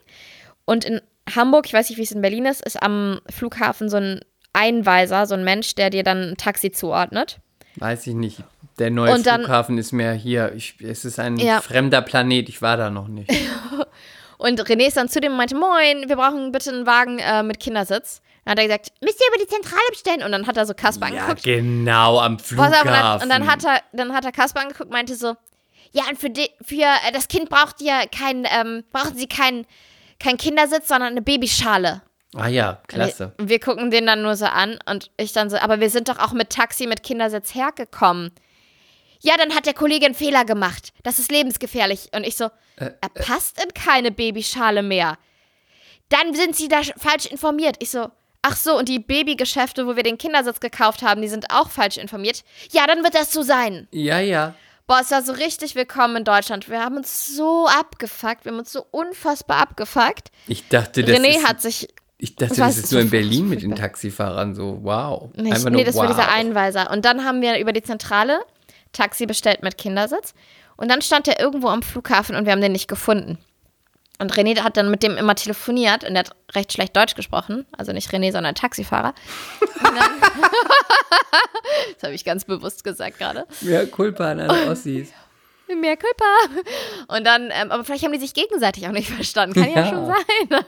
[0.66, 0.99] Und in
[1.34, 4.20] Hamburg, ich weiß nicht, wie es in Berlin ist, ist am Flughafen so ein
[4.51, 7.39] Einweiser, so ein Mensch, der dir dann ein Taxi zuordnet.
[7.78, 8.43] Weiß ich nicht.
[8.80, 10.54] Der neue Und dann- Flughafen ist mehr hier.
[10.56, 11.62] Ich, es ist ein Ja.
[11.62, 12.50] fremder Planet.
[12.50, 13.32] Ich war da noch nicht.
[14.38, 17.42] Und René ist dann zu dem und meinte, moin, wir brauchen bitte einen Wagen äh,
[17.42, 18.22] mit Kindersitz.
[18.44, 20.24] Dann hat er gesagt, müsst ihr über die Zentrale bestellen?
[20.24, 21.44] Und dann hat er so Kasper ja, angeguckt.
[21.44, 22.76] genau, am Flughafen.
[22.76, 25.36] auf, und, dann, und dann hat er, dann hat er Kasper angeguckt, meinte so,
[25.94, 29.66] ja, und für, die, für äh, das Kind braucht ihr kein, ähm, brauchen sie keinen
[30.20, 32.02] kein Kindersitz, sondern eine Babyschale.
[32.36, 33.32] ah ja, klasse.
[33.40, 36.10] Und wir gucken den dann nur so an und ich dann so, aber wir sind
[36.10, 38.32] doch auch mit Taxi mit Kindersitz hergekommen.
[39.22, 40.93] Ja, dann hat der Kollege einen Fehler gemacht.
[41.03, 42.09] Das ist lebensgefährlich.
[42.16, 42.45] Und ich so,
[42.78, 45.18] Äh, er passt in keine Babyschale mehr.
[46.09, 47.78] Dann sind sie da sch- falsch informiert.
[47.80, 48.09] Ich so,
[48.41, 51.97] ach so, und die Babygeschäfte, wo wir den Kindersitz gekauft haben, die sind auch falsch
[51.97, 52.43] informiert.
[52.72, 53.88] Ja, dann wird das so sein.
[53.91, 54.53] Ja, ja.
[54.88, 56.70] Boah, es war so richtig willkommen in Deutschland.
[56.70, 58.45] Wir haben uns so abgefuckt.
[58.45, 60.30] Wir haben uns so unfassbar abgefuckt.
[60.47, 61.88] Ich dachte, das René ist, hat sich
[62.20, 63.74] ich dachte, das war ist nur in Berlin mit den.
[63.76, 65.32] Taxifahrern so, wow.
[65.36, 66.16] Nee, Einfach nur nee das war wow.
[66.16, 66.91] dieser Einweiser.
[66.91, 68.39] Und dann haben wir über die Zentrale
[68.96, 70.34] Taxi bestellt mit Kindersitz.
[70.78, 73.38] Und dann stand er irgendwo am Flughafen und wir haben den nicht gefunden.
[74.18, 77.66] Und René hat dann mit dem immer telefoniert und der hat recht schlecht Deutsch gesprochen.
[77.78, 79.14] Also nicht René, sondern Taxifahrer.
[81.96, 83.46] Das habe ich ganz bewusst gesagt gerade.
[83.62, 85.10] Ja, Culpa an alle Ossis.
[85.68, 86.26] Mehr Culpa.
[87.08, 89.56] Und dann, ähm, aber vielleicht haben die sich gegenseitig auch nicht verstanden.
[89.62, 89.89] Kann ja, Ja.
[89.89, 90.64] schon sein.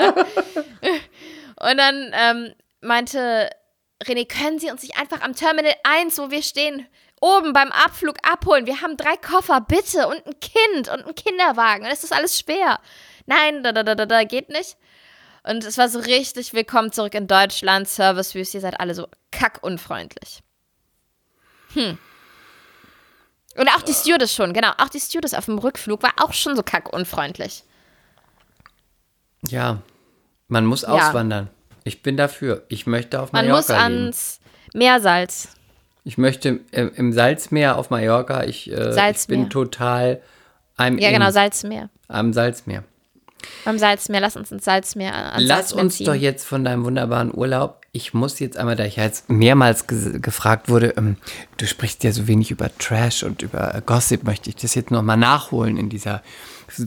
[1.70, 3.50] und dann ähm, meinte
[4.04, 6.86] René, können Sie uns nicht einfach am Terminal 1, wo wir stehen,
[7.20, 8.66] oben beim Abflug abholen?
[8.66, 11.84] Wir haben drei Koffer, bitte, und ein Kind und einen Kinderwagen.
[11.84, 12.80] Und es ist alles schwer.
[13.26, 14.76] Nein, da, da, da, da, da, geht nicht.
[15.42, 20.42] Und es war so richtig, willkommen zurück in Deutschland, Service-Wüst, ihr seid alle so kackunfreundlich.
[21.74, 21.98] Hm.
[23.56, 24.72] Und auch die Stewardess schon, genau.
[24.78, 27.64] Auch die Stewardess auf dem Rückflug war auch schon so kackunfreundlich.
[29.48, 29.82] Ja,
[30.48, 31.50] man muss auswandern.
[31.84, 32.64] Ich bin dafür.
[32.68, 33.80] Ich möchte auf Man Mallorca muss leben.
[33.80, 34.40] ans
[34.74, 35.48] Meersalz.
[36.06, 38.44] Ich möchte äh, im Salzmeer auf Mallorca.
[38.44, 40.20] Ich, äh, ich bin total
[40.78, 41.90] I'm Ja, in, genau, Salzmeer.
[42.06, 42.84] am Salzmeer.
[43.64, 45.32] Beim Salzmeer, lass uns ins Salzmeer.
[45.38, 46.06] Lass Salzmeer uns ziehen.
[46.06, 47.80] doch jetzt von deinem wunderbaren Urlaub.
[47.90, 51.16] Ich muss jetzt einmal, da ich ja jetzt mehrmals ge gefragt wurde, ähm,
[51.56, 55.16] du sprichst ja so wenig über Trash und über Gossip, möchte ich das jetzt nochmal
[55.16, 56.22] nachholen in dieser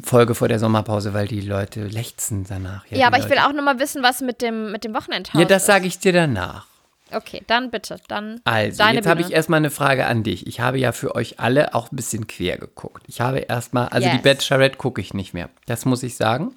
[0.03, 2.85] Folge vor der Sommerpause, weil die Leute lechzen danach.
[2.89, 3.47] Ja, die aber ich will Leute.
[3.47, 5.67] auch noch mal wissen, was mit dem, mit dem Wochenendhaus Ja, das ist.
[5.67, 6.67] sage ich dir danach.
[7.11, 7.99] Okay, dann bitte.
[8.07, 10.47] Dann Also, jetzt habe ich erstmal eine Frage an dich.
[10.47, 13.03] Ich habe ja für euch alle auch ein bisschen quer geguckt.
[13.07, 14.23] Ich habe erstmal, also die Yes.
[14.23, 15.49] Bachelorette gucke ich nicht mehr.
[15.65, 16.55] Das muss ich sagen.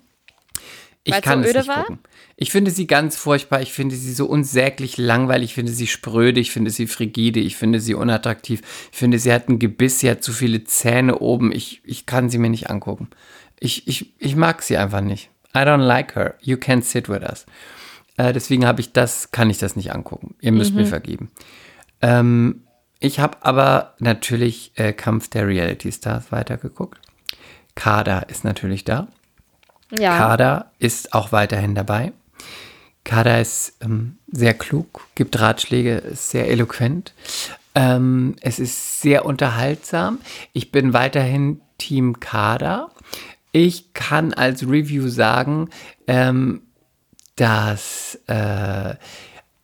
[1.04, 1.82] Ich Weil's kann so es nicht war?
[1.84, 1.98] gucken.
[2.36, 3.60] Ich finde sie ganz furchtbar.
[3.60, 5.50] Ich finde sie so unsäglich langweilig.
[5.50, 6.38] Ich finde sie spröde.
[6.38, 7.40] Ich finde sie frigide.
[7.40, 8.60] Ich finde sie unattraktiv.
[8.92, 9.98] Ich finde, sie hat ein Gebiss.
[9.98, 11.50] Sie hat zu viele Zähne oben.
[11.50, 13.08] Ich, ich kann sie mir nicht angucken.
[13.58, 15.30] Ich, ich, ich mag sie einfach nicht.
[15.54, 16.34] I don't like her.
[16.40, 17.46] You can't sit with us.
[18.16, 20.34] Äh, deswegen habe ich das, kann ich das nicht angucken.
[20.40, 21.30] Ihr müsst mir vergeben.
[22.00, 22.62] Ähm,
[22.98, 27.00] ich habe aber natürlich äh, Kampf der Reality Stars weitergeguckt.
[27.74, 29.08] Kader ist natürlich da.
[29.90, 30.16] ja.
[30.16, 32.12] Kader ist auch weiterhin dabei.
[33.04, 37.14] Kader ist ähm, sehr klug, gibt Ratschläge, ist sehr eloquent.
[37.74, 40.18] Ähm, es ist sehr unterhaltsam.
[40.52, 42.90] Ich bin weiterhin Team Kader.
[43.50, 45.70] Ich kann als Review sagen,
[46.06, 46.62] ähm,
[47.36, 48.94] dass äh,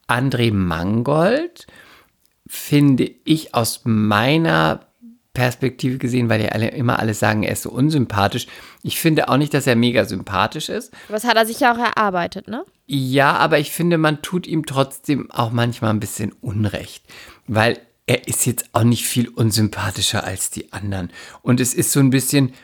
[0.09, 1.67] André Mangold
[2.47, 4.89] finde ich aus meiner
[5.35, 8.49] Perspektive gesehen, weil ja alle immer alle sagen, er ist so unsympathisch.
[8.83, 10.93] Ich finde auch nicht, dass er mega sympathisch ist.
[11.09, 12.65] Was hat er sich ja auch erarbeitet, ne?
[12.87, 17.05] Ja, aber ich finde, man tut ihm trotzdem auch manchmal ein bisschen Unrecht,
[17.47, 21.11] weil er ist jetzt auch nicht viel unsympathischer als die anderen.
[21.43, 22.55] Und es ist so ein bisschen,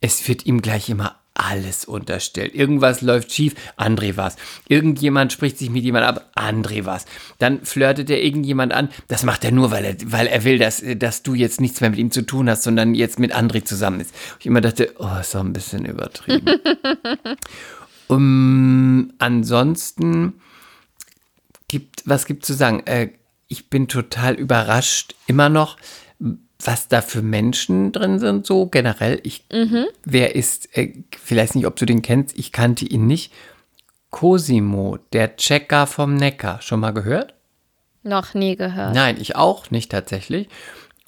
[0.00, 2.54] es wird ihm gleich immer alles unterstellt.
[2.54, 4.36] Irgendwas läuft schief, André war's.
[4.68, 7.06] Irgendjemand spricht sich mit jemand ab, André war's.
[7.38, 10.82] Dann flirtet er irgendjemand an, das macht er nur, weil er, weil er will, dass,
[10.96, 14.00] dass du jetzt nichts mehr mit ihm zu tun hast, sondern jetzt mit André zusammen
[14.00, 14.14] ist.
[14.38, 16.60] Ich immer dachte, oh, ist doch ein bisschen übertrieben.
[18.06, 20.34] um, ansonsten
[21.68, 22.80] gibt, was gibt zu sagen?
[22.86, 23.10] Äh,
[23.48, 25.76] ich bin total überrascht, immer noch,
[26.66, 29.20] was da für Menschen drin sind, so generell.
[29.22, 29.86] Ich, mhm.
[30.04, 33.32] Wer ist, äh, vielleicht nicht, ob du den kennst, ich kannte ihn nicht.
[34.10, 36.62] Cosimo, der Checker vom Neckar.
[36.62, 37.34] Schon mal gehört?
[38.02, 38.94] Noch nie gehört.
[38.94, 40.48] Nein, ich auch nicht tatsächlich.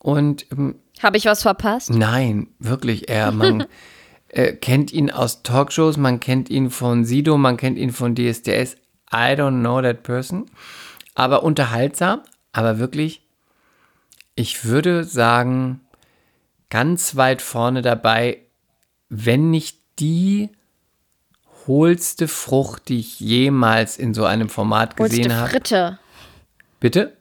[0.00, 1.90] Und ähm, habe ich was verpasst?
[1.90, 3.08] Nein, wirklich.
[3.08, 3.66] Er, man
[4.28, 8.76] äh, kennt ihn aus Talkshows, man kennt ihn von Sido, man kennt ihn von DSDS.
[9.12, 10.46] I don't know that person.
[11.14, 13.25] Aber unterhaltsam, aber wirklich
[14.36, 15.80] ich würde sagen,
[16.70, 18.38] ganz weit vorne dabei,
[19.08, 20.50] wenn nicht die
[21.66, 25.50] hohlste Frucht, die ich jemals in so einem Format gesehen habe.
[25.50, 25.98] Fritte.
[26.78, 27.16] Bitte?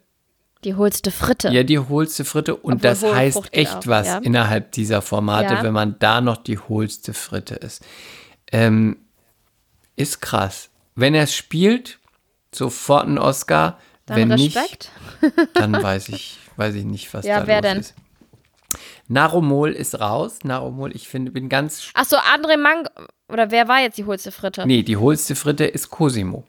[0.62, 1.48] Die hohlste Fritte.
[1.48, 2.54] Ja, die hohlste Fritte.
[2.54, 4.18] Und Obwohl das heißt Frucht echt auch, was ja.
[4.18, 5.62] innerhalb dieser Formate, ja.
[5.62, 7.84] wenn man da noch die hohlste Fritte ist.
[8.52, 8.98] Ähm,
[9.96, 10.70] ist krass.
[10.94, 11.98] Wenn er es spielt,
[12.54, 13.78] sofort ein Oscar.
[14.06, 14.90] Dann wenn Respekt.
[15.20, 17.78] nicht, dann weiß ich, weiß ich nicht, was ja, da wer los denn?
[17.80, 17.94] ist.
[19.08, 20.38] Naromol ist raus.
[20.42, 21.90] Naromol, ich finde, bin ganz.
[21.94, 22.88] Ach so, André Mang.
[23.28, 24.66] Oder wer war jetzt die hohlste Fritte?
[24.66, 26.44] Nee, die hohlste Fritte ist Cosimo.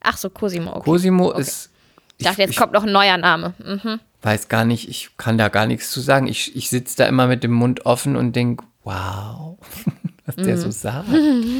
[0.00, 0.70] Ach so, Cosimo.
[0.70, 0.84] Okay.
[0.84, 1.40] Cosimo okay.
[1.40, 1.70] ist.
[2.18, 3.54] Ich dachte, jetzt ich, kommt noch ein neuer Name.
[3.58, 4.00] Mhm.
[4.22, 6.26] Weiß gar nicht, ich kann da gar nichts zu sagen.
[6.26, 9.58] Ich, ich sitze da immer mit dem Mund offen und denke, wow,
[10.26, 10.60] was der mhm.
[10.60, 11.08] so sagt.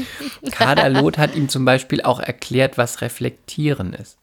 [0.51, 4.17] Kader Loth hat ihm zum Beispiel auch erklärt, was Reflektieren ist.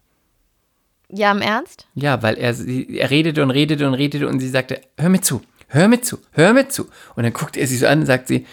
[1.11, 1.86] Ja, im Ernst?
[1.94, 5.42] Ja, weil er, er redete und redete und redete und sie sagte, hör mir zu,
[5.68, 6.84] hör mir zu, hör mir zu.
[7.16, 8.46] Und dann guckt er sie so an und sagt sie,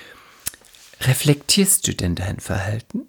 [1.01, 3.07] reflektierst du denn dein Verhalten?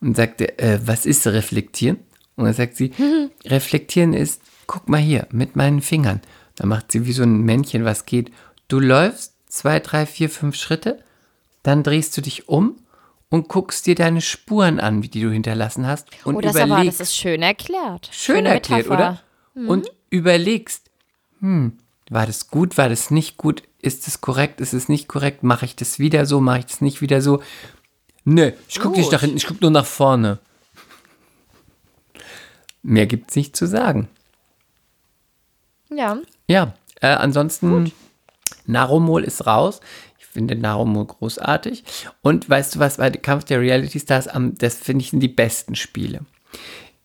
[0.00, 1.98] Und sagte, äh, was ist reflektieren?
[2.36, 2.92] Und dann sagt sie,
[3.44, 6.20] reflektieren ist, guck mal hier, mit meinen Fingern.
[6.56, 8.30] Dann macht sie wie so ein Männchen, was geht.
[8.68, 11.02] Du läufst zwei, drei, vier, fünf Schritte,
[11.62, 12.76] dann drehst du dich um
[13.30, 16.08] und guckst dir deine Spuren an, die du hinterlassen hast.
[16.24, 18.08] Und oh, das überlegst, aber, das ist schön erklärt.
[18.12, 19.20] Schön Schöne erklärt, Metapher.
[19.54, 19.62] oder?
[19.62, 19.68] Mhm.
[19.68, 20.90] Und überlegst,
[21.40, 21.78] hm,
[22.10, 25.66] war das gut, war das nicht gut, ist es korrekt, ist es nicht korrekt, mache
[25.66, 27.42] ich das wieder so, mache ich das nicht wieder so?
[28.24, 30.38] Nö, ich gucke nicht nach hinten, ich gucke nur nach vorne.
[32.82, 34.08] Mehr gibt es nicht zu sagen.
[35.90, 36.18] Ja.
[36.46, 37.92] Ja, äh, ansonsten, Gut.
[38.66, 39.80] Naromol ist raus
[40.32, 41.84] finde Narumo großartig.
[42.22, 45.74] Und weißt du was, bei Kampf der Reality Stars, das finde ich sind die besten
[45.74, 46.20] Spiele.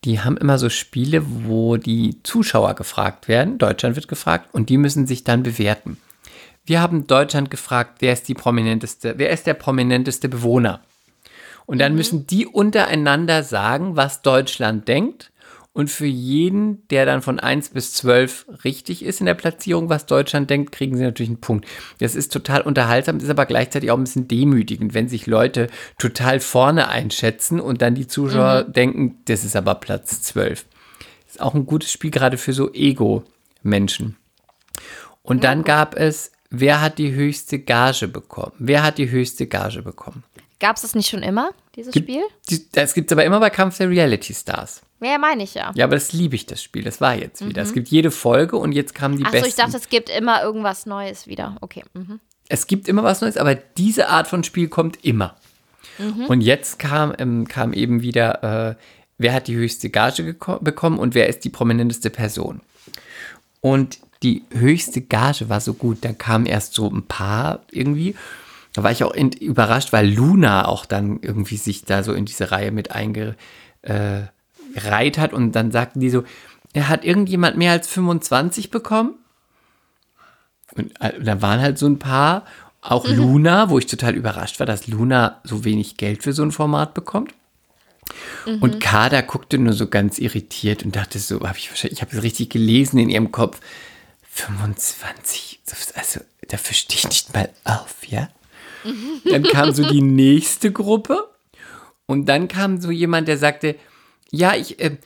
[0.04, 4.76] Die haben immer so Spiele, wo die Zuschauer gefragt werden, Deutschland wird gefragt, und die
[4.76, 5.96] müssen sich dann bewerten.
[6.66, 10.80] Wir haben Deutschland gefragt, wer ist die prominenteste, wer ist der prominenteste Bewohner?
[11.66, 11.98] Und dann mhm.
[11.98, 15.30] müssen die untereinander sagen, was Deutschland denkt
[15.74, 20.06] und für jeden, der dann von 1 bis 12 richtig ist in der Platzierung, was
[20.06, 21.66] Deutschland denkt, kriegen sie natürlich einen Punkt.
[21.98, 25.66] Das ist total unterhaltsam, ist aber gleichzeitig auch ein bisschen demütigend, wenn sich Leute
[25.98, 28.72] total vorne einschätzen und dann die Zuschauer mhm.
[28.72, 30.64] denken, das ist aber Platz 12.
[31.26, 34.16] Ist auch ein gutes Spiel, gerade für so Ego-Menschen.
[35.22, 38.52] Und dann gab es, wer hat die höchste Gage bekommen?
[38.60, 40.22] Wer hat die höchste Gage bekommen?
[40.60, 42.22] Gab es das nicht schon immer, dieses Gibt, Spiel?
[42.72, 44.82] das gibt es aber immer bei Kampf der Reality Stars.
[45.00, 45.72] Ja, meine ich ja.
[45.74, 46.82] Ja, aber das liebe ich, das Spiel.
[46.82, 47.62] Das war jetzt wieder.
[47.62, 47.68] Mhm.
[47.68, 49.46] Es gibt jede Folge und jetzt kamen die Ach besten.
[49.46, 51.56] Achso, ich dachte, es gibt immer irgendwas Neues wieder.
[51.60, 51.82] Okay.
[51.92, 52.20] Mhm.
[52.48, 55.36] Es gibt immer was Neues, aber diese Art von Spiel kommt immer.
[55.98, 56.26] Mhm.
[56.26, 58.74] Und jetzt kam, ähm, kam eben wieder, äh,
[59.18, 62.60] wer hat die höchste Gage bekommen und wer ist die prominenteste Person.
[63.60, 65.98] Und die höchste Gage war so gut.
[66.02, 68.14] Da kamen erst so ein paar irgendwie.
[68.74, 72.50] Da war ich auch überrascht, weil Luna auch dann irgendwie sich da so in diese
[72.50, 73.36] Reihe mit einge,
[73.82, 74.22] äh,
[74.76, 76.24] hat und dann sagten die so,
[76.72, 79.14] er hat irgendjemand mehr als 25 bekommen?
[80.74, 82.44] Und äh, da waren halt so ein paar,
[82.80, 83.16] auch mhm.
[83.16, 86.92] Luna, wo ich total überrascht war, dass Luna so wenig Geld für so ein Format
[86.94, 87.32] bekommt.
[88.44, 88.58] Mhm.
[88.58, 92.16] Und Kada guckte nur so ganz irritiert und dachte so, habe ich wahrscheinlich, ich habe
[92.16, 93.60] es richtig gelesen in ihrem Kopf.
[94.30, 95.60] 25,
[95.94, 98.28] also dafür stehe ich nicht mal auf, ja?
[99.24, 101.30] Dann kam so die nächste Gruppe
[102.06, 103.76] und dann kam so jemand, der sagte,
[104.30, 104.98] ja, ich, äh,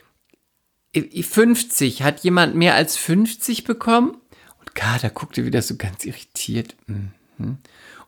[0.94, 4.16] 50, hat jemand mehr als 50 bekommen?
[4.58, 6.74] Und Kader guckte wieder so ganz irritiert.
[6.86, 7.58] Mhm.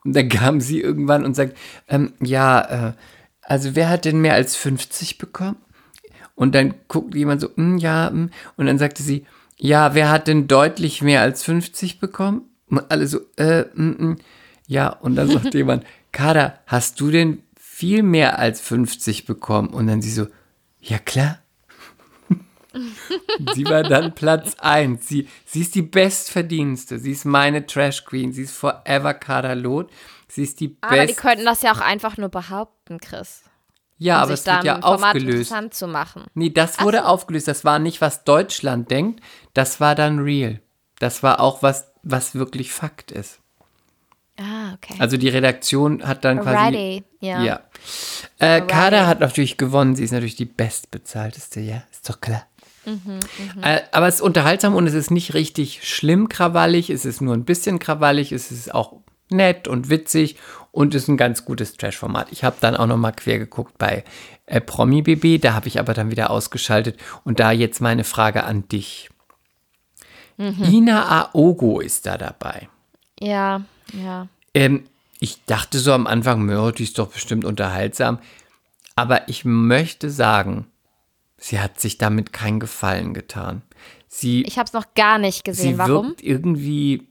[0.04, 1.56] Und dann kam sie irgendwann und sagt,
[1.88, 2.92] ähm, ja, äh,
[3.42, 5.56] also wer hat denn mehr als 50 bekommen?
[6.34, 8.30] Und dann guckte jemand so, mm, ja, mm.
[8.56, 9.26] und dann sagte sie,
[9.58, 12.48] ja, wer hat denn deutlich mehr als 50 bekommen?
[12.68, 14.16] Und alle so, äh, mm, mm.
[14.70, 19.70] Ja, und dann sagte jemand, Kader, hast du denn viel mehr als 50 bekommen.
[19.70, 20.28] Und dann sie so,
[20.80, 21.40] ja klar.
[23.54, 25.08] sie war dann Platz 1.
[25.08, 27.00] Sie, sie ist die Bestverdienste.
[27.00, 28.32] Sie ist meine Trash Queen.
[28.32, 29.90] Sie ist forever Kadalot.
[30.28, 31.18] Sie ist die Aber die Best.
[31.18, 33.42] könnten das ja auch einfach nur behaupten, Chris.
[33.98, 35.52] Ja, um aber es wird ja Format aufgelöst.
[35.70, 36.26] zu machen.
[36.34, 37.48] Nee, das wurde aufgelöst.
[37.48, 39.20] Das war nicht, was Deutschland denkt.
[39.52, 40.60] Das war dann real.
[41.00, 43.40] Das war auch was, was wirklich Fakt ist.
[44.40, 44.94] Ah, okay.
[44.98, 46.56] Also die Redaktion hat dann quasi.
[46.56, 47.60] Alrighty, ja.
[48.38, 49.94] Äh, Kader hat natürlich gewonnen.
[49.96, 52.46] Sie ist natürlich die bestbezahlteste, ja, ist doch klar.
[52.86, 53.20] Mhm,
[53.60, 56.88] Äh, aber es ist unterhaltsam und es ist nicht richtig schlimm krawallig.
[56.88, 58.32] Es ist nur ein bisschen krawallig.
[58.32, 58.94] Es ist auch
[59.28, 60.36] nett und witzig
[60.72, 62.28] und ist ein ganz gutes Trash-Format.
[62.32, 64.04] Ich habe dann auch noch mal quer geguckt bei
[64.46, 65.42] äh, Promi BB.
[65.42, 66.98] Da habe ich aber dann wieder ausgeschaltet.
[67.24, 69.10] Und da jetzt meine Frage an dich.
[70.38, 70.64] Mhm.
[70.64, 72.68] Ina Aogo ist da dabei.
[73.20, 73.60] Ja,
[73.92, 74.28] ja.
[74.54, 74.84] Ähm,
[75.20, 78.18] ich dachte so am Anfang, Mör, die ist doch bestimmt unterhaltsam.
[78.96, 80.66] Aber ich möchte sagen,
[81.36, 83.62] sie hat sich damit keinen Gefallen getan.
[84.08, 85.78] Sie, Ich habe es noch gar nicht sie gesehen.
[85.78, 86.08] Warum?
[86.08, 87.06] wirkt irgendwie,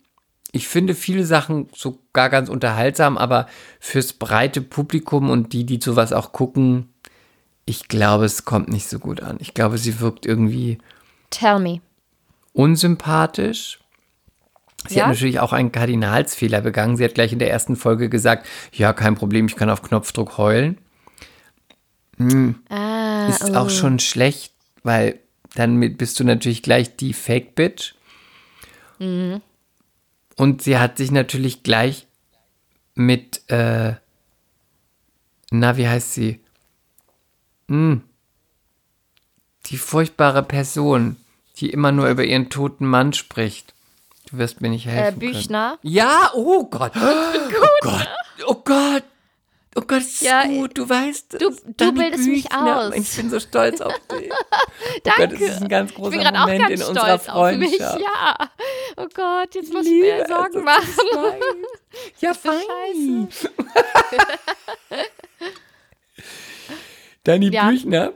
[0.51, 3.47] ich finde viele Sachen sogar ganz unterhaltsam, aber
[3.79, 6.89] fürs breite Publikum und die, die sowas auch gucken,
[7.65, 9.37] ich glaube, es kommt nicht so gut an.
[9.39, 10.79] Ich glaube, sie wirkt irgendwie
[11.29, 11.79] Tell me.
[12.53, 13.79] unsympathisch.
[14.87, 15.03] Sie Ja?
[15.03, 16.95] hat natürlich auch einen Kardinalsfehler begangen.
[16.97, 20.37] Sie hat gleich in der ersten Folge gesagt, ja, kein Problem, ich kann auf Knopfdruck
[20.37, 20.77] heulen.
[22.69, 23.55] Ah, Ist oh.
[23.55, 24.53] auch schon schlecht,
[24.83, 25.19] weil
[25.55, 27.93] dann mit- bist du natürlich gleich die Fake-Bitch.
[28.99, 29.41] Mhm.
[30.35, 32.07] Und sie hat sich natürlich gleich
[32.95, 33.93] mit, äh,
[35.51, 36.39] na, wie heißt sie?
[37.69, 38.01] Hm.
[39.67, 41.15] Die furchtbare Person,
[41.57, 43.73] die immer nur über ihren toten Mann spricht.
[44.31, 45.19] Du wirst mir nicht äh, helfen.
[45.19, 45.33] können.
[45.33, 45.79] Büchner.
[45.81, 46.91] Ja, oh Gott.
[46.95, 48.07] Oh Gott.
[48.47, 49.03] Oh Gott.
[49.75, 51.41] Oh Gott, ist Ja, gut, du weißt.
[51.41, 51.61] du- es.
[51.63, 52.79] du bildest mich Büchner.
[52.87, 52.95] aus.
[52.95, 54.29] Ich bin so stolz auf dich.
[54.91, 55.21] Oh Danke.
[55.27, 57.29] Gott, das ist ein ganz Ich großer bin gerade auch Moment ganz in unserer stolz
[57.29, 57.69] auf mich.
[57.77, 58.01] Freundschaft.
[58.01, 58.35] Ja.
[58.97, 60.85] Oh Gott, jetzt muss ich mir es, Sorgen dass machen.
[62.15, 62.21] es.
[62.21, 63.29] Ja, fein.
[67.23, 67.69] Dani Ja.
[67.69, 68.13] Büchner.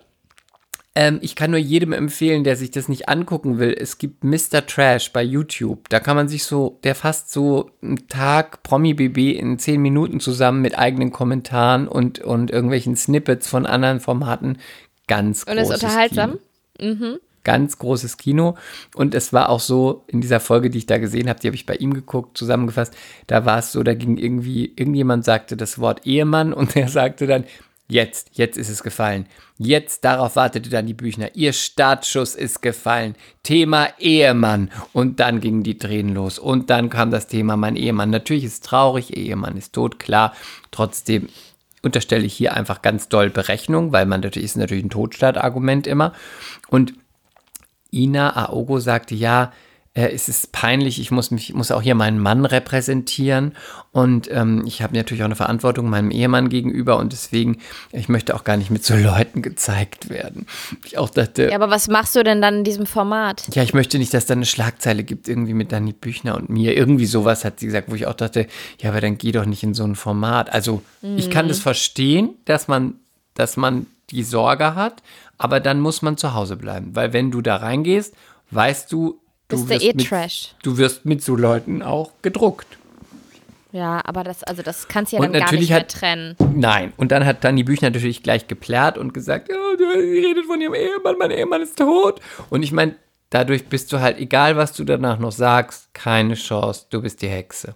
[0.96, 3.76] Ähm, ich kann nur jedem empfehlen, der sich das nicht angucken will.
[3.78, 4.66] Es gibt Mr.
[4.68, 5.90] Trash bei YouTube.
[5.90, 10.20] Da kann man sich so, der fasst so einen Tag Promi BB in zehn Minuten
[10.20, 14.60] zusammen mit eigenen Kommentaren und, und irgendwelchen Snippets von anderen Formaten.
[15.08, 16.38] Ganz Und ist unterhaltsam?
[16.78, 17.18] Kino.
[17.44, 18.56] Ganz großes Kino.
[18.96, 21.56] Und es war auch so, in dieser Folge, die ich da gesehen habe, die habe
[21.56, 22.96] ich bei ihm geguckt, zusammengefasst,
[23.28, 27.26] da war es so, da ging irgendwie, irgendjemand sagte das Wort Ehemann und er sagte
[27.26, 27.46] dann,
[27.88, 29.28] jetzt, jetzt ist es gefallen.
[29.58, 31.36] Jetzt, darauf wartete dann die Büchner.
[31.36, 33.16] Ihr Startschuss ist gefallen.
[33.44, 34.72] Thema Ehemann.
[34.94, 36.40] Und dann gingen die Tränen los.
[36.40, 38.10] Und dann kam das Thema mein Ehemann.
[38.10, 40.34] Natürlich ist es traurig, Ehemann ist tot, klar.
[40.72, 41.30] Trotzdem
[41.82, 46.14] unterstelle ich hier einfach ganz doll Berechnung, weil man natürlich ist natürlich ein Totstaatargument immer.
[46.70, 46.94] Und
[47.92, 49.52] Ina Aogo sagte, ja,
[49.96, 53.54] äh, es ist peinlich, ich muss mich, muss auch hier meinen Mann repräsentieren
[53.92, 57.60] und ähm, ich habe natürlich auch eine Verantwortung meinem Ehemann gegenüber und deswegen,
[57.92, 60.48] ich möchte auch gar nicht mit so Leuten gezeigt werden.
[60.84, 63.48] Ich auch dachte, Ja, aber was machst du denn dann in diesem Format?
[63.54, 66.76] ja, ich möchte nicht, dass da eine Schlagzeile gibt, irgendwie mit Dani Büchner und mir.
[66.76, 68.48] Irgendwie sowas hat sie gesagt, wo ich auch dachte,
[68.80, 70.52] ja, aber dann geh doch nicht in so ein Format.
[70.52, 70.82] Also,
[71.16, 72.96] ich kann das verstehen, dass man,
[73.36, 75.04] dass man die Sorge hat,
[75.38, 76.96] aber dann muss man zu Hause bleiben.
[76.96, 78.14] Weil wenn du da reingehst,
[78.52, 79.20] weißt du,
[79.54, 80.56] Bist du wirst, eh mit, Trash.
[80.64, 82.68] du wirst mit so Leuten auch gedruckt.
[83.72, 85.90] Ja, aber das, also das kannst du ja Und dann gar natürlich nicht mehr hat-
[85.92, 86.36] trennen.
[86.56, 86.94] Nein.
[86.96, 90.76] Und dann hat Dani Büchner natürlich gleich geplärrt und gesagt, ja, du redet von ihrem
[90.76, 92.22] Ehemann, mein Ehemann ist tot.
[92.52, 92.96] Und ich meine,
[93.32, 97.30] dadurch bist du halt, egal was du danach noch sagst, keine Chance, du bist die
[97.30, 97.74] Hexe.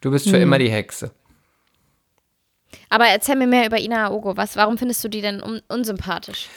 [0.00, 0.42] Du bist für Hm.
[0.42, 1.12] immer die Hexe.
[2.90, 4.36] Aber erzähl mir mehr über Ina Aogo.
[4.36, 6.48] Was, warum findest du die denn un unsympathisch?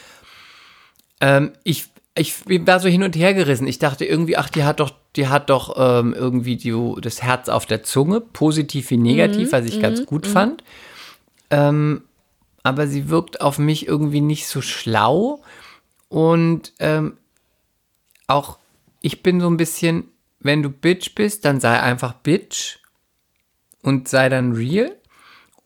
[1.20, 2.34] Ähm, ich, ich
[2.66, 3.66] war so hin und her gerissen.
[3.66, 7.48] Ich dachte irgendwie, ach, die hat doch, die hat doch ähm, irgendwie die, das Herz
[7.48, 10.62] auf der Zunge, positiv wie negativ, was ich ganz gut fand.
[11.50, 12.02] Ähm,
[12.62, 15.42] aber sie wirkt auf mich irgendwie nicht so schlau.
[16.08, 17.16] Und ähm,
[18.26, 18.58] auch
[19.00, 20.04] ich bin so ein bisschen,
[20.38, 22.78] wenn du Bitch bist, dann sei einfach Bitch
[23.82, 24.96] und sei dann real.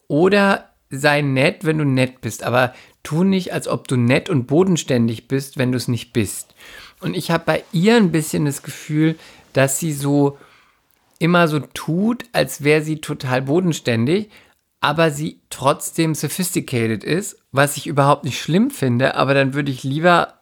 [0.08, 2.72] Oder sei nett, wenn du nett bist, aber
[3.06, 6.56] tu nicht, als ob du nett und bodenständig bist, wenn du es nicht bist.
[6.98, 9.14] Und ich habe bei ihr ein bisschen das Gefühl,
[9.52, 10.38] dass sie so
[11.20, 14.28] immer so tut, als wäre sie total bodenständig,
[14.80, 19.84] aber sie trotzdem sophisticated ist, was ich überhaupt nicht schlimm finde, aber dann würde ich
[19.84, 20.40] lieber,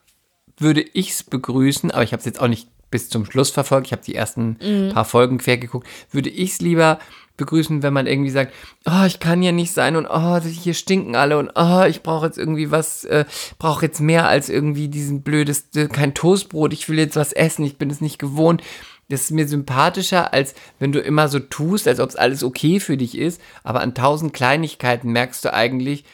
[0.56, 3.88] würde ich es begrüßen, aber ich habe es jetzt auch nicht bis zum Schluss verfolgt.
[3.88, 4.56] Ich habe die ersten
[4.90, 5.86] paar Folgen quer geguckt.
[6.12, 6.98] Würde ich es lieber
[7.36, 8.52] begrüßen, wenn man irgendwie sagt,
[8.86, 12.26] oh, ich kann hier nicht sein und oh, hier stinken alle und oh, ich brauche
[12.26, 13.24] jetzt irgendwie was, äh,
[13.58, 17.64] brauche jetzt mehr als irgendwie diesen blödes, äh, kein Toastbrot, ich will jetzt was essen,
[17.64, 18.62] ich bin es nicht gewohnt.
[19.08, 22.80] Das ist mir sympathischer, als wenn du immer so tust, als ob es alles okay
[22.80, 26.04] für dich ist, aber an tausend Kleinigkeiten merkst du eigentlich,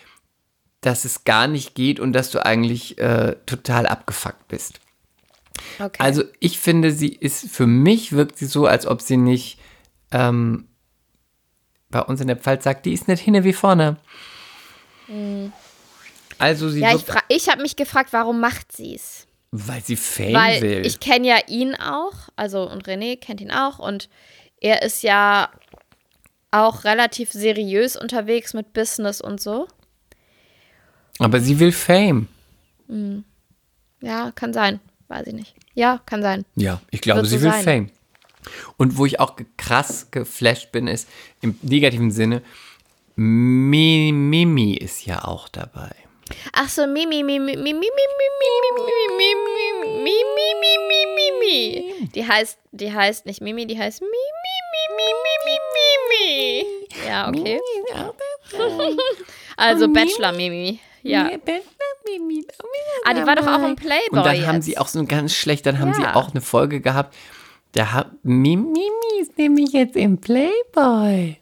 [0.81, 4.81] dass es gar nicht geht und dass du eigentlich äh, total abgefuckt bist.
[5.79, 5.97] Okay.
[5.99, 9.59] Also ich finde, sie ist, für mich wirkt sie so, als ob sie nicht
[10.11, 10.67] ähm,
[11.91, 13.97] bei uns in der Pfalz sagt, die ist nicht hinne wie vorne.
[16.39, 16.85] Also sie Mhm.
[16.85, 19.27] ja, ich, ich habe mich gefragt, warum macht sie es?
[19.53, 20.87] weil sie Fame Weil will.
[20.87, 24.09] ich kenne ja ihn auch, also und René kennt ihn auch und
[24.61, 25.51] er ist ja
[26.53, 29.67] auch relativ seriös unterwegs mit Business und so.
[31.19, 32.29] Aber sie will Fame.
[34.01, 34.79] Ja, kann sein.
[35.09, 35.55] Weiß ich nicht.
[35.75, 36.45] Ja, kann sein.
[36.55, 37.65] Ja, ich glaube, Wird sie so will sein.
[37.65, 37.91] Fame.
[38.77, 41.09] Und wo ich auch krass geflasht bin, ist
[41.43, 42.43] im negativen Sinne,
[43.17, 45.91] Mi- Mimi ist ja auch dabei.
[46.53, 47.91] Ach so, Mimi, Mimi, Mimi, Mimi, Mimi,
[49.19, 52.09] Mimi, Mimi, Mimi, Mimi, Mimi, Mimi.
[52.15, 54.13] Die heißt, die heißt nicht Mimi, die heißt Mimi,
[54.97, 55.13] Mimi,
[55.45, 56.65] Mimi,
[56.95, 57.09] Mimi.
[57.09, 57.61] Ja, okay.
[59.57, 60.79] Also Bachelor Mimi.
[61.03, 61.31] Ja.
[63.05, 65.35] Ah, die war doch auch im Playboy Und dann haben sie auch so ein ganz
[65.35, 67.15] schlecht, dann haben sie auch eine Folge gehabt,
[67.73, 68.89] da hat Mimi
[69.21, 71.37] ist nämlich jetzt im Playboy.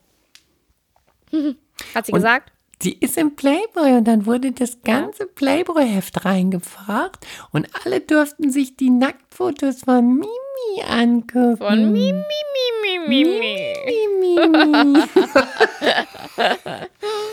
[1.95, 2.53] Hat sie Und- gesagt?
[2.83, 8.77] Die ist im Playboy und dann wurde das ganze Playboy-Heft reingebracht und alle durften sich
[8.77, 11.57] die Nacktfotos von Mimi angucken.
[11.57, 12.23] Von Mimi,
[13.09, 14.37] Mimi, Mimi.
[14.37, 15.03] Mimi.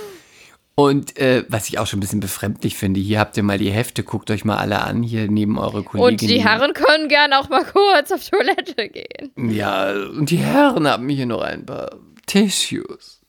[0.77, 3.71] Und äh, was ich auch schon ein bisschen befremdlich finde, hier habt ihr mal die
[3.71, 6.11] Hefte, guckt euch mal alle an, hier neben eure Kolleginnen.
[6.11, 9.31] Und die Herren können gerne auch mal kurz auf Toilette gehen.
[9.37, 11.95] Ja, und die Herren haben hier noch ein paar
[12.25, 13.21] Tissues.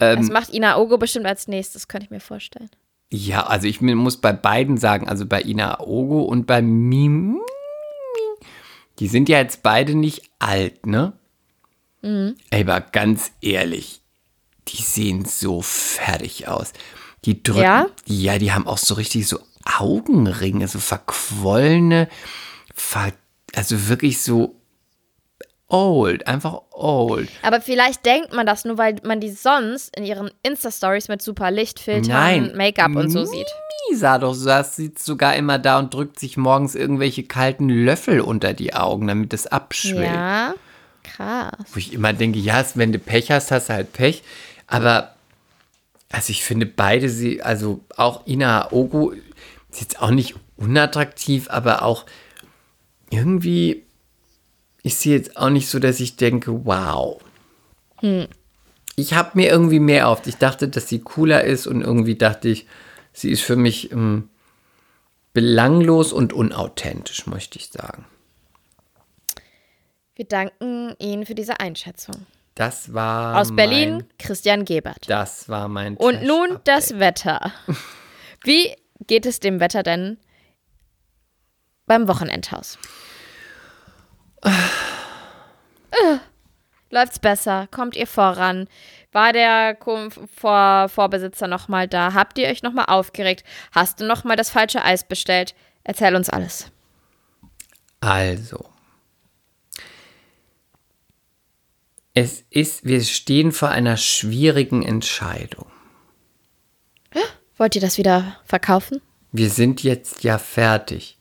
[0.00, 2.70] Ähm, Das macht Ina Ogo bestimmt als nächstes, könnte ich mir vorstellen.
[3.12, 7.38] Ja, also ich muss bei beiden sagen, also bei Ina Ogo und bei Mimi,
[8.98, 11.12] die sind ja jetzt beide nicht alt, ne?
[12.00, 12.34] Mhm.
[12.52, 14.01] Aber ganz ehrlich,
[14.68, 16.72] die sehen so fertig aus.
[17.24, 17.86] Die drücken, Ja?
[18.06, 19.38] ja, die haben auch so richtig so
[19.78, 22.08] Augenringe, so verquollene,
[22.74, 23.12] ver,
[23.54, 24.56] also wirklich so
[25.68, 27.28] old, einfach old.
[27.42, 31.50] Aber vielleicht denkt man das nur, weil man die sonst in ihren Insta-Stories mit super
[31.50, 32.52] Lichtfiltern, Nein.
[32.56, 33.46] Make-up und so sieht.
[33.88, 38.20] Mimi sah doch das sieht sogar immer da und drückt sich morgens irgendwelche kalten Löffel
[38.20, 40.04] unter die Augen, damit es abschwillt.
[40.12, 40.54] Ja,
[41.02, 41.52] krass.
[41.72, 44.22] Wo ich immer denke, ja, wenn du Pech hast, hast du halt Pech.
[44.66, 45.14] Aber,
[46.10, 49.12] also ich finde beide, sie, also auch Ina Ogo
[49.70, 52.06] ist jetzt auch nicht unattraktiv, aber auch
[53.10, 53.84] irgendwie
[54.82, 57.20] ist sie jetzt auch nicht so, dass ich denke, wow.
[58.96, 60.26] Ich habe mir irgendwie mehr auf.
[60.26, 62.66] Ich dachte, dass sie cooler ist und irgendwie dachte ich,
[63.12, 64.28] sie ist für mich ähm,
[65.32, 68.04] belanglos und unauthentisch, möchte ich sagen.
[70.22, 72.26] Wir danken Ihnen für diese Einschätzung.
[72.54, 75.10] Das war Aus Berlin, Mein, Christian Gebert.
[75.10, 76.68] das war mein Und nun Trash-Update.
[76.68, 77.52] das Wetter.
[78.44, 78.76] Wie
[79.08, 80.18] geht es dem Wetter denn
[81.86, 82.78] beim Wochenendhaus?
[86.90, 87.66] Läuft's besser?
[87.72, 88.68] Kommt ihr voran?
[89.10, 89.76] War der
[90.36, 92.14] Vor Vorbesitzer noch mal da?
[92.14, 93.42] Habt ihr euch noch mal aufgeregt?
[93.72, 95.56] Hast du noch mal das falsche Eis bestellt?
[95.82, 96.70] Erzähl uns alles.
[97.98, 98.71] Also.
[102.14, 105.66] Es ist, wir stehen vor einer schwierigen Entscheidung.
[107.56, 109.00] Wollt ihr das wieder verkaufen?
[109.30, 111.18] Wir sind jetzt ja fertig.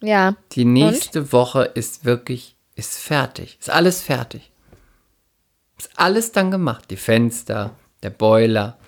[0.00, 0.34] Ja.
[0.52, 3.58] Die nächste Woche ist wirklich, ist fertig.
[3.60, 4.50] Ist alles fertig.
[5.78, 6.90] Ist alles dann gemacht.
[6.90, 8.78] Die Fenster, der Boiler,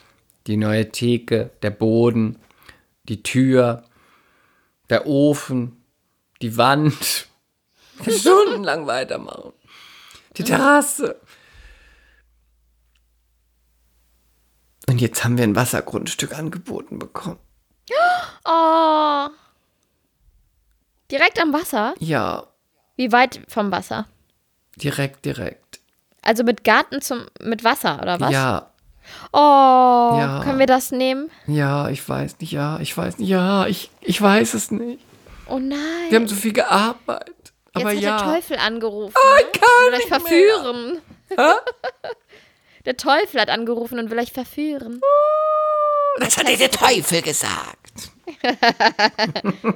[0.46, 2.38] die neue Theke, der Boden,
[3.04, 3.84] die Tür,
[4.90, 5.84] der Ofen,
[6.40, 7.28] die Wand.
[8.08, 9.52] Stundenlang weitermachen.
[10.36, 11.20] Die Terrasse.
[14.88, 17.38] Und jetzt haben wir ein Wassergrundstück angeboten bekommen.
[18.46, 19.28] Oh.
[21.10, 21.94] Direkt am Wasser?
[21.98, 22.46] Ja,
[22.96, 24.06] Wie weit vom Wasser?
[24.76, 25.80] direkt, direkt.
[26.22, 28.32] Also mit Garten zum mit Wasser oder was?
[28.32, 28.70] Ja,
[29.32, 30.40] Oh, Ja.
[30.42, 31.30] können wir das nehmen?
[31.46, 35.00] Ja, ich weiß nicht, ja, ich weiß nicht, ja, ich, ich weiß es nicht.
[35.46, 35.78] Oh nein.
[36.10, 37.33] Wir haben so viel gearbeitet.
[37.74, 38.24] Aber Jetzt hat ja.
[38.24, 39.14] der Teufel angerufen.
[39.16, 39.60] Oh, ich ne?
[39.60, 41.02] kann will euch verführen.
[42.86, 45.00] der Teufel hat angerufen und will euch verführen.
[46.20, 48.12] Das hat dir der Teufel gesagt.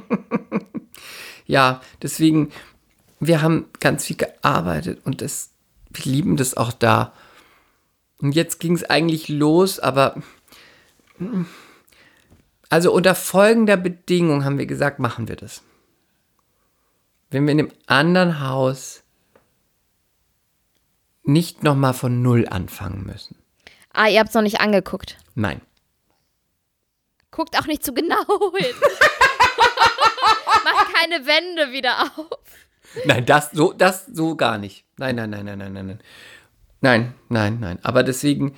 [1.47, 2.53] ja, deswegen,
[3.19, 5.51] wir haben ganz viel gearbeitet und das,
[5.91, 7.13] wir lieben das auch da.
[8.21, 10.23] Und jetzt ging es eigentlich los, aber
[12.69, 15.63] also unter folgender Bedingung haben wir gesagt, machen wir das.
[17.31, 19.03] Wenn wir in dem anderen Haus
[21.23, 23.37] nicht nochmal von Null anfangen müssen.
[23.93, 25.19] Ah, ihr habt es noch nicht angeguckt.
[25.35, 25.61] Nein.
[27.31, 28.17] Guckt auch nicht zu genau
[28.57, 28.75] hin.
[30.65, 32.39] Macht keine Wände wieder auf.
[33.05, 34.85] Nein, das so, das so gar nicht.
[34.97, 36.01] Nein, nein, nein, nein, nein, nein, nein.
[36.81, 37.79] Nein, nein, nein.
[37.83, 38.57] Aber deswegen,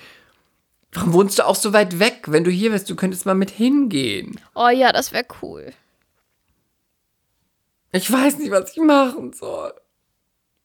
[0.93, 2.25] warum wohnst du auch so weit weg?
[2.27, 4.39] Wenn du hier bist, du könntest mal mit hingehen.
[4.55, 5.73] Oh ja, das wäre cool.
[7.93, 9.73] Ich weiß nicht, was ich machen soll.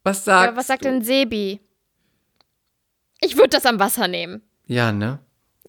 [0.04, 0.90] Was sagst Ja, was sagt du?
[0.90, 1.60] denn Sebi?
[3.22, 4.42] Ich würde das am Wasser nehmen.
[4.68, 5.20] Ja, ne?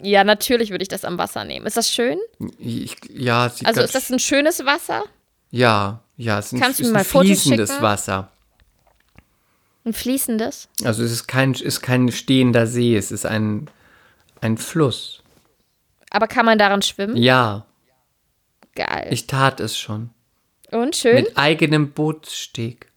[0.02, 1.64] Ja, natürlich würde ich das am Wasser nehmen.
[1.66, 2.18] Ist das schön?
[2.58, 5.04] Ich, ja, sieht Also ist das ein schönes Wasser?
[5.50, 7.82] Ja, ja, es ist ein, Kannst ist ein Fotos fließendes schicken?
[7.82, 8.30] Wasser.
[9.86, 10.68] Ein fließendes?
[10.84, 13.70] Also es ist kein, ist kein stehender See, es ist ein,
[14.42, 15.22] ein Fluss.
[16.10, 17.16] Aber kann man daran schwimmen?
[17.16, 17.64] Ja,
[18.74, 19.08] Geil.
[19.10, 20.10] ich tat es schon.
[20.70, 21.14] Und schön?
[21.16, 22.90] Mit eigenem Bootssteg.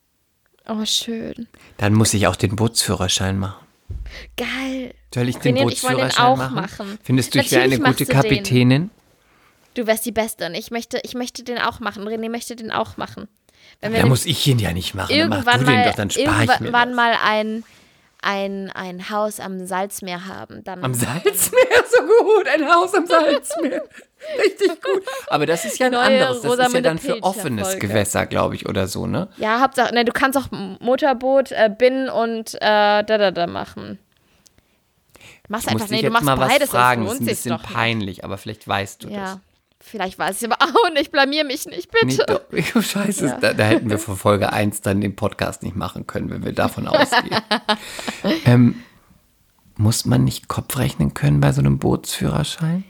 [0.67, 1.47] Oh, schön.
[1.77, 3.65] Dann muss ich auch den Bootsführerschein machen.
[4.37, 4.93] Geil.
[5.13, 6.55] Soll ich den René und ich den Bootsführerschein auch machen?
[6.55, 6.99] machen.
[7.03, 8.21] Findest du, ich wäre eine Natürlich gute du den.
[8.21, 8.89] Kapitänin?
[9.75, 10.45] Du wärst die Beste.
[10.45, 12.07] Und ich möchte, ich möchte den auch machen.
[12.07, 13.27] René möchte den auch machen.
[13.81, 15.15] Wenn wir Da den muss ich ihn ja nicht machen.
[15.15, 16.95] Dann mach irgendwann du den mal, doch, dann spare ich mir irgendwann das.
[16.95, 17.63] mal ein,
[18.21, 21.31] ein, ein Haus am Salzmeer haben, dann Am Salzmeer,
[21.89, 22.47] so gut.
[22.47, 23.83] Ein Haus am Salzmeer.
[24.37, 25.03] Richtig gut.
[25.27, 26.27] Aber das ist ja ein Neue anderes.
[26.27, 27.87] Das ist ja Rosamunde dann für Pilcher offenes Folge.
[27.87, 29.29] Gewässer, glaube ich, oder so, ne?
[29.37, 30.47] Ja, Hauptsache, ne, du kannst auch
[30.79, 33.99] Motorboot, äh, Binnen und äh, da, da, da machen.
[35.47, 37.07] Machst muss einfach, nee, du jetzt machst mal was beides, fragen.
[37.07, 37.73] sonst Das ist ein bisschen doch nicht.
[37.73, 39.15] peinlich, aber vielleicht weißt du das.
[39.15, 39.39] Ja,
[39.79, 42.25] vielleicht weiß ich aber auch nicht, blamier mich nicht, bitte.
[42.27, 42.41] doch.
[42.75, 46.29] Oh, Scheiße, da, da hätten wir vor Folge 1 dann den Podcast nicht machen können,
[46.29, 47.35] wenn wir davon ausgehen.
[48.45, 48.83] ähm,
[49.75, 52.83] muss man nicht Kopf rechnen können bei so einem Bootsführerschein?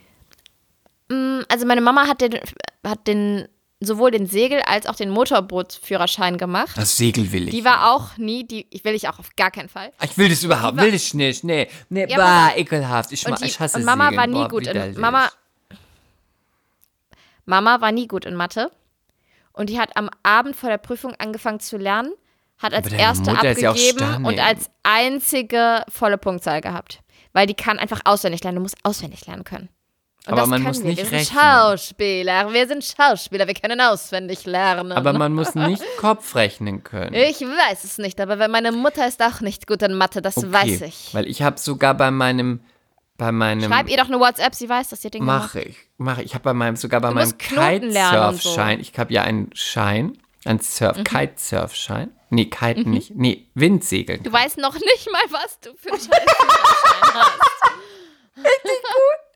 [1.47, 2.39] Also meine Mama hat den,
[2.85, 3.47] hat den
[3.79, 6.77] sowohl den Segel- als auch den Motorbootsführerschein gemacht.
[6.77, 7.55] Das Segel will ich.
[7.55, 9.91] Die war auch nie, die ich will ich auch auf gar keinen Fall.
[10.03, 11.43] ich will das überhaupt, will ich nicht.
[11.43, 13.11] Nee, nee, Ja, bah, ekelhaft.
[13.11, 14.17] Ich, Und, die, ich hasse und Mama Segeln.
[14.19, 14.99] war nie Boah, gut in.
[14.99, 15.29] Mama
[17.45, 18.69] Mama war nie gut in Mathe
[19.53, 22.11] und die hat am Abend vor der Prüfung angefangen zu lernen,
[22.59, 26.99] hat als erste Mutter ja abgegeben Stan, und als einzige volle Punktzahl gehabt,
[27.33, 28.57] weil die kann einfach auswendig lernen.
[28.57, 29.69] Du musst auswendig lernen können.
[30.29, 30.85] Und Aber das man muss wir.
[30.89, 31.39] nicht wir sind rechnen.
[31.41, 34.91] Schauspieler, wir sind Schauspieler, wir können auswendig lernen.
[34.91, 37.13] Aber man muss nicht Kopf rechnen können.
[37.15, 40.35] ich weiß es nicht, aber wenn meine Mutter ist auch nicht gut in Mathe, das
[40.51, 41.09] weiß ich.
[41.13, 42.61] Weil ich habe sogar bei meinem,
[43.17, 45.55] bei meinem, Schreib ihr doch eine WhatsApp, sie weiß, dass ihr Dinge macht.
[45.55, 46.27] mache ich, mache ich.
[46.27, 47.55] Ich habe bei meinem, sogar bei Du meinem und so.
[47.55, 51.03] Kitesurf-Schein, ich habe ja einen Schein, einen Surf, Mhm.
[51.05, 52.11] Kitesurf-Schein.
[52.31, 54.21] Nee, Kiten nicht, nee, Windsegeln.
[54.21, 56.25] Du weißt noch nicht mal, was du für einen Scheiß
[57.13, 57.71] hast.
[58.37, 59.28] Richtig gut.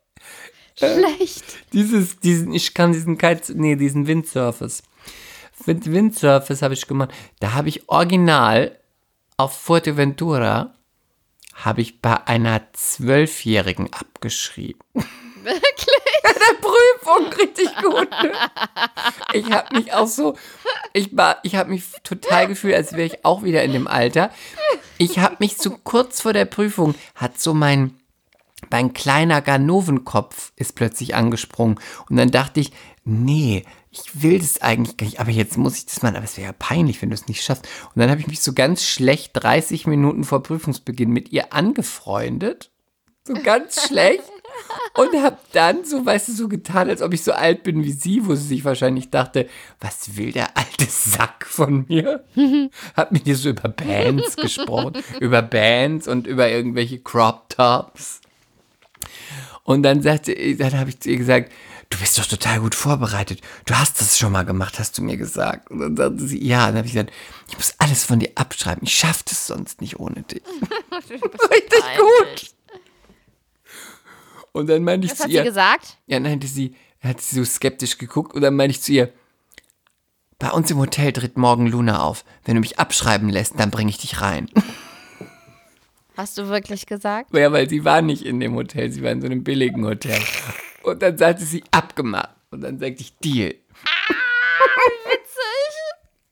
[0.77, 1.43] Schlecht.
[1.71, 4.83] Dieses, diesen, ich kann diesen Kite, nee, diesen Windsurfers.
[5.65, 7.11] Wind, Windsurfers habe ich gemacht.
[7.39, 8.77] Da habe ich original
[9.37, 10.73] auf Fuerteventura
[11.53, 14.81] habe ich bei einer Zwölfjährigen abgeschrieben.
[15.43, 16.03] Wirklich?
[16.43, 18.09] der Prüfung richtig gut.
[18.11, 18.31] Ne?
[19.33, 20.37] Ich habe mich auch so,
[20.93, 24.31] ich war, ich habe mich total gefühlt, als wäre ich auch wieder in dem Alter.
[24.97, 27.97] Ich habe mich so kurz vor der Prüfung hat so mein
[28.71, 32.71] mein kleiner Ganovenkopf ist plötzlich angesprungen und dann dachte ich,
[33.05, 36.37] nee, ich will das eigentlich gar nicht, aber jetzt muss ich das machen, aber es
[36.37, 37.67] wäre ja peinlich, wenn du es nicht schaffst.
[37.93, 42.71] Und dann habe ich mich so ganz schlecht 30 Minuten vor Prüfungsbeginn mit ihr angefreundet,
[43.25, 44.23] so ganz schlecht
[44.95, 47.91] und habe dann so, weißt du, so getan, als ob ich so alt bin wie
[47.91, 49.47] sie, wo sie sich wahrscheinlich dachte,
[49.79, 52.25] was will der alte Sack von mir?
[52.95, 58.21] Hab mit ihr so über Bands gesprochen, über Bands und über irgendwelche Crop Tops.
[59.63, 61.51] Und dann sagte, dann habe ich zu ihr gesagt,
[61.89, 63.41] du bist doch total gut vorbereitet.
[63.65, 65.71] Du hast das schon mal gemacht, hast du mir gesagt.
[65.71, 66.61] Und dann sagte sie, ja.
[66.61, 67.13] Und dann habe ich gesagt,
[67.49, 68.83] ich muss alles von dir abschreiben.
[68.83, 70.41] Ich schaffe das sonst nicht ohne dich.
[70.91, 72.51] Richtig gut.
[74.51, 75.97] Und dann meinte ich Was zu hat sie ihr, gesagt?
[76.05, 79.11] ja, dann hatte sie, hat sie so skeptisch geguckt und dann meinte ich zu ihr,
[80.39, 82.25] bei uns im Hotel tritt morgen Luna auf.
[82.43, 84.49] Wenn du mich abschreiben lässt, dann bringe ich dich rein.
[86.15, 87.35] Hast du wirklich gesagt?
[87.35, 90.21] Ja, weil sie war nicht in dem Hotel, sie war in so einem billigen Hotel.
[90.83, 92.29] Und dann sagte sie, abgemacht.
[92.51, 93.55] Und dann sagte ich, Deal.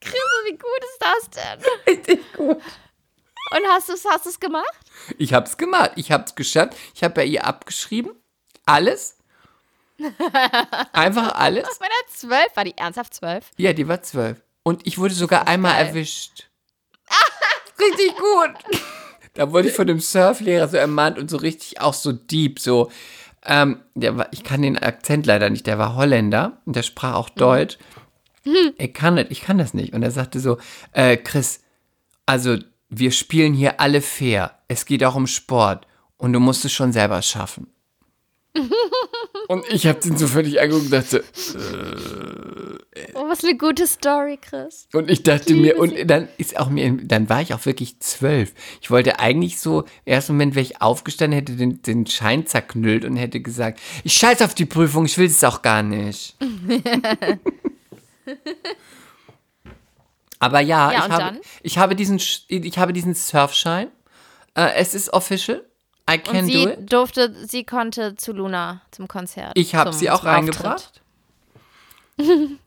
[0.01, 1.59] Chris, wie gut ist das denn?
[1.87, 2.57] Richtig gut.
[2.57, 4.79] Und hast du es hast du's gemacht?
[5.17, 6.75] Ich hab's gemacht, ich hab's geschafft.
[6.95, 8.11] Ich habe bei ihr abgeschrieben.
[8.65, 9.17] Alles.
[10.93, 11.63] Einfach alles.
[11.79, 13.45] Bei der zwölf, war die ernsthaft zwölf?
[13.57, 14.41] Ja, die war zwölf.
[14.63, 15.87] Und ich wurde sogar einmal geil.
[15.87, 16.49] erwischt.
[17.79, 18.81] richtig gut.
[19.33, 22.91] Da wurde ich von dem Surflehrer so ermahnt und so richtig auch so deep, so.
[23.45, 27.15] Ähm, der war, ich kann den Akzent leider nicht, der war Holländer und der sprach
[27.15, 27.77] auch Deutsch.
[28.77, 29.93] Ich kann das, ich kann das nicht.
[29.93, 30.57] Und er sagte so,
[30.93, 31.61] äh, Chris,
[32.25, 32.57] also
[32.89, 34.59] wir spielen hier alle fair.
[34.67, 37.67] Es geht auch um Sport und du musst es schon selber schaffen.
[39.47, 41.23] Und ich habe den so völlig angeguckt und dachte,
[43.13, 44.87] Oh, was eine gute Story, Chris.
[44.93, 48.53] Und ich dachte mir, und dann ist auch mir, dann war ich auch wirklich zwölf.
[48.81, 53.05] Ich wollte eigentlich so, im ersten Moment wäre ich aufgestanden, hätte den, den Schein zerknüllt
[53.05, 56.35] und hätte gesagt, ich scheiß auf die Prüfung, ich will es auch gar nicht.
[60.39, 61.39] Aber ja, Ja, ich, habe, dann?
[61.61, 63.87] ich, habe diesen, ich habe diesen Surfschein.
[64.55, 65.63] Äh, es ist official.
[66.09, 66.91] I Und can do sie it.
[66.93, 69.53] durfte, sie konnte zu Luna zum Konzert.
[69.55, 71.01] Ich habe sie auch reingebracht.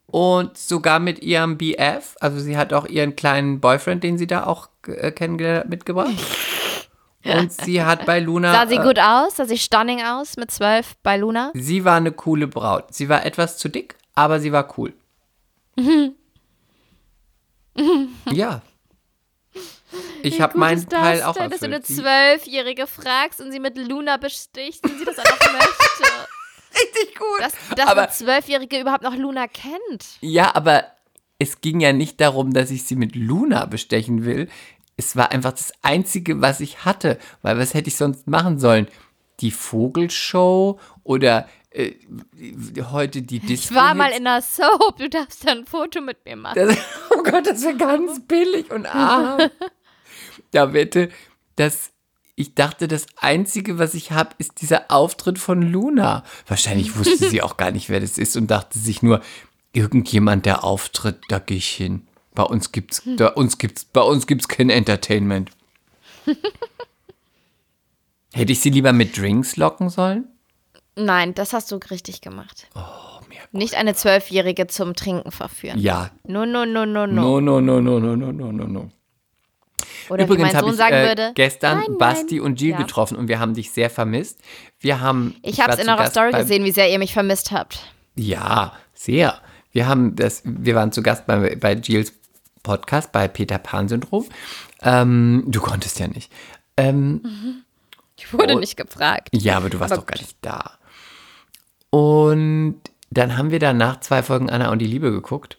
[0.06, 4.44] Und sogar mit ihrem BF, also sie hat auch ihren kleinen Boyfriend, den sie da
[4.46, 6.14] auch äh, kennengelernt hat, mitgebracht.
[7.24, 8.52] Und sie hat bei Luna.
[8.52, 9.36] Sah sie äh, gut aus?
[9.36, 11.50] Sah sie stunning aus mit zwölf bei Luna?
[11.54, 12.94] Sie war eine coole Braut.
[12.94, 14.92] Sie war etwas zu dick, aber sie war cool.
[18.30, 18.62] ja.
[20.22, 21.98] Ich habe meinen Teil auch denn, dass du eine erfüllt.
[21.98, 26.28] Zwölfjährige fragst und sie mit Luna bestichst und sie das einfach möchte.
[26.74, 27.40] Richtig gut.
[27.40, 30.18] Dass, dass aber eine Zwölfjährige überhaupt noch Luna kennt.
[30.20, 30.84] Ja, aber
[31.38, 34.48] es ging ja nicht darum, dass ich sie mit Luna bestechen will.
[34.96, 37.18] Es war einfach das Einzige, was ich hatte.
[37.42, 38.88] Weil was hätte ich sonst machen sollen?
[39.40, 41.94] Die Vogelshow oder äh,
[42.92, 43.74] heute die Disco?
[43.74, 46.54] Ich war mal in einer Soap, du darfst da ein Foto mit mir machen.
[46.54, 46.76] Das,
[47.10, 49.50] oh Gott, das wäre ganz billig und arm.
[50.54, 51.10] da wette,
[51.56, 51.90] dass
[52.36, 56.24] ich dachte, das Einzige, was ich habe, ist dieser Auftritt von Luna.
[56.46, 59.20] Wahrscheinlich wusste sie auch gar nicht, wer das ist und dachte sich nur,
[59.72, 62.06] irgendjemand, der auftritt, da gehe ich hin.
[62.34, 65.50] Bei uns gibt's, da, uns gibt's, bei uns gibt's kein Entertainment.
[68.32, 70.26] Hätte ich sie lieber mit Drinks locken sollen?
[70.96, 72.68] Nein, das hast du richtig gemacht.
[72.74, 73.38] Oh, mir.
[73.52, 75.78] Nicht eine Zwölfjährige zum Trinken verführen.
[75.78, 76.10] Ja.
[76.26, 77.40] No, no, no, no, no.
[77.40, 78.90] No, no, no, no, no, no, no, no, no.
[80.10, 81.32] Oder Übrigens habe ich sagen äh, würde.
[81.34, 81.98] gestern nein, nein.
[81.98, 82.76] Basti und Jill Ja.
[82.78, 84.40] getroffen und wir haben dich sehr vermisst.
[84.80, 85.34] Wir haben.
[85.42, 87.80] Ich habe es in eurer Story gesehen, wie sehr ihr mich vermisst habt.
[88.16, 89.40] Ja, sehr.
[89.72, 92.12] Wir haben das, wir waren zu Gast bei, bei Jills
[92.62, 94.24] Podcast bei Peter Pan Syndrom.
[94.82, 96.30] Ähm, du konntest ja nicht.
[96.76, 97.62] Ähm,
[98.16, 98.58] Ich wurde Oh.
[98.58, 99.28] nicht gefragt.
[99.32, 100.78] ja, aber du warst Aber doch gar nicht da.
[101.90, 102.80] Und
[103.10, 105.58] dann haben wir danach zwei Folgen Anna und die Liebe geguckt.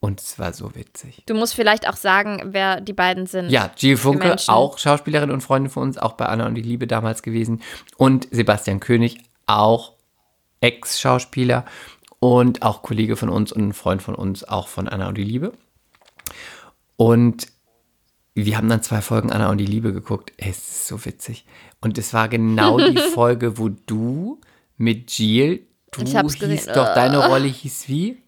[0.00, 1.24] Und es war so witzig.
[1.26, 3.50] Du musst vielleicht auch sagen, wer die beiden sind.
[3.50, 6.86] Ja, Jill Funke, auch Schauspielerin und Freundin von uns, auch bei Anna und die Liebe
[6.86, 7.62] damals gewesen.
[7.96, 9.94] Und Sebastian König, auch
[10.60, 11.64] Ex-Schauspieler
[12.20, 15.24] und auch Kollege von uns und ein Freund von uns, auch von Anna und die
[15.24, 15.52] Liebe.
[16.96, 17.48] Und
[18.34, 20.32] wir haben dann zwei Folgen Anna und die Liebe geguckt.
[20.36, 21.44] Es ist so witzig.
[21.80, 24.40] Und es war genau die Folge, wo du
[24.76, 26.74] mit Jill, du hieß gesehen.
[26.74, 28.22] doch, deine Rolle hieß wie?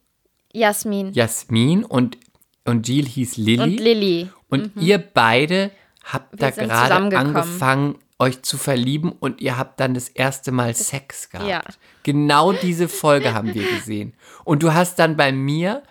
[0.52, 2.18] Jasmin Jasmin und,
[2.64, 3.62] und Jill hieß Lilly.
[3.62, 4.30] und Lilly.
[4.48, 5.70] Und ihr beide
[6.04, 6.40] habt Mhm.
[6.40, 11.30] Wir da gerade angefangen, euch zu verlieben und ihr habt dann das erste Mal Sex
[11.30, 11.48] gehabt.
[11.48, 11.62] Ja.
[12.02, 14.12] Genau diese Folge haben wir gesehen.
[14.44, 15.82] Und du hast dann bei mir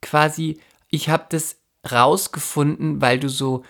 [0.00, 0.60] quasi,
[0.90, 1.56] ich habe das
[1.90, 3.64] rausgefunden, weil du so,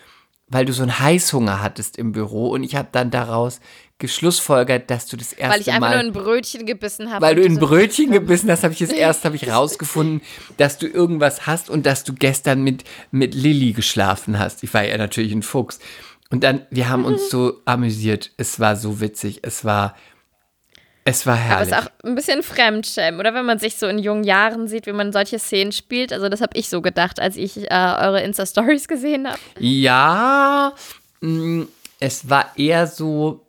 [0.53, 3.59] weil du so einen Heißhunger hattest im Büro und ich habe dann daraus
[3.99, 7.25] geschlussfolgert, dass du das erste Weil ich einfach Mal nur ein Brötchen gebissen habe.
[7.25, 10.21] weil du und in so- Brötchen gebissen hast, habe ich es erst habe ich rausgefunden,
[10.57, 14.63] dass du irgendwas hast und dass du gestern mit mit Lilly geschlafen hast.
[14.63, 15.79] Ich war ja natürlich ein Fuchs.
[16.31, 18.33] Und dann wir haben uns so amüsiert.
[18.37, 19.41] Es war so witzig.
[19.43, 19.95] Es war
[21.05, 21.73] es war Aber es herrlich.
[21.73, 24.93] ist auch ein bisschen Fremdschämen, oder wenn man sich so in jungen Jahren sieht, wie
[24.93, 26.13] man solche Szenen spielt.
[26.13, 29.39] Also das habe ich so gedacht, als ich äh, eure Insta-Stories gesehen habe.
[29.59, 30.73] ja,
[31.21, 31.67] mh,
[31.99, 33.47] es war eher so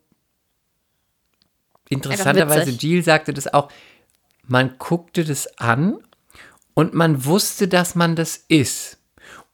[1.89, 2.71] interessanterweise.
[2.71, 3.71] Jill sagte das auch.
[4.45, 5.97] Man guckte das an
[6.73, 8.97] und man wusste, dass man das ist.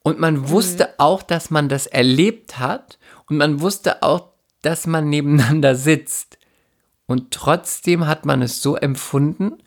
[0.02, 2.98] Und man wusste auch, dass man das erlebt hat.
[3.30, 4.30] Und man wusste auch,
[4.64, 6.39] dass man nebeneinander sitzt.
[7.10, 9.58] Und trotzdem hat man es so empfunden,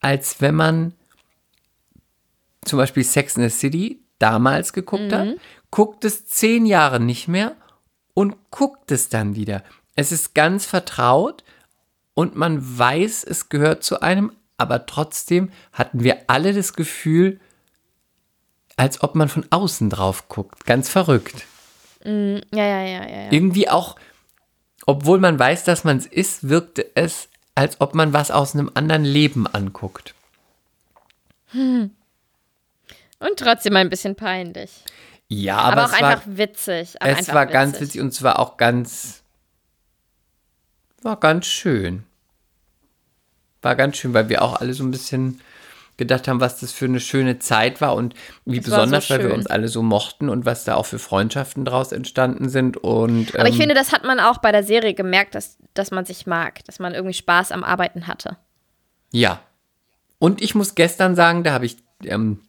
[0.00, 0.92] als wenn man
[2.66, 5.28] zum Beispiel Sex in the City damals geguckt hat,
[5.70, 7.56] guckt es zehn Jahre nicht mehr
[8.12, 9.64] und guckt es dann wieder.
[9.96, 11.42] Es ist ganz vertraut
[12.12, 17.40] und man weiß, es gehört zu einem, aber trotzdem hatten wir alle das Gefühl,
[18.76, 20.66] als ob man von außen drauf guckt.
[20.66, 21.46] Ganz verrückt.
[22.04, 22.12] Ja,
[22.52, 23.08] ja, ja, ja.
[23.08, 23.32] ja.
[23.32, 23.96] Irgendwie auch,
[24.86, 28.70] obwohl man weiß, dass man es ist, wirkte es, als ob man was aus einem
[28.74, 30.14] anderen Leben anguckt.
[31.52, 31.90] Und
[33.36, 34.70] trotzdem ein bisschen peinlich.
[35.28, 37.00] Ja, Aber, aber, auch es war, einfach witzig.
[37.00, 39.22] Aber es einfach war ganz witzig und es war auch ganz,
[41.02, 42.04] war ganz schön.
[43.62, 45.40] War ganz schön, weil wir auch alle so ein bisschen
[45.96, 48.14] gedacht haben, was das für eine schöne Zeit war und
[48.44, 50.86] wie Es war so besonders, weil wir uns alle so mochten und was da auch
[50.86, 52.76] für Freundschaften draus entstanden sind.
[52.76, 55.90] Und, Aber ich ähm, finde, das hat man auch bei der Serie gemerkt, dass, dass
[55.90, 58.36] man sich mag, dass man irgendwie Spaß am Arbeiten hatte.
[59.12, 59.40] Ja.
[60.18, 62.40] Und ich muss gestern sagen, da habe ich, ähm,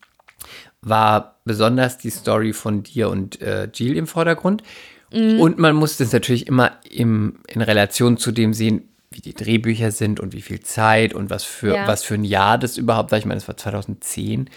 [0.81, 4.63] war besonders die Story von dir und äh, Jill im Vordergrund.
[5.11, 5.39] Mhm.
[5.39, 9.91] Und man muss das natürlich immer im, in Relation zu dem sehen, wie die Drehbücher
[9.91, 11.87] sind und wie viel Zeit und was für, Ja.
[11.87, 13.19] was für ein Jahr das überhaupt war.
[13.19, 14.49] Ich meine, das war 2010.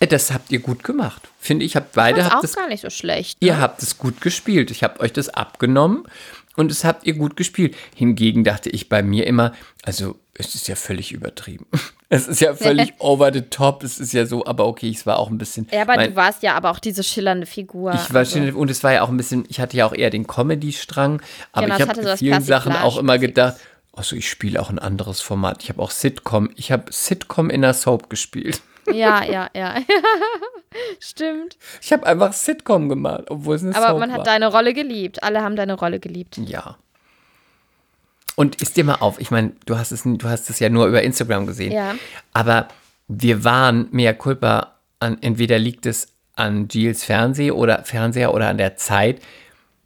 [0.00, 1.22] Äh, Das habt ihr gut gemacht.
[1.38, 3.38] Finde ich, habt beide Das ist habt auch das gar nicht so schlecht.
[3.40, 3.60] Ihr ne?
[3.60, 4.70] habt es gut gespielt.
[4.70, 6.06] Ich habe euch das abgenommen
[6.56, 7.76] und es habt ihr gut gespielt.
[7.94, 9.52] Hingegen dachte ich bei mir immer,
[9.82, 11.66] also es ist ja völlig übertrieben.
[12.08, 13.82] Es ist ja völlig over the top.
[13.82, 15.66] Es ist ja so, aber okay, es war auch ein bisschen.
[15.72, 17.94] Ja, aber mein- du warst ja aber auch diese schillernde Figur.
[17.94, 18.38] ich war also.
[18.38, 21.20] schon, und es war ja auch ein bisschen, ich hatte ja auch eher den Comedy-Strang,
[21.50, 23.56] aber Genau, ich habe was vielen Sachen auch immer gedacht,
[23.92, 25.64] also ich spiele auch ein anderes Format.
[25.64, 28.62] Ich habe auch Sitcom, ich habe Sitcom in der Soap gespielt.
[28.92, 29.76] Ja, ja, ja.
[31.00, 31.56] Stimmt.
[31.80, 34.18] Ich habe einfach Sitcom gemacht, obwohl es eine Aber Soap man war.
[34.18, 35.22] hat deine Rolle geliebt.
[35.22, 36.36] Alle haben deine Rolle geliebt.
[36.38, 36.76] Ja.
[38.36, 40.86] Und ist dir mal auf, ich meine, du hast es, du hast es ja nur
[40.86, 41.72] über Instagram gesehen.
[41.72, 41.94] Ja.
[42.32, 42.68] Aber
[43.08, 48.58] wir waren mehr culpa an, entweder liegt es an Gilles Fernseh oder Fernseher oder an
[48.58, 49.22] der Zeit.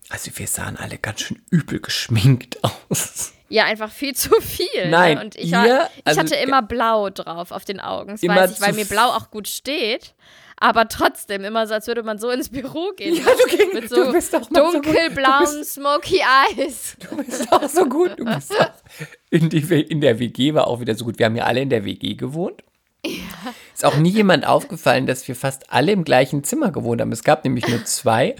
[0.08, 2.58] Also wir sahen alle ganz schön übel geschminkt
[2.88, 3.32] aus.
[3.50, 4.88] Ja, einfach viel zu viel.
[4.88, 5.24] Nein, Ne?
[5.24, 8.12] Und ich, ihr- war, ich also- hatte immer blau drauf auf den Augen.
[8.12, 10.14] Das weiß ich, weil mir blau auch gut steht.
[10.62, 13.14] Aber trotzdem immer so, als würde man so ins Büro gehen.
[13.24, 16.20] Ja, du ging- Mit so bist auch mal so dunkelblauen Smoky
[16.56, 16.96] Eyes.
[17.10, 18.12] Du bist auch so gut.
[18.18, 18.68] Du bist auch
[19.30, 21.18] in, die, in der WG war auch wieder so gut.
[21.18, 22.62] Wir haben ja alle in der WG gewohnt.
[23.74, 27.10] Ist auch nie jemand aufgefallen, dass wir fast alle im gleichen Zimmer gewohnt haben.
[27.12, 28.36] Es gab nämlich nur zwei.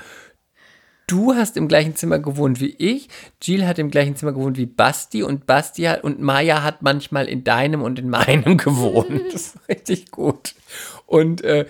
[1.11, 3.09] Du hast im gleichen Zimmer gewohnt wie ich.
[3.43, 7.27] Jill hat im gleichen Zimmer gewohnt wie Basti und Basti hat, und Maya hat manchmal
[7.29, 9.21] in deinem und in meinem gewohnt.
[9.33, 10.55] Das ist richtig gut.
[11.07, 11.67] Und, äh,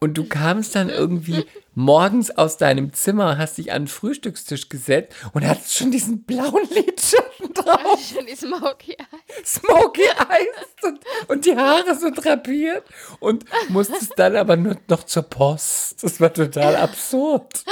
[0.00, 1.44] und du kamst dann irgendwie
[1.74, 6.68] morgens aus deinem Zimmer, hast dich an den Frühstückstisch gesetzt und hattest schon diesen blauen
[6.70, 8.00] Lidschatten drauf.
[8.12, 9.54] Schon die Smoky Eyes.
[9.54, 12.84] Smoky Eyes und, und die Haare so drapiert
[13.20, 16.02] und musstest dann aber nur noch zur Post.
[16.02, 17.64] Das war total absurd.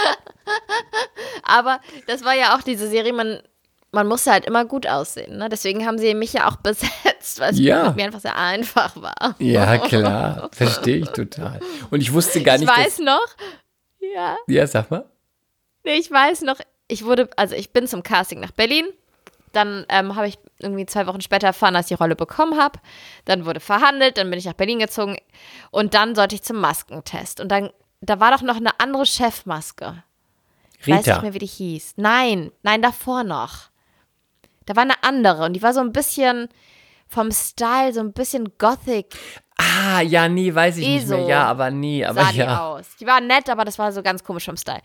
[1.43, 3.41] Aber das war ja auch diese Serie, man,
[3.93, 5.39] man musste halt immer gut aussehen.
[5.39, 5.49] Ne?
[5.49, 7.93] Deswegen haben sie mich ja auch besetzt, weil es Ja.
[7.93, 9.35] mir einfach sehr einfach war.
[9.39, 10.49] Ja, klar.
[10.53, 11.61] Verstehe ich total.
[11.91, 13.27] Und ich wusste gar Ich nicht, weiß noch,
[14.15, 14.37] ja.
[14.47, 15.05] Ja, sag mal.
[15.85, 16.59] nee, ich weiß noch,
[16.89, 18.87] ich wurde, also ich bin zum Casting nach Berlin.
[19.53, 22.79] Dann ähm, habe ich irgendwie zwei Wochen später erfahren, dass ich die Rolle bekommen habe.
[23.25, 25.17] Dann wurde verhandelt, dann bin ich nach Berlin gezogen
[25.71, 27.41] und dann sollte ich zum Maskentest.
[27.41, 27.71] Und dann,
[28.03, 30.03] da war doch noch eine andere Chefmaske.
[30.79, 31.23] Ich weiß nicht Rita.
[31.23, 31.95] mehr, wie die hieß.
[31.97, 33.71] Nein, nein, davor noch.
[34.67, 36.49] Da war eine andere und die war so ein bisschen
[37.09, 39.17] vom Style, so ein bisschen gothic
[39.59, 41.21] Ah, ja, nee, weiß ich nicht mehr.
[41.27, 42.69] Ja, aber nee, aber sah die ja.
[42.69, 42.97] aus.
[43.01, 44.83] Die war nett, aber das war so ganz komisch vom Style.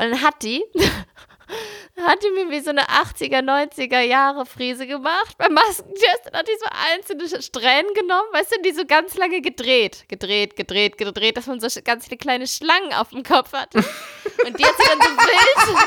[0.00, 0.64] Und dann hat die,
[2.00, 6.20] hat die mir wie so eine 80er, 90er Jahre Frise gemacht beim Maskentest.
[6.24, 10.06] Dann hat die so einzelne Strähnen genommen, weißt du, die so ganz lange gedreht.
[10.08, 13.78] Gedreht, gedreht, gedreht, dass man so ganz viele kleine Schlangen auf dem Kopf hatte.
[14.46, 15.78] Und die hat sie dann so wild,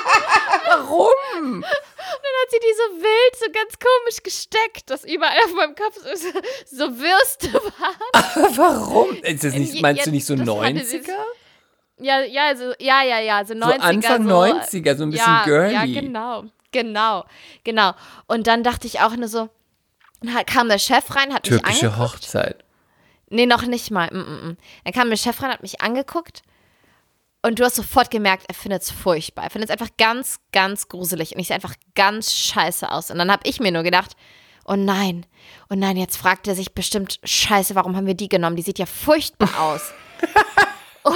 [0.68, 1.62] Warum?
[1.62, 5.96] dann hat sie die so wild, so ganz komisch gesteckt, dass überall auf meinem Kopf
[5.96, 6.30] so,
[6.66, 8.56] so Würste waren.
[8.58, 9.16] Warum?
[9.24, 11.18] Ist das nicht, Ja, meinst ja, du nicht so das hatte 90er?
[12.04, 13.60] Ja, ja, also, ja, ja, ja, so 90er.
[13.60, 15.74] So Anfang so, 90er, so ein bisschen ja, girly.
[15.74, 16.44] Ja, genau,
[16.74, 17.26] genau,
[17.64, 17.94] genau.
[18.28, 19.50] Und dann dachte ich auch nur so,
[20.46, 22.14] kam der Chef rein, hat mich Türkische angeguckt.
[22.16, 22.66] Hochzeit.
[23.30, 24.10] Nee, noch nicht mal.
[24.12, 24.58] Mm, mm, mm.
[24.84, 26.42] Dann kam der Chef rein, hat mich angeguckt.
[27.42, 29.46] Und du hast sofort gemerkt, er findet es furchtbar.
[29.46, 31.34] Er findet es einfach ganz, ganz gruselig.
[31.34, 33.12] Und ich sehe einfach ganz scheiße aus.
[33.12, 34.18] Und dann habe ich mir nur gedacht,
[34.66, 35.26] oh nein,
[35.70, 38.58] oh nein, jetzt fragt er sich bestimmt, scheiße, warum haben wir die genommen?
[38.58, 39.94] Die sieht ja furchtbar aus.
[41.06, 41.12] Oh.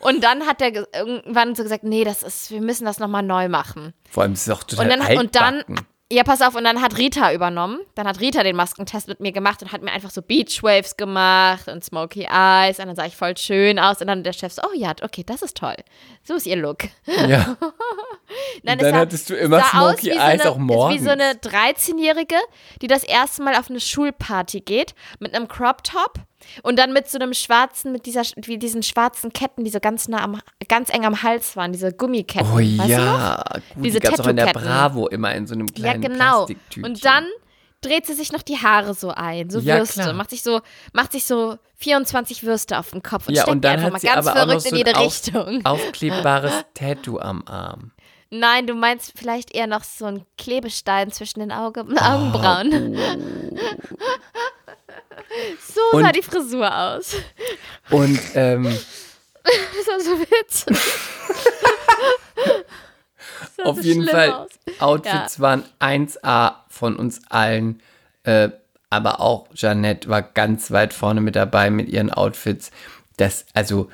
[0.00, 3.22] Und dann hat er ge- irgendwann so gesagt, nee, das ist, wir müssen das nochmal
[3.22, 3.94] neu machen.
[4.10, 5.62] Vor allem ist es auch total Und dann, und dann,
[6.10, 7.80] ja, pass auf, und dann hat Rita übernommen.
[7.94, 11.68] Dann hat Rita den Maskentest mit mir gemacht und hat mir einfach so Beachwaves gemacht
[11.68, 12.78] und Smoky Eyes.
[12.78, 14.00] Und dann sah ich voll schön aus.
[14.00, 15.76] Und dann der Chef so, oh ja, okay, das ist toll.
[16.24, 16.84] So ist ihr Look.
[17.06, 17.56] Ja.
[18.62, 21.00] Dann sah- hattest du immer Smoky wie so Eyes eine, auch morgens.
[21.00, 22.36] Wie so eine 13-Jährige,
[22.82, 26.14] die das erste Mal auf eine Schulparty geht mit einem Crop Top
[26.62, 30.08] und dann mit so einem schwarzen, mit dieser, wie diesen schwarzen Ketten, die so ganz
[30.08, 32.50] nah am, ganz eng am Hals waren, diese Gummiketten.
[32.54, 33.42] Oh ja,
[33.74, 34.46] gut, Diese die gab's auch in der.
[34.52, 36.46] Bravo immer in so einem Ja, kleinen genau.
[36.46, 36.84] Plastiktütchen.
[36.84, 37.24] Und dann
[37.80, 40.12] dreht sie sich noch die Haare so ein, so Ja, Würste, klar.
[40.12, 40.60] macht sich so,
[40.92, 43.92] macht sich so 24 Würste auf den Kopf und Ja, steckt und die dann einfach
[43.92, 45.60] mal ganz verrückt so in ein jede auf, Richtung.
[45.64, 47.92] aufklebbares Tattoo am Arm.
[48.30, 52.98] Nein, du meinst vielleicht eher noch so einen Klebestein zwischen den Auge Ah, Augenbrauen.
[55.60, 57.14] so Und- sah die Frisur aus.
[57.90, 58.64] Und ähm,
[59.44, 60.76] Das war so witzig.
[63.64, 64.48] Auf jeden Fall, aus.
[64.78, 67.82] Outfits waren 1A von uns allen.
[68.24, 68.50] Äh,
[68.90, 72.70] aber auch Jeannette war ganz weit vorne mit dabei mit ihren Outfits.
[73.16, 73.90] Das, also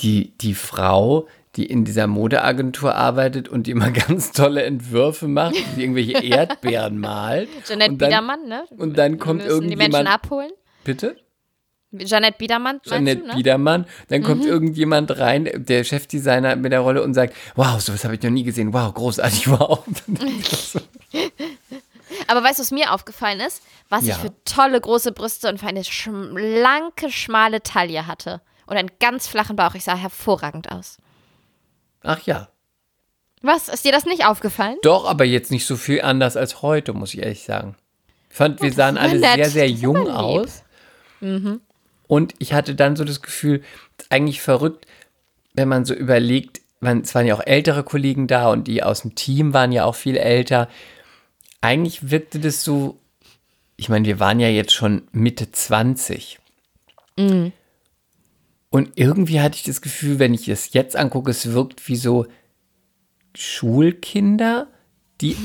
[0.00, 1.26] die, die Frau,
[1.56, 6.98] die in dieser Modeagentur arbeitet und die immer ganz tolle Entwürfe macht, die irgendwelche Erdbeeren
[6.98, 7.48] malt.
[7.66, 8.64] Jeanette dann, Biedermann, ne?
[8.76, 10.08] Und dann kommt müssen die Menschen irgendjemand.
[10.08, 10.50] abholen.
[10.84, 11.16] Bitte?
[11.96, 13.34] Jeanette Biedermann, Jeanette du, ne?
[13.34, 13.86] Biedermann.
[14.08, 18.22] Dann kommt irgendjemand rein, der Chefdesigner mit der Rolle und sagt, wow, sowas habe ich
[18.22, 18.72] noch nie gesehen.
[18.72, 19.84] Wow, großartig, wow.
[22.26, 23.62] Aber weißt du, was mir aufgefallen ist?
[23.88, 24.14] Was Ja.
[24.14, 28.40] ich für tolle große Brüste und für eine schlanke, schmale Taille hatte.
[28.66, 29.74] Und einen ganz flachen Bauch.
[29.74, 30.98] Ich sah hervorragend aus.
[32.04, 32.48] Ach ja.
[33.42, 33.68] Was?
[33.68, 34.76] Ist dir das nicht aufgefallen?
[34.82, 37.74] Doch, aber jetzt nicht so viel anders als heute, muss ich ehrlich sagen.
[38.30, 39.34] Ich fand, wir sahen alle nett.
[39.34, 40.62] sehr, sehr jung aus.
[42.06, 43.62] Und ich hatte dann so das Gefühl,
[44.10, 44.86] eigentlich verrückt,
[45.54, 49.02] wenn man so überlegt, man, es waren ja auch ältere Kollegen da und die aus
[49.02, 50.68] dem Team waren ja auch viel älter.
[51.60, 52.98] Eigentlich wirkte das so,
[53.76, 56.38] ich meine, wir waren ja jetzt schon Mitte 20.
[58.74, 62.26] Und irgendwie hatte ich das Gefühl, wenn ich das jetzt angucke, es wirkt wie so
[63.32, 64.66] Schulkinder,
[65.20, 65.36] die,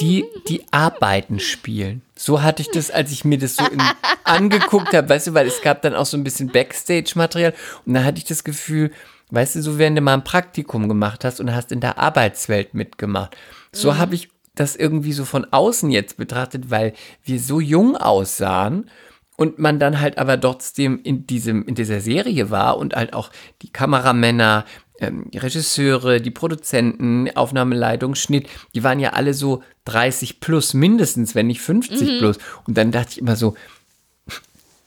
[0.00, 2.00] die, die Arbeiten spielen.
[2.16, 3.82] So hatte ich das, als ich mir das so in,
[4.24, 7.52] angeguckt habe, weißt du, weil es gab dann auch so ein bisschen Backstage-Material
[7.84, 8.90] und da hatte ich das Gefühl,
[9.32, 12.72] weißt du, so wenn du mal ein Praktikum gemacht hast und hast in der Arbeitswelt
[12.72, 13.36] mitgemacht.
[13.72, 18.88] So habe ich das irgendwie so von außen jetzt betrachtet, weil wir so jung aussahen
[19.36, 23.30] und man dann halt aber trotzdem in, diesem, in dieser Serie war und halt auch
[23.62, 24.64] die Kameramänner,
[24.98, 31.34] ähm, die Regisseure, die Produzenten, Aufnahmeleitung, Schnitt, die waren ja alle so 30 plus mindestens,
[31.34, 32.38] wenn nicht 50 plus.
[32.66, 33.54] Und dann dachte ich immer so,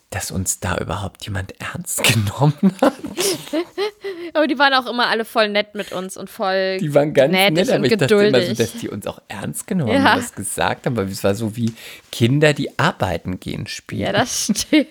[0.10, 2.94] dass uns da überhaupt jemand ernst genommen hat.
[4.34, 7.32] Aber die waren auch immer alle voll nett mit uns und voll Die waren ganz
[7.32, 10.04] nett, aber und ich dachte immer so, dass die uns auch ernst genommen Ja.
[10.04, 11.74] haben, was gesagt haben, weil es war so wie
[12.12, 14.02] Kinder, die arbeiten gehen spielen.
[14.02, 14.88] Ja, das stimmt.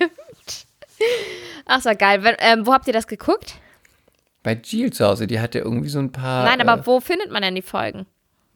[1.67, 2.23] Ach, so geil.
[2.23, 3.55] Wenn, ähm, wo habt ihr das geguckt?
[4.43, 6.45] Bei Jill zu Hause, die hatte irgendwie so ein paar.
[6.45, 8.07] Nein, äh, aber wo findet man denn die Folgen?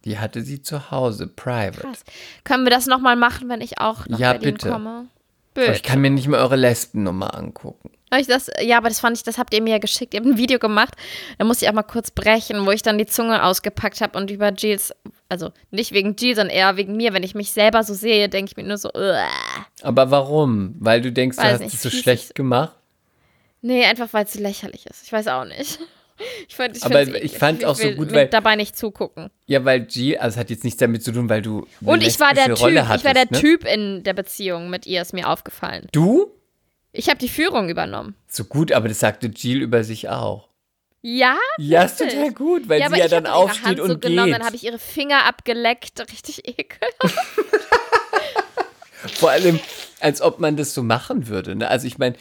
[0.04, 1.80] Die hatte sie zu Hause, private.
[1.80, 2.04] Krass.
[2.44, 4.70] Können wir das nochmal machen, wenn ich auch nach Ja, Berlin bitte.
[4.70, 4.88] komme?
[4.90, 5.06] Aber
[5.54, 5.72] Bitte.
[5.72, 7.90] ich kann mir nicht mehr eure Lesbennummer angucken.
[8.16, 10.14] Ich das, ja, aber das fand ich, das habt ihr mir ja geschickt.
[10.14, 10.94] Ihr habt ein Video gemacht.
[11.36, 14.30] Da musste ich auch mal kurz brechen, wo ich dann die Zunge ausgepackt habe und
[14.30, 14.92] über Jills,
[15.28, 17.12] also nicht wegen Jill, sondern eher wegen mir.
[17.12, 19.28] Wenn ich mich selber so sehe, denke ich mir nur so, Uah.
[19.82, 20.74] Aber warum?
[20.78, 22.74] Weil du denkst, du Weiß hast nicht, es so schlecht gemacht?
[23.60, 25.02] nee, einfach weil es lächerlich ist.
[25.04, 25.78] Ich weiß auch nicht.
[26.48, 29.30] Ich, fand, ich, Aber ich fand's auch so gut, weil- dabei nicht zugucken.
[29.46, 31.64] Ja, weil Jill, also es hat jetzt nichts damit zu tun, weil du.
[31.80, 33.38] Und ich war der Typ, Rolle ich war der hattest, ne?
[33.40, 35.86] Typ in der Beziehung mit ihr, ist mir aufgefallen.
[35.92, 36.32] Du?
[36.92, 38.14] Ich habe die Führung übernommen.
[38.26, 40.48] So gut, aber das sagte Jill über sich auch.
[41.02, 41.36] Ja?
[41.58, 44.10] Ja, ist total gut, weil ja, sie ja dann aufsteht Hand und so geht.
[44.10, 47.18] genommen, dann habe ich ihre Finger abgeleckt, richtig ekelhaft.
[49.14, 49.60] Vor allem,
[50.00, 51.54] als ob man das so machen würde.
[51.54, 51.68] Ne?
[51.68, 52.16] Also ich meine,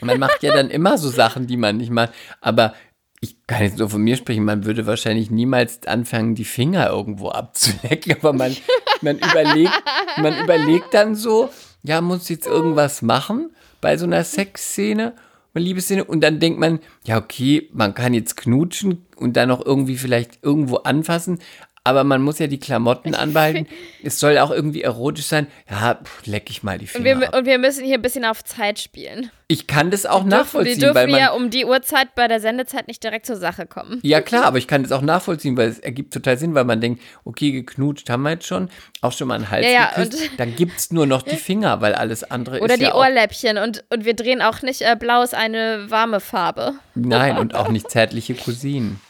[0.00, 2.12] man macht ja dann immer so Sachen, die man nicht macht.
[2.40, 2.74] Aber
[3.20, 7.28] ich kann jetzt nur von mir sprechen, man würde wahrscheinlich niemals anfangen, die Finger irgendwo
[7.28, 8.16] abzulecken.
[8.18, 8.56] Aber man,
[9.00, 9.82] man, überlegt,
[10.16, 11.50] man überlegt dann so,
[11.84, 13.51] ja, muss jetzt irgendwas machen
[13.82, 15.12] bei so einer Sexszene?
[15.54, 19.64] eine Liebesszene und dann denkt man, ja, okay, man kann jetzt knutschen und dann noch
[19.64, 21.40] irgendwie vielleicht irgendwo anfassen,
[21.84, 23.66] aber man muss ja die Klamotten anbehalten.
[24.04, 25.48] Es soll auch irgendwie erotisch sein.
[25.70, 27.36] Ja, pff, leck ich mal die Und Finger wir, ab.
[27.36, 29.30] und wir müssen hier ein bisschen auf Zeit spielen.
[29.48, 32.40] Ich kann das auch Die nachvollziehen, dürfen weil man ja um die Uhrzeit bei der
[32.40, 33.98] Sendezeit nicht direkt zur Sache kommen.
[34.02, 36.80] Ja, klar, aber ich kann das auch nachvollziehen, weil es ergibt total Sinn, weil man
[36.80, 40.30] denkt, okay, geknutscht haben wir jetzt schon, auch schon mal einen Hals Ja, ja, geküsst,
[40.30, 42.94] und- dann gibt es nur noch die Finger, weil alles andere Oder ist die ja
[42.94, 43.58] Ohrläppchen.
[43.58, 46.74] Und, und wir drehen auch nicht, äh, blau ist eine warme Farbe.
[46.94, 49.00] Nein, und auch nicht zärtliche Cousinen.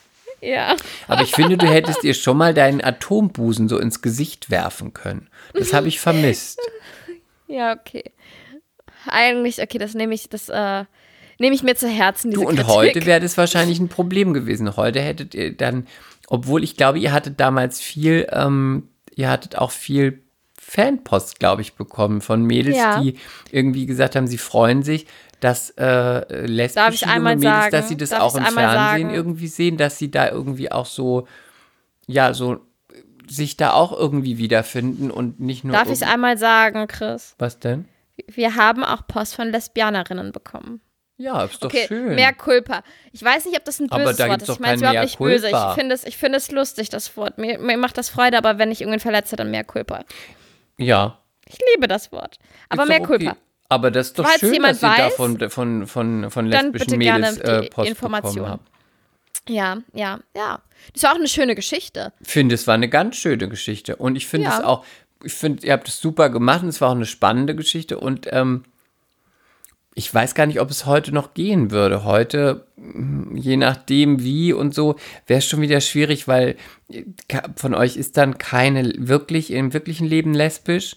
[0.43, 0.77] Ja.
[1.09, 5.28] Aber ich finde, du hättest dir schon mal deinen Atombusen so ins Gesicht werfen können.
[5.55, 6.59] Das habe ich vermisst.
[7.48, 8.05] Ja, okay.
[9.06, 10.85] Eigentlich, okay, das nehme ich, das äh,
[11.39, 12.73] nehme ich mir zu Herzen, diese Du, und Kritik.
[12.73, 14.74] heute wäre das wahrscheinlich ein Problem gewesen.
[14.77, 15.86] Heute hättet ihr dann,
[16.28, 20.23] obwohl ich glaube, ihr hattet damals viel, ähm, ihr hattet auch viel
[20.59, 23.01] Fanpost, glaube ich, bekommen von Mädels, Ja.
[23.02, 23.19] die
[23.51, 25.06] irgendwie gesagt haben, sie freuen sich,
[25.43, 27.70] dass äh, lesbische junge Mädels, sagen?
[27.73, 28.59] dass sie das Darf auch im Fernsehen
[29.09, 29.10] sagen?
[29.10, 31.27] irgendwie sehen, dass sie da irgendwie auch so,
[32.06, 32.60] ja, so
[33.28, 35.73] sich da auch irgendwie wiederfinden und nicht nur.
[35.74, 37.35] Darf ich es einmal sagen, Chris?
[37.39, 37.86] Was denn?
[38.28, 40.81] Wir haben auch Post von Lesbianerinnen bekommen.
[41.16, 42.14] Ja, ist doch Okay, schön.
[42.14, 42.82] mehr Culpa.
[43.12, 44.48] Ich weiß nicht, ob das ein Aber böses da Wort ist.
[44.48, 45.48] doch Ich meine es überhaupt nicht böse.
[45.51, 47.39] Ich finde es, ich finde es lustig, das Wort.
[47.39, 50.05] Mir, mir macht das Freude, aber wenn ich irgendwen verletze, dann mehr Culpa.
[50.78, 51.19] ja.
[51.48, 52.39] Ich liebe das Wort.
[52.70, 53.06] Aber Ist mehr okay.
[53.06, 53.36] Culpa.
[53.72, 57.38] Aber das ist doch Falls schön, dass ihr da von, von, von, von lesbischen Mädels
[57.38, 58.34] äh, Post Information.
[58.34, 58.68] bekommen habt.
[59.48, 60.60] Ja, ja, ja.
[60.92, 62.12] Das war auch eine schöne Geschichte.
[62.22, 63.96] finde, es war eine ganz schöne Geschichte.
[63.96, 64.58] Und ich finde Ja.
[64.58, 64.84] es auch,
[65.24, 67.98] ich finde, ihr habt es super gemacht und es war auch eine spannende Geschichte.
[67.98, 68.64] Und ähm,
[69.94, 72.04] ich weiß gar nicht, ob es heute noch gehen würde.
[72.04, 74.96] Heute, mm, je nachdem wie und so,
[75.26, 76.56] wäre es schon wieder schwierig, weil
[76.90, 77.02] äh,
[77.56, 80.96] von euch ist dann keine wirklich im wirklichen Leben lesbisch.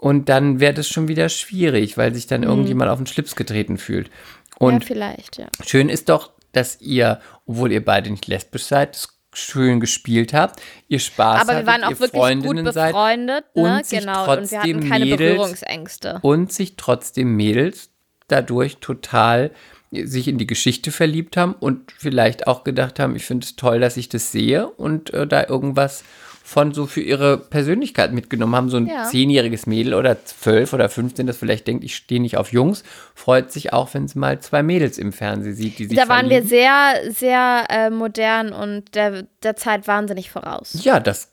[0.00, 3.76] Und dann wäre das schon wieder schwierig, weil sich dann irgendjemand auf den Schlips getreten
[3.76, 4.10] fühlt.
[4.58, 5.48] Und ja, vielleicht, ja.
[5.62, 10.60] Schön ist doch, dass ihr, obwohl ihr beide nicht lesbisch seid, es schön gespielt habt,
[10.88, 13.76] ihr Spaß Aber wir waren auch wirklich Freundinnen gut seid befreundet, ne?
[13.76, 14.22] und sich genau.
[14.22, 16.18] Und wir trotzdem hatten keine Mädels- Berührungsängste.
[16.22, 17.90] und sich trotzdem Mädels
[18.26, 19.50] dadurch total
[19.92, 23.80] sich in die Geschichte verliebt haben und vielleicht auch gedacht haben, ich finde es toll,
[23.80, 26.04] dass ich das sehe und äh, da irgendwas
[26.50, 28.70] von so für ihre Persönlichkeit mitgenommen haben.
[28.70, 29.04] So ein Ja.
[29.04, 32.82] zehnjähriges Mädel oder zwölf oder 15, das vielleicht denkt, ich stehe nicht auf Jungs,
[33.14, 36.28] freut sich auch, wenn es mal zwei Mädels im Fernsehen sieht, die sich Da waren
[36.28, 36.48] wir verlieben.
[36.48, 40.80] sehr, sehr äh, modern und der, der Zeit wahnsinnig voraus.
[40.82, 41.32] Ja, das,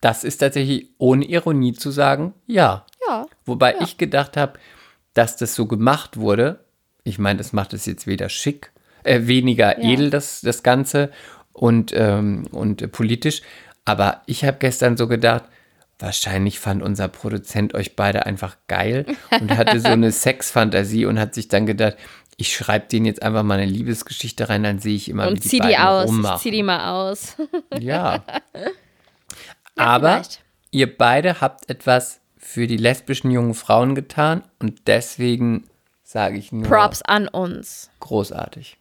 [0.00, 2.84] das ist tatsächlich ohne Ironie zu sagen, ja.
[3.08, 3.26] Ja.
[3.44, 4.54] Wobei ich gedacht habe,
[5.14, 6.58] dass das so gemacht wurde.
[7.04, 8.72] Ich meine, das macht es jetzt weder schick,
[9.04, 9.92] äh, weniger Ja.
[9.92, 11.12] edel, das, das Ganze
[11.52, 13.42] und, ähm, und äh, politisch.
[13.86, 15.44] Aber ich habe gestern so gedacht,
[15.98, 19.06] wahrscheinlich fand unser Produzent euch beide einfach geil
[19.40, 21.96] und hatte so eine Sexfantasie und hat sich dann gedacht,
[22.36, 25.44] ich schreibe denen jetzt einfach mal eine Liebesgeschichte rein, dann sehe ich immer, wie Und
[25.44, 26.06] die zieh die aus.
[26.08, 26.38] Rummachen.
[26.40, 27.36] zieh die mal aus.
[27.80, 28.22] Ja.
[29.76, 30.40] Aber vielleicht.
[30.70, 35.64] ihr beide habt etwas für die lesbischen jungen Frauen getan und deswegen
[36.04, 37.90] sage ich nur Props an uns.
[38.00, 38.76] großartig.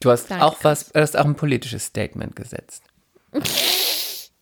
[0.00, 2.84] Du hast Danke, auch was, du hast auch ein politisches Statement gesetzt.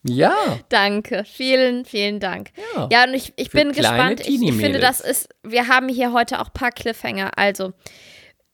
[0.02, 0.34] ja,
[0.68, 2.50] Danke, vielen, vielen Dank.
[2.74, 2.88] Ja.
[2.90, 4.20] Ja, und ich, ich bin gespannt.
[4.20, 7.32] Ich, ich finde, das ist, wir haben hier heute auch ein paar Cliffhanger.
[7.36, 7.72] Also,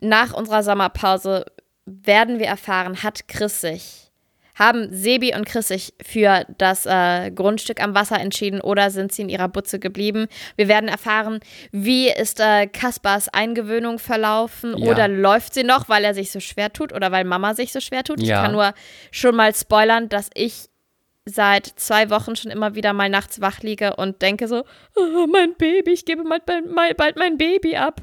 [0.00, 1.46] nach unserer Sommerpause
[1.84, 4.10] werden wir erfahren, hat Chris sich,
[4.56, 9.22] haben Sebi und Chris sich für das äh, Grundstück am Wasser entschieden oder sind sie
[9.22, 10.26] in ihrer Butze geblieben?
[10.56, 11.40] Wir werden erfahren,
[11.72, 14.90] wie ist äh, Kaspars Eingewöhnung verlaufen Ja.
[14.90, 17.80] oder läuft sie noch, weil er sich so schwer tut oder weil Mama sich so
[17.80, 18.20] schwer tut?
[18.20, 18.38] Ja.
[18.38, 18.72] Ich kann nur
[19.12, 20.68] schon mal spoilern, dass ich
[21.26, 25.54] seit zwei Wochen schon immer wieder mal nachts wach liege und denke so, oh, mein
[25.56, 28.00] Baby, ich gebe bald, bald, bald mein Baby ab.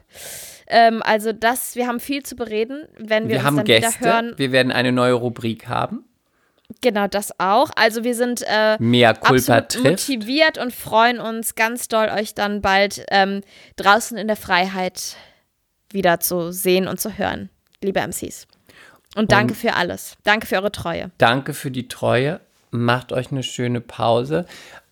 [0.68, 4.00] Ähm, also das, wir haben viel zu bereden, wenn wir, wir uns haben dann Gäste.
[4.00, 4.34] wieder hören.
[4.38, 6.04] Wir werden eine neue Rubrik haben.
[6.82, 7.70] Genau, das auch.
[7.76, 13.06] Also wir sind äh, Mehr Culpa motiviert und freuen uns ganz doll, euch dann bald
[13.10, 13.42] ähm,
[13.78, 15.16] draußen in der Freiheit
[15.92, 17.50] wieder zu sehen und zu hören,
[17.82, 18.48] liebe MCs.
[19.16, 20.18] Und danke für alles.
[20.24, 21.12] Danke für eure Treue.
[21.20, 22.42] Danke für die Treue.
[22.74, 24.46] Macht euch eine schöne Pause.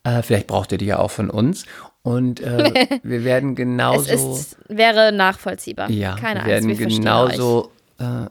[0.03, 1.65] Äh, vielleicht braucht ihr die ja auch von uns.
[2.03, 4.11] Und äh, wir werden Es genauso.
[4.33, 5.89] ist, wäre nachvollziehbar.
[5.89, 8.25] Ja, Keine wir Angst, werden wir genauso äh,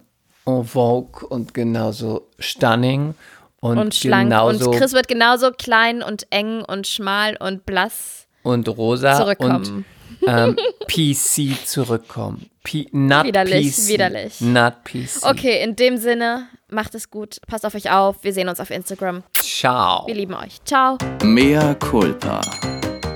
[0.46, 3.14] en vogue und genauso stunning
[3.60, 4.30] und, und schlank.
[4.30, 9.84] genauso Und Chris wird genauso klein und eng und schmal und blass und rosa zurückkommen.
[10.22, 10.56] und ähm,
[10.88, 12.50] PC zurückkommen.
[12.64, 13.88] P not Widerlich, PC.
[13.88, 14.40] widerlich.
[14.40, 15.22] Not PC.
[15.24, 17.40] Okay, in dem Sinne, macht es gut.
[17.46, 18.22] Passt auf euch auf.
[18.22, 19.22] Wir sehen uns auf Instagram.
[19.32, 20.06] Ciao.
[20.06, 20.62] Wir lieben euch.
[20.64, 20.98] Ciao.
[21.22, 22.40] Mea culpa.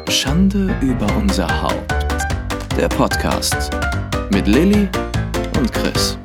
[0.09, 1.93] Schande über unser Haupt.
[2.76, 3.70] Der Podcast
[4.32, 4.89] mit Lilly
[5.59, 6.18] und Chris.